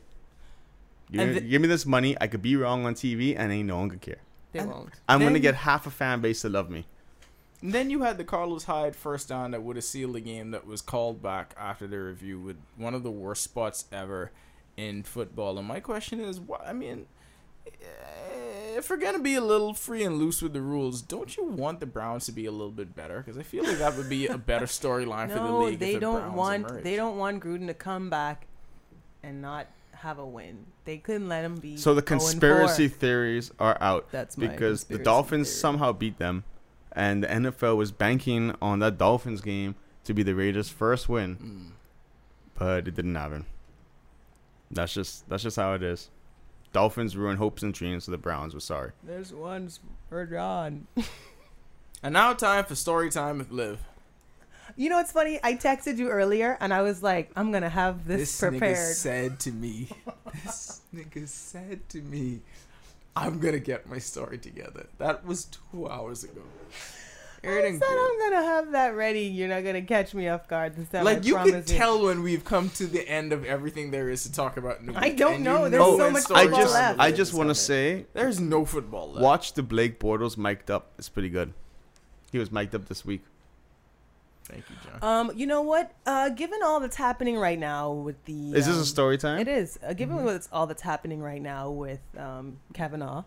give, 1.12 1.22
And 1.22 1.34
me, 1.34 1.40
the- 1.40 1.48
give 1.50 1.62
me 1.62 1.68
this 1.68 1.86
money. 1.88 2.16
I 2.22 2.28
could 2.28 2.42
be 2.44 2.56
wrong 2.56 2.86
on 2.86 2.94
TV 2.94 3.36
and 3.38 3.52
ain't 3.52 3.68
no 3.68 3.78
one 3.78 3.90
could 3.90 4.02
care. 4.02 4.18
They 4.52 4.60
And- 4.60 4.70
won't. 4.70 4.94
I'm 5.10 5.22
gonna 5.22 5.40
get 5.40 5.56
half 5.56 5.88
a 5.88 5.90
fan 5.92 6.22
base 6.22 6.42
to 6.42 6.50
love 6.50 6.70
me." 6.70 6.86
And 7.66 7.74
then 7.74 7.90
you 7.90 8.04
had 8.04 8.20
the 8.20 8.24
Carlos 8.24 8.66
Hyde 8.66 8.96
first 8.96 9.28
down 9.28 9.50
that 9.50 9.64
would 9.64 9.76
have 9.76 9.86
sealed 9.86 10.14
the 10.14 10.22
game 10.22 10.52
that 10.52 10.68
was 10.68 10.82
called 10.84 11.24
back 11.24 11.56
after 11.58 11.88
the 11.88 11.98
review 12.00 12.40
with 12.40 12.58
one 12.78 12.94
of 12.94 13.02
the 13.02 13.10
worst 13.10 13.42
spots 13.44 13.86
ever 13.92 14.30
in 14.78 15.02
football. 15.02 15.58
And 15.58 15.68
my 15.68 15.80
question 15.80 16.20
is, 16.20 16.40
why? 16.40 16.60
I 16.64 16.74
mean, 16.74 17.08
eh, 17.66 18.78
if 18.78 18.88
we're 18.88 18.98
gonna 18.98 19.18
be 19.18 19.34
a 19.34 19.42
little 19.42 19.74
free 19.74 20.04
and 20.04 20.18
loose 20.20 20.44
with 20.44 20.54
the 20.54 20.62
rules, 20.62 21.02
don't 21.02 21.36
you 21.36 21.44
want 21.44 21.80
the 21.80 21.88
Browns 21.88 22.28
to 22.28 22.32
be 22.32 22.46
a 22.46 22.52
little 22.52 22.70
bit 22.70 22.96
better? 22.96 23.18
Because 23.18 23.36
I 23.36 23.42
feel 23.42 23.64
like 23.64 23.80
that 23.80 23.96
would 23.98 24.10
be 24.10 24.28
a 24.28 24.38
better 24.38 24.68
storyline 24.68 25.30
for 25.30 25.40
the 25.40 25.46
No, 25.46 25.64
league. 25.64 25.74
if 25.74 25.80
they 25.80 25.94
the 25.96 26.02
don't 26.02 26.20
Browns 26.22 26.36
want. 26.36 26.70
emerge. 26.70 26.84
They 26.84 26.96
don't 26.96 27.18
want 27.18 27.44
Gruden 27.44 27.66
to 27.66 27.74
come 27.74 28.12
back 28.12 28.46
and 29.24 29.42
not 29.42 29.66
have 29.94 30.20
a 30.20 30.26
win. 30.26 30.68
They 30.84 30.98
couldn't 31.00 31.30
let 31.30 31.44
him 31.44 31.56
be. 31.56 31.78
So 31.78 31.96
the 31.96 32.04
conspiracy 32.04 32.90
theories 32.90 33.52
are 33.58 33.76
out. 33.82 34.12
That's 34.12 34.38
my 34.38 34.46
because 34.46 34.84
the 34.84 35.00
Dolphins 35.00 35.48
theory. 35.48 35.58
somehow 35.62 35.94
beat 35.94 36.20
them, 36.20 36.44
and 36.96 37.24
the 37.24 37.28
NFL 37.28 37.78
was 37.78 37.92
banking 37.92 38.56
on 38.62 38.80
that 38.80 38.98
Dolphins 38.98 39.42
game 39.42 39.76
to 40.06 40.14
be 40.14 40.24
the 40.24 40.34
Raiders' 40.36 40.70
first 40.70 41.10
win, 41.10 41.36
Mm. 41.38 41.72
but 42.58 42.88
it 42.88 42.96
didn't 42.96 43.16
happen. 43.16 43.46
That's 44.72 44.94
just 44.94 45.28
that's 45.30 45.44
just 45.44 45.58
how 45.58 45.74
it 45.74 45.84
is. 45.84 46.10
Dolphins 46.74 47.16
ruin 47.16 47.38
hopes 47.38 47.64
and 47.64 47.74
dreams, 47.74 48.04
so 48.06 48.12
the 48.12 48.18
Browns 48.18 48.54
were 48.54 48.60
sorry. 48.60 48.92
There's 49.04 49.34
one 49.34 49.70
for 50.10 50.26
John. 50.26 50.88
And 52.04 52.14
now 52.14 52.34
time 52.34 52.66
for 52.66 52.76
story 52.76 53.10
time 53.10 53.40
with 53.40 53.50
Liv. 53.50 53.80
You 54.76 54.90
know 54.90 54.98
what's 54.98 55.12
funny? 55.12 55.40
I 55.42 55.54
texted 55.56 55.98
you 55.98 56.10
earlier, 56.10 56.56
and 56.60 56.72
I 56.72 56.84
was 56.84 57.02
like, 57.02 57.32
"I'm 57.36 57.52
gonna 57.52 57.70
have 57.70 58.06
this, 58.06 58.20
this 58.38 58.40
prepared." 58.42 58.96
said 58.96 59.40
to 59.40 59.52
me, 59.52 59.90
this 60.44 60.82
nigga 60.94 61.28
said 61.28 61.88
to 61.90 62.02
me, 62.02 62.42
I'm 63.16 63.40
gonna 63.40 63.60
get 63.60 63.88
my 63.88 63.98
story 63.98 64.38
together. 64.38 64.88
That 64.98 65.26
was 65.26 65.46
two 65.46 65.88
hours 65.88 66.24
ago. 66.24 66.42
I 67.44 67.48
Aaron 67.48 67.80
said 67.80 67.88
I'm 67.88 68.20
gonna 68.20 68.44
have 68.44 68.72
that 68.72 68.96
ready. 68.96 69.22
You're 69.22 69.48
not 69.48 69.64
gonna 69.64 69.84
catch 69.84 70.14
me 70.16 70.28
off 70.28 70.48
guard 70.48 70.76
this 70.76 70.90
time. 70.90 71.06
like 71.06 71.20
I 71.20 71.22
you 71.22 71.34
promise 71.36 71.66
can 71.68 71.78
tell 71.78 72.04
when 72.04 72.24
we've 72.24 72.44
come 72.44 72.70
to 72.72 72.88
the 72.88 73.08
end 73.08 73.32
of 73.32 73.46
everything 73.46 73.92
there 73.92 74.10
is 74.10 74.24
to 74.24 74.32
talk 74.32 74.58
about. 74.58 74.80
In 74.80 74.88
the 74.88 74.98
I 74.98 75.10
don't 75.12 75.36
and 75.36 75.44
know. 75.44 75.66
you 75.66 75.70
There's 75.70 75.84
so 75.84 75.98
when 75.98 76.14
much 76.14 76.24
story 76.24 76.40
I 76.42 76.48
just 76.48 76.74
left. 76.74 77.00
I 77.00 77.12
just 77.12 77.34
want 77.34 77.50
to 77.50 77.56
say, 77.56 78.06
there's 78.14 78.40
no 78.40 78.66
football 78.66 79.12
left. 79.12 79.24
watch 79.24 79.54
the 79.54 79.64
Blake 79.64 80.00
Bortles 80.00 80.38
mic'd 80.38 80.72
up. 80.72 80.92
It's 80.98 81.10
pretty 81.10 81.30
good. 81.30 81.54
He 82.32 82.40
was 82.40 82.52
mic'd 82.52 82.74
up 82.76 82.86
this 82.88 83.06
week. 83.06 83.24
Thank 84.46 84.64
you, 84.70 84.76
John. 85.00 85.00
Um, 85.30 85.32
you 85.36 85.48
know 85.48 85.62
what? 85.62 85.92
Uh, 86.06 86.30
given 86.30 86.60
all 86.64 86.80
that's 86.80 86.96
happening 86.96 87.36
right 87.38 87.58
now 87.60 87.92
with 87.92 88.24
the 88.26 88.54
Is 88.54 88.68
this 88.68 88.76
um, 88.76 88.82
a 88.82 88.86
story 88.86 89.18
time? 89.18 89.40
It 89.40 89.48
is. 89.48 89.80
Uh, 89.86 89.94
given 89.94 90.18
Mhm. 90.18 90.24
what's 90.24 90.48
all 90.52 90.68
that's 90.68 90.84
happening 90.84 91.20
right 91.22 91.42
now 91.42 91.70
with 91.72 92.00
um, 92.18 92.60
Kavanaugh, 92.74 93.24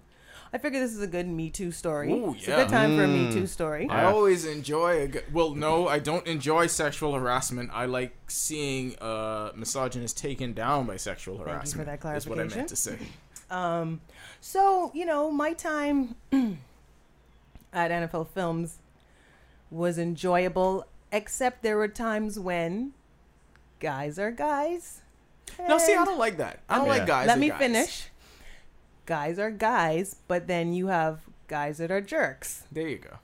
I 0.52 0.59
figure 0.59 0.78
this 0.81 0.94
is 0.94 1.02
a 1.02 1.07
good 1.09 1.26
Me 1.26 1.50
Too 1.50 1.72
story. 1.72 2.11
Ooh, 2.12 2.35
It's 2.35 2.46
a 2.48 2.52
good 2.52 2.68
time 2.68 2.96
for 2.96 3.04
a 3.04 3.09
Me 3.09 3.26
Mm. 3.26 3.33
Too 3.33 3.46
story. 3.46 3.87
I 3.90 4.02
Yeah. 4.02 4.12
always 4.12 4.44
enjoy 4.46 5.02
a 5.02 5.09
good. 5.09 5.24
Well, 5.35 5.54
no, 5.54 5.88
I 5.88 5.98
don't 5.98 6.26
enjoy 6.26 6.68
sexual 6.68 7.12
harassment. 7.14 7.70
I 7.72 7.85
like 7.87 8.16
seeing 8.28 8.96
uh, 9.00 9.50
misogynist 9.57 10.16
taken 10.16 10.54
down 10.54 10.87
by 10.87 10.96
sexual 10.96 11.37
harassment. 11.38 11.64
Thank 11.64 11.66
you 11.66 11.72
for 11.72 11.85
harassment. 11.85 12.02
that 12.02 12.16
Is 12.16 12.26
what 12.28 12.38
I 12.38 12.46
clarification. 12.48 12.59
meant 12.61 12.68
to 12.70 12.76
say. 12.76 12.98
Um, 13.50 14.00
so 14.40 14.90
you 14.94 15.04
know, 15.04 15.31
my 15.33 15.52
time 15.52 16.14
at 17.72 17.90
NFL 17.90 18.28
Films 18.28 18.78
was 19.70 19.98
enjoyable, 19.98 20.87
except 21.12 21.62
there 21.62 21.76
were 21.76 21.88
times 21.88 22.38
when 22.38 22.92
guys 23.80 24.18
are 24.18 24.30
guys. 24.30 25.02
No, 25.68 25.78
see, 25.78 25.94
I 25.94 26.04
don't 26.04 26.18
like 26.18 26.36
that. 26.38 26.60
I 26.68 26.76
don't 26.76 26.86
Yeah. 26.86 26.92
like 26.92 27.06
guys. 27.06 27.26
Let 27.26 27.38
me 27.38 27.48
guys. 27.48 27.58
finish. 27.58 28.08
Guys 29.06 29.38
are 29.38 29.50
guys, 29.50 30.16
but 30.28 30.46
then 30.46 30.72
you 30.72 30.88
have 30.88 31.20
guys 31.46 31.78
that 31.78 31.90
are 31.90 32.02
jerks, 32.02 32.64
There 32.70 32.86
you 32.86 32.98
go. 32.98 33.16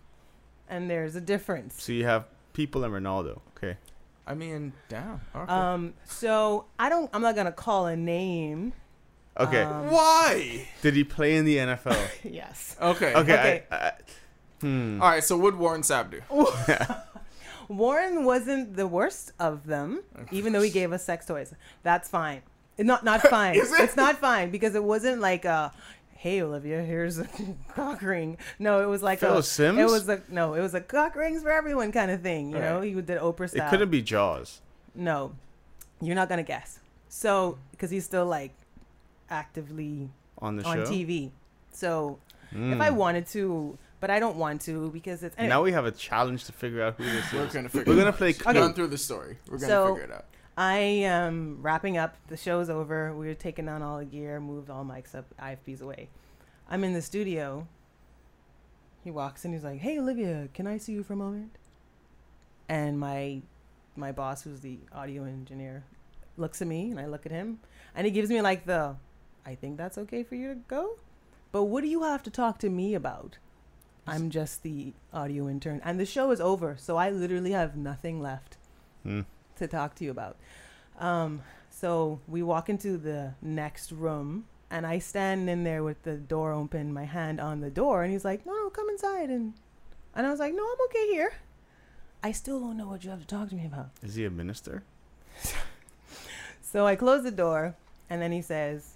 and 0.69 0.89
there's 0.89 1.15
a 1.15 1.21
difference. 1.21 1.83
So 1.83 1.93
you 1.93 2.05
have 2.07 2.25
people 2.55 2.85
and 2.85 2.93
Ronaldo. 2.95 3.41
Okay. 3.57 3.77
I 4.27 4.33
mean, 4.33 4.73
damn. 4.89 5.21
Okay. 5.37 5.53
Um, 5.53 5.93
so 6.05 6.65
I 6.79 6.89
don't. 6.89 7.11
I'm 7.13 7.21
not 7.21 7.37
gonna 7.37 7.53
call 7.53 7.87
a 7.87 7.95
name. 7.97 8.73
Okay. 9.39 9.63
Um, 9.63 9.91
Why? 9.91 10.67
Did 10.81 10.95
he 10.95 11.05
play 11.05 11.37
in 11.37 11.45
the 11.45 11.59
NFL? 11.59 12.09
yes. 12.25 12.77
Okay. 12.81 13.13
Okay. 13.13 13.19
Okay. 13.33 13.65
I, 13.71 13.77
I, 13.77 13.93
hmm. 14.63 15.03
All 15.03 15.11
right. 15.11 15.23
So 15.23 15.37
what 15.37 15.57
Warren 15.59 15.83
Sapp 15.83 16.11
do? 16.11 16.23
Warren 17.69 18.25
wasn't 18.25 18.77
the 18.77 18.87
worst 18.87 19.33
of 19.39 19.67
them, 19.67 20.03
even 20.31 20.53
though 20.53 20.63
he 20.63 20.71
gave 20.71 20.93
us 20.93 21.05
sex 21.05 21.27
toys. 21.27 21.55
That's 21.83 22.09
fine. 22.09 22.43
Not 22.79 23.05
not 23.05 23.21
fine. 23.29 23.55
It? 23.55 23.67
It's 23.79 23.97
not 23.97 24.19
fine 24.19 24.51
because 24.51 24.75
it 24.75 24.83
wasn't 24.85 25.21
like 25.21 25.45
a, 25.45 25.73
hey 26.17 26.43
Olivia, 26.43 26.83
here's 26.83 27.19
a 27.19 27.29
cock 27.75 28.03
ring. 28.03 28.37
No, 28.59 28.83
it 28.83 28.87
was 28.87 29.03
like 29.03 29.21
Phil 29.21 29.39
a. 29.39 29.43
Simms? 29.43 29.79
It 29.79 29.87
was 29.87 30.09
a 30.09 30.23
no. 30.29 30.55
It 30.55 30.61
was 30.61 30.75
a 30.75 30.81
cock 30.81 31.15
rings 31.15 31.43
for 31.43 31.51
everyone 31.53 31.93
kind 31.93 32.11
of 32.11 32.21
thing. 32.21 32.51
You 32.51 32.59
know, 32.59 32.79
Right. 32.81 32.85
he 32.95 33.01
did 33.01 33.19
Oprah 33.21 33.49
stuff. 33.49 33.67
It 33.67 33.71
couldn't 33.71 33.91
be 33.91 34.03
Jaws. 34.03 34.61
No, 34.95 35.33
you're 36.01 36.15
not 36.17 36.29
gonna 36.29 36.43
guess. 36.43 36.81
So 37.09 37.59
because 37.71 37.91
he's 37.91 38.05
still 38.05 38.27
like 38.27 38.53
actively 39.31 40.11
on 40.39 40.57
the 40.57 40.65
on 40.65 40.79
show. 40.85 40.91
TV. 40.91 41.31
So 41.73 42.19
if 42.51 42.59
Mm. 42.59 42.81
I 42.81 42.91
wanted 42.91 43.27
to, 43.29 43.77
but 44.05 44.11
I 44.11 44.19
don't 44.21 44.37
want 44.37 44.61
to 44.67 44.91
because 44.91 45.23
it's 45.23 45.35
anyway, 45.39 45.49
Now 45.49 45.63
we 45.63 45.73
have 45.73 45.87
a 45.87 45.91
challenge 45.91 46.45
to 46.45 46.53
figure 46.53 46.83
out 46.83 46.97
who 46.99 47.05
this 47.05 47.25
is. 47.25 47.33
We're 47.33 47.47
is. 47.47 47.55
gonna 47.55 47.71
figure. 47.71 47.91
We're 47.91 47.97
gonna 47.97 48.11
out. 48.11 48.19
play. 48.19 48.35
Run 48.45 48.55
Clue. 48.55 48.73
through 48.75 48.87
the 48.89 48.99
story. 48.99 49.39
We're 49.49 49.57
gonna 49.57 49.67
So- 49.73 49.95
figure 49.95 50.11
it 50.11 50.15
out. 50.15 50.27
I 50.59 50.77
am 50.77 51.63
wrapping 51.63 51.97
up. 51.97 52.15
The 52.29 52.37
show's 52.37 52.69
over. 52.69 53.15
We 53.17 53.31
are 53.31 53.35
taking 53.35 53.65
down 53.65 53.81
all 53.81 53.97
the 54.01 54.05
gear, 54.05 54.41
moved 54.41 54.69
all 54.69 54.85
mics 54.85 55.15
up, 55.15 55.25
IFBs 55.39 55.81
away. 55.81 56.11
I'm 56.69 56.85
in 56.85 56.93
the 56.93 57.01
studio. 57.01 57.67
He 59.03 59.11
walks 59.11 59.43
in. 59.47 59.55
He's 59.55 59.65
like, 59.65 59.81
"Hey, 59.81 59.99
Olivia, 59.99 60.51
can 60.53 60.67
I 60.67 60.77
see 60.77 60.93
you 60.93 61.03
for 61.03 61.15
a 61.15 61.17
moment?" 61.17 61.57
And 62.69 63.01
my 63.01 63.41
my 63.97 64.13
boss, 64.13 64.43
who's 64.43 64.61
the 64.61 64.81
audio 64.93 65.25
engineer, 65.25 65.83
looks 66.37 66.61
at 66.61 66.69
me, 66.69 66.91
and 66.91 67.01
I 67.01 67.07
look 67.07 67.25
at 67.25 67.33
him, 67.33 67.61
and 67.95 68.05
he 68.05 68.11
gives 68.11 68.29
me 68.29 68.43
like 68.43 68.67
the, 68.67 68.97
"I 69.47 69.55
think 69.55 69.79
that's 69.79 69.97
okay 69.97 70.23
for 70.25 70.35
you 70.35 70.49
to 70.49 70.57
go." 70.69 70.99
But 71.53 71.65
what 71.65 71.83
do 71.83 71.89
you 71.89 72.03
have 72.03 72.23
to 72.25 72.31
talk 72.31 72.59
to 72.59 72.69
me 72.69 72.95
about? 72.95 73.39
I'm 74.07 74.31
just 74.31 74.63
the 74.63 74.93
audio 75.13 75.49
intern, 75.49 75.81
and 75.85 75.99
the 75.99 76.05
show 76.07 76.31
is 76.31 76.41
over, 76.41 76.77
so 76.79 76.97
I 76.97 77.11
literally 77.11 77.53
have 77.53 77.77
nothing 77.77 78.21
left 78.21 78.57
Hmm. 79.03 79.21
to 79.57 79.67
talk 79.67 79.95
to 79.97 80.05
you 80.05 80.11
about. 80.11 80.37
Um, 80.99 81.43
so 81.71 82.21
we 82.29 82.43
walk 82.43 82.69
into 82.69 82.97
the 82.99 83.35
next 83.43 83.91
room, 83.93 84.45
and 84.71 84.87
I 84.87 84.99
stand 84.99 85.49
in 85.49 85.65
there 85.65 85.83
with 85.83 86.03
the 86.03 86.17
door 86.17 86.53
open, 86.53 86.93
my 86.93 87.05
hand 87.05 87.41
on 87.41 87.61
the 87.61 87.71
door, 87.71 88.03
and 88.03 88.13
he's 88.13 88.25
like, 88.25 88.45
"No, 88.47 88.53
no, 88.53 88.71
come 88.71 88.89
inside." 88.91 89.31
And 89.31 89.55
and 90.15 90.27
I 90.27 90.31
was 90.31 90.39
like, 90.41 90.55
"No, 90.55 90.63
I'm 90.63 90.85
okay 90.89 91.07
here." 91.09 91.33
I 92.23 92.33
still 92.33 92.61
don't 92.61 92.77
know 92.77 92.89
what 92.89 93.05
you 93.05 93.11
have 93.11 93.21
to 93.21 93.27
talk 93.27 93.49
to 93.51 93.55
me 93.55 93.67
about. 93.67 93.91
Is 94.03 94.15
he 94.15 94.25
a 94.25 94.31
minister? 94.31 94.83
So 96.63 96.87
I 96.87 96.97
close 96.97 97.23
the 97.23 97.31
door, 97.31 97.77
and 98.11 98.21
then 98.21 98.33
he 98.33 98.43
says, 98.43 98.95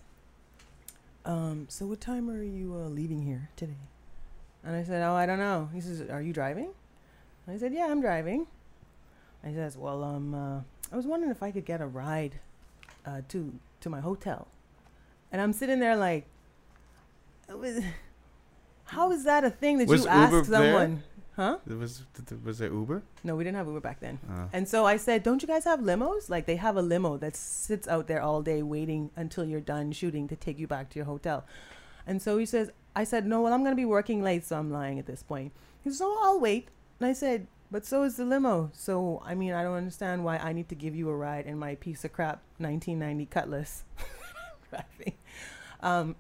um, 1.25 1.67
"So 1.69 1.87
what 1.87 2.01
time 2.01 2.29
are 2.29 2.43
you 2.43 2.75
uh, 2.75 2.89
leaving 2.89 3.23
here 3.23 3.51
today?" 3.57 3.77
And 4.69 4.77
I 4.77 4.85
said, 4.85 5.01
"Oh, 5.03 5.15
I 5.15 5.25
don't 5.25 5.39
know." 5.39 5.71
He 5.73 5.81
says, 5.81 6.03
"Are 6.11 6.21
you 6.21 6.35
driving?" 6.35 6.69
And 7.47 7.57
I 7.57 7.59
said, 7.59 7.73
"Yeah, 7.73 7.87
I'm 7.89 8.03
driving." 8.03 8.47
And 9.43 9.53
he 9.53 9.57
says, 9.57 9.79
"Well, 9.79 10.05
um, 10.05 10.35
uh, 10.35 10.61
I 10.93 10.97
was 10.97 11.07
wondering 11.07 11.31
if 11.33 11.43
I 11.43 11.51
could 11.51 11.65
get 11.65 11.81
a 11.81 11.87
ride 11.87 12.35
uh, 13.07 13.23
to 13.33 13.55
to 13.81 13.89
my 13.89 14.01
hotel." 14.01 14.47
And 15.33 15.41
I'm 15.41 15.55
sitting 15.55 15.81
there 15.81 15.97
like, 15.97 16.27
"How 18.85 19.11
is 19.13 19.25
that 19.25 19.43
a 19.45 19.51
thing 19.51 19.79
that 19.79 19.89
Was 19.89 20.05
you 20.05 20.09
ask 20.09 20.33
Uber 20.33 20.45
there? 20.45 20.73
someone?" 20.73 21.03
Huh? 21.37 21.59
It 21.71 21.79
was 21.79 22.03
was 22.45 22.61
it 22.61 22.73
Uber? 22.73 23.03
No, 23.23 23.37
we 23.37 23.45
didn't 23.45 23.57
have 23.57 23.69
Uber 23.69 23.81
back 23.81 24.01
then. 24.01 24.19
Uh, 24.29 24.49
And 24.53 24.69
so 24.69 24.85
I 24.85 24.97
said, 24.97 25.23
"Don't 25.23 25.41
you 25.41 25.49
guys 25.49 25.65
have 25.65 25.81
limos? 25.81 26.29
Like 26.29 26.47
they 26.47 26.57
have 26.57 26.77
a 26.77 26.83
limo 26.83 27.17
that 27.19 27.37
sits 27.37 27.87
out 27.87 28.07
there 28.09 28.21
all 28.21 28.43
day 28.43 28.61
waiting 28.63 29.11
until 29.17 29.45
you're 29.45 29.61
done 29.61 29.93
shooting 29.93 30.29
to 30.29 30.37
take 30.37 30.59
you 30.59 30.67
back 30.67 30.91
to 30.91 30.99
your 30.99 31.07
hotel." 31.07 31.45
And 32.09 32.23
so 32.23 32.39
he 32.39 32.47
says, 32.47 32.71
"I 32.97 33.05
said, 33.05 33.27
no, 33.27 33.43
well, 33.43 33.53
I'm 33.53 33.61
going 33.61 33.73
to 33.73 33.77
be 33.77 33.85
working 33.85 34.23
late, 34.23 34.45
so 34.47 34.59
I'm 34.59 34.73
lying 34.73 34.99
at 34.99 35.07
this 35.07 35.23
point." 35.23 35.53
He 35.85 35.91
says, 35.91 36.01
"Oh, 36.03 36.19
I'll 36.23 36.41
wait." 36.41 36.69
And 36.99 37.07
I 37.07 37.13
said, 37.13 37.47
"But 37.71 37.85
so 37.85 38.03
is 38.03 38.17
the 38.17 38.25
limo. 38.25 38.71
So 38.73 39.23
I 39.25 39.35
mean, 39.35 39.53
I 39.53 39.63
don't 39.63 39.77
understand 39.77 40.25
why 40.25 40.39
I 40.39 40.55
need 40.55 40.71
to 40.71 40.75
give 40.75 40.97
you 40.97 41.11
a 41.11 41.17
ride 41.17 41.47
in 41.47 41.59
my 41.59 41.75
piece 41.75 42.05
of 42.05 42.15
crap 42.15 42.41
1990 42.57 43.27
Cutlass 43.27 43.85
driving, 44.71 45.13
um, 45.83 46.17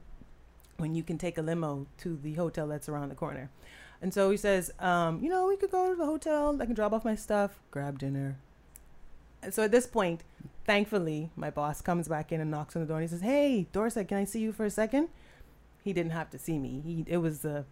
when 0.77 0.95
you 0.95 1.03
can 1.03 1.17
take 1.17 1.39
a 1.39 1.43
limo 1.43 1.87
to 1.99 2.19
the 2.23 2.35
hotel 2.35 2.69
that's 2.69 2.89
around 2.89 3.09
the 3.09 3.17
corner." 3.17 3.49
And 4.01 4.15
so 4.15 4.31
he 4.31 4.37
says, 4.37 4.71
um, 4.79 5.21
you 5.23 5.29
know, 5.29 5.49
we 5.49 5.57
could 5.57 5.73
go 5.73 5.91
to 5.91 5.97
the 5.97 6.07
hotel. 6.07 6.57
I 6.61 6.67
can 6.67 6.75
drop 6.75 6.93
off 6.93 7.05
my 7.05 7.17
stuff, 7.17 7.59
grab 7.73 7.99
dinner. 7.99 8.37
And 9.43 9.53
so 9.53 9.65
at 9.65 9.73
this 9.73 9.87
point, 9.89 10.23
thankfully, 10.67 11.31
my 11.35 11.51
boss 11.51 11.81
comes 11.81 12.07
back 12.07 12.31
in 12.31 12.41
and 12.41 12.51
knocks 12.51 12.77
on 12.77 12.83
the 12.83 12.87
door 12.87 12.99
and 12.99 13.09
he 13.09 13.09
says, 13.09 13.23
"Hey, 13.23 13.67
Dorset, 13.73 14.07
can 14.07 14.19
I 14.19 14.25
see 14.25 14.41
you 14.41 14.53
for 14.53 14.65
a 14.65 14.71
second? 14.71 15.09
He 15.89 15.95
didn't 15.95 16.13
have 16.13 16.29
to 16.31 16.39
see 16.39 16.59
me. 16.59 16.83
He 16.85 17.05
it 17.07 17.17
was 17.17 17.41
the, 17.41 17.65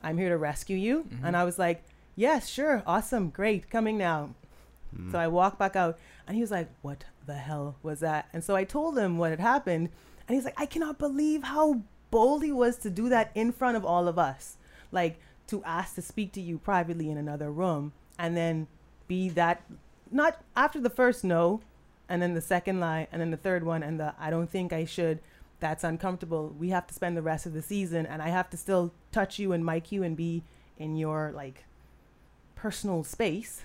I'm 0.00 0.18
here 0.18 0.28
to 0.28 0.36
rescue 0.36 0.76
you. 0.76 1.02
Mhm. 1.02 1.24
And 1.24 1.36
I 1.36 1.42
was 1.42 1.58
like, 1.58 1.82
yes, 2.14 2.46
sure, 2.46 2.84
awesome, 2.86 3.30
great, 3.30 3.68
coming 3.68 3.98
now. 3.98 4.30
Mm. 4.96 5.10
So 5.10 5.18
I 5.18 5.26
walked 5.26 5.58
back 5.58 5.74
out, 5.74 5.98
and 6.26 6.36
he 6.36 6.40
was 6.40 6.52
like, 6.52 6.68
"What 6.82 7.04
the 7.26 7.34
hell 7.34 7.74
was 7.82 7.98
that?" 8.00 8.28
And 8.32 8.44
so 8.44 8.54
I 8.54 8.62
told 8.62 8.96
him 8.96 9.18
what 9.18 9.30
had 9.30 9.40
happened, 9.40 9.88
and 10.28 10.36
he's 10.36 10.44
like, 10.44 10.60
"I 10.60 10.66
cannot 10.66 10.96
believe 10.96 11.42
how 11.42 11.82
bold 12.12 12.44
he 12.44 12.52
was 12.52 12.76
to 12.78 12.88
do 12.88 13.08
that 13.08 13.32
in 13.34 13.50
front 13.50 13.76
of 13.76 13.84
all 13.84 14.06
of 14.06 14.16
us, 14.16 14.56
like 14.92 15.18
to 15.48 15.64
ask 15.64 15.96
to 15.96 16.02
speak 16.02 16.30
to 16.34 16.40
you 16.40 16.58
privately 16.58 17.10
in 17.10 17.18
another 17.18 17.50
room, 17.50 17.92
and 18.16 18.36
then 18.36 18.68
be 19.08 19.28
that 19.30 19.62
not 20.08 20.40
after 20.54 20.80
the 20.80 20.96
first 21.00 21.24
no, 21.24 21.60
and 22.08 22.22
then 22.22 22.34
the 22.34 22.40
second 22.40 22.78
lie, 22.78 23.08
and 23.10 23.20
then 23.20 23.32
the 23.32 23.42
third 23.48 23.64
one, 23.64 23.82
and 23.82 23.98
the 23.98 24.14
I 24.20 24.30
don't 24.30 24.50
think 24.50 24.72
I 24.72 24.84
should." 24.84 25.18
That's 25.60 25.84
uncomfortable. 25.84 26.54
We 26.58 26.68
have 26.70 26.86
to 26.86 26.94
spend 26.94 27.16
the 27.16 27.22
rest 27.22 27.46
of 27.46 27.52
the 27.54 27.62
season, 27.62 28.04
and 28.06 28.20
I 28.20 28.28
have 28.28 28.50
to 28.50 28.56
still 28.56 28.92
touch 29.12 29.38
you 29.38 29.52
and 29.52 29.64
mic 29.64 29.90
you 29.90 30.02
and 30.02 30.16
be 30.16 30.42
in 30.78 30.96
your 30.96 31.32
like 31.34 31.64
personal 32.54 33.04
space. 33.04 33.62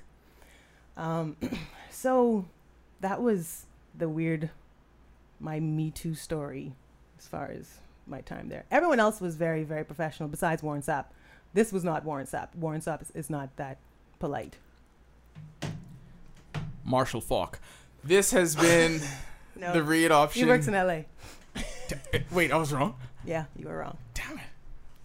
Um, 0.96 1.36
so 1.90 2.46
that 3.02 3.22
was 3.22 3.66
the 3.98 4.08
weird, 4.08 4.50
my 5.40 5.60
Me 5.60 5.92
Too 5.92 6.16
story 6.16 6.74
as 7.20 7.28
far 7.28 7.52
as 7.52 7.80
my 8.08 8.22
time 8.22 8.50
there. 8.50 8.66
Everyone 8.72 9.00
else 9.00 9.20
was 9.20 9.36
very, 9.36 9.64
very 9.64 9.84
professional 9.84 10.30
besides 10.30 10.64
Warren 10.64 10.82
Sapp. 10.82 11.06
This 11.54 11.74
was 11.74 11.84
not 11.84 12.06
Warren 12.06 12.26
Sapp. 12.26 12.56
Warren 12.56 12.82
Sapp 12.82 13.02
is, 13.02 13.12
is 13.12 13.30
not 13.30 13.56
that 13.58 13.78
polite. 14.20 14.56
Marshall 16.84 17.22
Faulk. 17.22 17.60
This 18.04 18.32
has 18.32 18.56
been 18.56 19.02
No, 19.56 19.74
the 19.74 19.84
read 19.84 20.12
option. 20.12 20.44
he 20.44 20.50
works 20.50 20.68
in 20.68 20.74
L.A. 20.74 21.06
Wait, 22.32 22.52
I 22.52 22.58
was 22.58 22.74
wrong. 22.74 22.96
Yeah, 23.26 23.46
you 23.56 23.68
were 23.68 23.78
wrong. 23.78 23.98
Damn 24.14 24.38
it. 24.38 24.44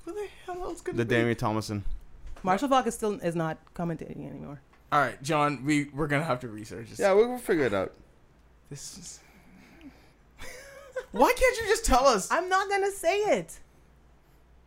Who 0.05 0.13
the 0.13 0.27
hell 0.47 0.63
else 0.63 0.81
could 0.81 0.97
The 0.97 1.03
it 1.03 1.09
be? 1.09 1.15
Damian 1.17 1.37
Thomason. 1.37 1.85
Marshall 2.43 2.69
Faulk 2.69 2.87
is 2.87 2.95
still 2.95 3.15
is 3.21 3.35
not 3.35 3.59
commentating 3.75 4.29
anymore. 4.31 4.61
All 4.93 5.01
right, 5.01 5.21
John. 5.23 5.65
We 5.65 5.85
we're 5.93 6.07
gonna 6.07 6.25
have 6.25 6.41
to 6.41 6.49
research 6.49 6.91
this. 6.91 6.99
Yeah, 7.01 7.13
we'll, 7.13 7.29
we'll 7.29 7.39
figure 7.39 7.65
it 7.65 7.75
out. 7.75 7.93
This 8.71 8.99
is. 8.99 9.21
Why 11.13 11.33
can't 11.37 11.57
you 11.59 11.67
just 11.67 11.85
tell 11.85 12.07
us? 12.07 12.31
I'm 12.31 12.49
not 12.49 12.69
gonna 12.69 12.91
say 12.93 13.19
it 13.19 13.59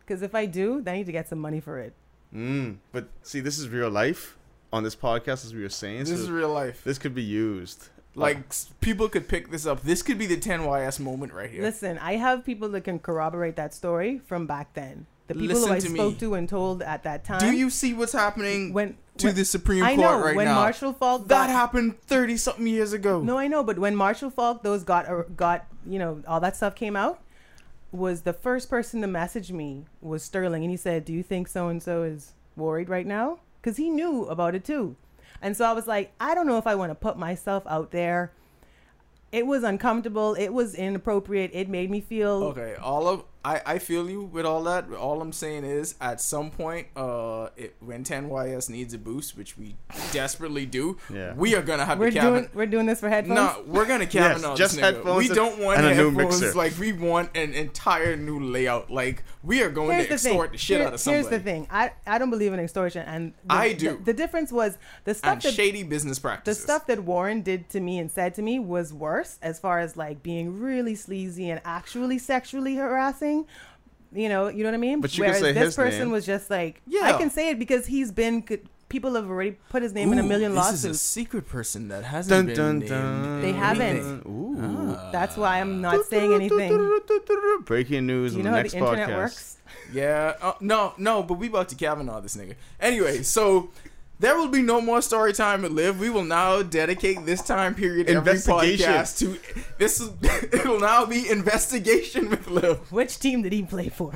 because 0.00 0.22
if 0.22 0.34
I 0.34 0.46
do, 0.46 0.82
then 0.82 0.94
I 0.94 0.98
need 0.98 1.06
to 1.06 1.12
get 1.12 1.28
some 1.28 1.38
money 1.38 1.60
for 1.60 1.78
it. 1.78 1.94
Mm. 2.34 2.76
But 2.92 3.08
see, 3.22 3.40
this 3.40 3.58
is 3.58 3.68
real 3.68 3.90
life 3.90 4.36
on 4.72 4.82
this 4.82 4.94
podcast, 4.96 5.44
as 5.44 5.54
we 5.54 5.62
were 5.62 5.68
saying. 5.68 6.00
This 6.00 6.08
so 6.10 6.14
is 6.16 6.30
real 6.30 6.52
life. 6.52 6.82
this 6.84 6.98
could 6.98 7.14
be 7.14 7.22
used. 7.22 7.88
Like 8.14 8.38
people 8.80 9.08
could 9.08 9.28
pick 9.28 9.50
this 9.50 9.66
up. 9.66 9.82
This 9.82 10.02
could 10.02 10.18
be 10.18 10.26
the 10.26 10.36
10YS 10.36 10.98
moment 11.00 11.32
right 11.32 11.48
here. 11.50 11.62
Listen, 11.62 11.96
I 11.98 12.16
have 12.16 12.44
people 12.44 12.68
that 12.70 12.82
can 12.82 12.98
corroborate 12.98 13.56
that 13.56 13.72
story 13.72 14.18
from 14.18 14.46
back 14.46 14.74
then. 14.74 15.06
The 15.28 15.34
people 15.34 15.54
Listen 15.54 15.68
who 15.68 15.74
I 15.74 15.78
to 15.80 15.88
spoke 15.88 16.12
me. 16.14 16.18
to 16.20 16.34
and 16.34 16.48
told 16.48 16.82
at 16.82 17.04
that 17.04 17.24
time. 17.24 17.38
Do 17.38 17.52
you 17.56 17.70
see 17.70 17.94
what's 17.94 18.12
happening 18.12 18.72
when 18.72 18.96
to 19.18 19.28
when- 19.28 19.36
the 19.36 19.44
Supreme 19.44 19.84
I 19.84 19.94
Court 19.94 20.00
know 20.10 20.24
right 20.24 20.34
when 20.34 20.46
now? 20.46 20.56
Marshall 20.56 20.92
Faulk 20.92 21.28
that 21.28 21.46
got, 21.46 21.50
happened 21.50 22.00
30 22.02 22.36
something 22.36 22.66
years 22.66 22.92
ago. 22.92 23.20
No, 23.22 23.38
I 23.38 23.46
know, 23.46 23.62
but 23.62 23.78
when 23.78 23.94
Marshall 23.94 24.30
Faulk 24.30 24.64
those 24.64 24.82
got 24.82 25.08
uh, 25.08 25.22
got 25.36 25.66
you 25.86 26.00
know 26.00 26.20
all 26.26 26.40
that 26.40 26.56
stuff 26.56 26.74
came 26.74 26.96
out, 26.96 27.20
was 27.92 28.22
the 28.22 28.32
first 28.32 28.68
person 28.68 29.00
to 29.02 29.06
message 29.06 29.52
me 29.52 29.84
was 30.00 30.24
Sterling, 30.24 30.62
and 30.64 30.70
he 30.72 30.76
said, 30.76 31.04
"Do 31.04 31.12
you 31.12 31.22
think 31.22 31.46
so 31.46 31.68
and 31.68 31.80
so 31.80 32.02
is 32.02 32.32
worried 32.56 32.88
right 32.88 33.06
now?" 33.06 33.38
Because 33.62 33.76
he 33.76 33.88
knew 33.88 34.24
about 34.24 34.56
it 34.56 34.64
too, 34.64 34.96
and 35.42 35.56
so 35.56 35.64
I 35.64 35.72
was 35.72 35.86
like, 35.86 36.12
I 36.20 36.34
don't 36.34 36.46
know 36.46 36.58
if 36.58 36.66
I 36.66 36.74
want 36.74 36.90
to 36.90 36.94
put 36.94 37.16
myself 37.18 37.62
out 37.66 37.90
there. 37.90 38.32
It 39.32 39.46
was 39.46 39.62
uncomfortable. 39.62 40.34
It 40.34 40.48
was 40.52 40.74
inappropriate. 40.74 41.52
It 41.54 41.68
made 41.68 41.88
me 41.88 42.00
feel 42.00 42.42
Okay, 42.46 42.74
all 42.74 43.06
of 43.06 43.22
I, 43.42 43.62
I 43.64 43.78
feel 43.78 44.10
you 44.10 44.24
with 44.24 44.44
all 44.44 44.62
that. 44.64 44.92
All 44.92 45.22
I'm 45.22 45.32
saying 45.32 45.64
is, 45.64 45.94
at 45.98 46.20
some 46.20 46.50
point, 46.50 46.88
uh, 46.94 47.48
it, 47.56 47.74
when 47.80 48.04
10YS 48.04 48.68
needs 48.68 48.92
a 48.92 48.98
boost, 48.98 49.34
which 49.38 49.56
we 49.56 49.76
desperately 50.12 50.66
do, 50.66 50.98
Yeah. 51.08 51.32
we 51.34 51.54
are 51.54 51.62
gonna 51.62 51.86
have 51.86 51.98
we're 51.98 52.10
to 52.10 52.18
Kevin. 52.18 52.32
doing 52.34 52.48
we're 52.54 52.66
doing 52.66 52.84
this 52.86 53.00
for 53.00 53.08
headphones. 53.08 53.36
No, 53.36 53.62
we're 53.66 53.86
gonna 53.86 54.04
Kevin 54.06 54.38
Yes, 54.38 54.44
on 54.44 54.56
just 54.56 54.74
this 54.74 54.84
nigga. 54.84 54.94
headphones 54.96 55.28
We 55.28 55.34
don't 55.34 55.58
want 55.60 55.78
and 55.78 55.86
a 55.86 55.94
new 55.94 56.10
headphones. 56.10 56.40
mixer. 56.42 56.58
Like 56.58 56.78
we 56.78 56.92
want 56.92 57.34
an 57.36 57.54
entire 57.54 58.16
new 58.16 58.40
layout. 58.40 58.90
Like 58.90 59.22
we 59.42 59.62
are 59.62 59.70
going 59.70 59.92
here's 59.96 60.04
to 60.04 60.08
the 60.08 60.14
extort 60.30 60.52
the 60.52 60.58
shit 60.58 60.78
Here- 60.78 60.86
out 60.86 60.94
of 60.94 61.00
somebody. 61.00 61.22
Here's 61.22 61.30
the 61.30 61.40
thing. 61.40 61.66
I, 61.70 61.92
I 62.06 62.18
don't 62.18 62.30
believe 62.30 62.52
in 62.52 62.60
extortion, 62.60 63.06
and 63.06 63.32
the, 63.44 63.52
I 63.54 63.72
do. 63.72 63.96
The, 63.98 64.04
the 64.04 64.12
difference 64.14 64.52
was 64.52 64.76
the 65.04 65.14
stuff 65.14 65.32
And 65.32 65.42
that 65.42 65.54
shady 65.54 65.82
business 65.82 66.18
practices. 66.18 66.58
the 66.58 66.62
stuff 66.72 66.86
that 66.88 67.04
Warren 67.04 67.42
did 67.42 67.68
to 67.70 67.80
me 67.80 67.98
and 67.98 68.10
said 68.10 68.34
to 68.34 68.42
me 68.42 68.58
was 68.58 68.92
worse, 68.92 69.38
as 69.42 69.58
far 69.58 69.78
as 69.78 69.96
like 69.96 70.22
being 70.22 70.60
really 70.60 70.94
sleazy 70.94 71.48
and 71.50 71.60
actually 71.64 72.18
sexually 72.18 72.76
harassing. 72.76 73.46
You 74.12 74.28
know, 74.28 74.48
you 74.48 74.64
know 74.64 74.70
what 74.70 74.74
I 74.74 74.78
mean. 74.78 75.00
But 75.00 75.16
you 75.16 75.22
can 75.22 75.30
Whereas 75.30 75.40
say 75.42 75.52
this 75.52 75.64
his 75.66 75.76
person 75.76 76.00
name. 76.00 76.10
was 76.10 76.26
just 76.26 76.50
like, 76.50 76.82
Yeah. 76.86 77.02
I 77.04 77.12
can 77.12 77.30
say 77.30 77.50
it 77.50 77.58
because 77.58 77.86
he's 77.86 78.10
been. 78.10 78.42
People 78.90 79.14
have 79.14 79.30
already 79.30 79.52
put 79.70 79.82
his 79.82 79.92
name 79.94 80.12
in 80.12 80.18
a 80.18 80.22
million 80.22 80.52
million 80.52 80.72
this 80.72 80.84
is 80.84 80.90
a 80.90 80.94
secret 80.94 81.48
person 81.48 81.88
that 81.88 82.02
hasn't 82.04 82.30
Dun, 82.30 82.46
been 82.46 82.56
dun, 82.56 82.78
named. 82.80 82.90
dun. 82.90 83.40
They 83.40 83.52
haven't. 83.52 84.26
Ooh. 84.26 84.56
Ah. 84.60 85.10
That's 85.12 85.36
why 85.36 85.60
I'm 85.60 85.80
not 85.80 86.04
saying 86.06 86.34
anything. 86.34 87.00
Breaking 87.64 88.06
news 88.06 88.34
You 88.34 88.42
know 88.42 88.50
how 88.50 88.56
next 88.56 88.72
the 88.72 88.78
internet 88.78 89.08
works. 89.10 89.56
Yeah. 89.92 90.34
Uh, 90.42 90.52
no, 90.60 90.92
no, 90.98 91.22
but 91.22 91.34
we 91.34 91.46
about 91.46 91.68
to 91.70 91.76
Kavanaugh 91.76 92.20
this 92.20 92.36
nigga. 92.36 92.54
Anyway, 92.80 93.22
so 93.22 93.70
there 94.18 94.36
will 94.36 94.48
be 94.48 94.60
no 94.60 94.80
more 94.80 95.00
story 95.02 95.32
time 95.32 95.64
at 95.64 95.70
Live. 95.72 96.00
We 96.00 96.10
will 96.10 96.24
now 96.24 96.62
dedicate 96.62 97.24
this 97.24 97.42
time 97.42 97.76
period 97.76 98.08
every 98.08 98.18
Investigation. 98.32 98.90
podcast 98.90 99.18
to 99.20 99.38
this. 99.78 100.00
Is, 100.00 100.10
it 100.22 100.66
will 100.66 100.80
now 100.80 101.06
be 101.06 101.28
investigation 101.30 102.28
with 102.28 102.48
Liv. 102.48 102.90
Which 102.90 103.18
team 103.20 103.42
did 103.42 103.52
he 103.52 103.62
play 103.62 103.88
for? 103.88 104.12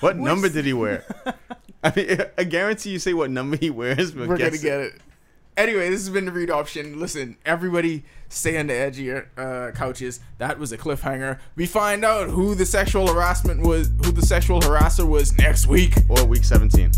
What 0.00 0.16
Which- 0.16 0.24
number 0.24 0.48
did 0.50 0.66
he 0.66 0.74
wear? 0.74 1.04
I 1.84 1.92
mean, 1.94 2.18
I 2.38 2.44
guarantee 2.44 2.90
you 2.90 2.98
say 2.98 3.14
what 3.14 3.30
number 3.30 3.56
he 3.56 3.70
wears. 3.70 4.14
We're 4.14 4.26
gonna 4.26 4.38
guess 4.50 4.62
get 4.62 4.80
it. 4.80 5.00
Anyway, 5.56 5.88
this 5.88 6.00
has 6.00 6.10
been 6.10 6.24
the 6.24 6.32
read 6.32 6.50
option. 6.50 6.98
Listen, 6.98 7.36
everybody 7.46 8.02
stay 8.28 8.58
on 8.58 8.66
the 8.66 8.74
edge 8.74 8.98
of 8.98 9.04
your 9.04 9.28
uh, 9.36 9.70
couches. 9.70 10.18
That 10.38 10.58
was 10.58 10.72
a 10.72 10.78
cliffhanger. 10.78 11.38
We 11.54 11.66
find 11.66 12.04
out 12.04 12.28
who 12.28 12.56
the 12.56 12.66
sexual 12.66 13.06
harassment 13.06 13.62
was, 13.62 13.92
who 14.04 14.10
the 14.10 14.22
sexual 14.22 14.60
harasser 14.60 15.06
was 15.06 15.36
next 15.38 15.68
week. 15.68 15.94
Or 16.08 16.24
week 16.24 16.42
17. 16.42 16.90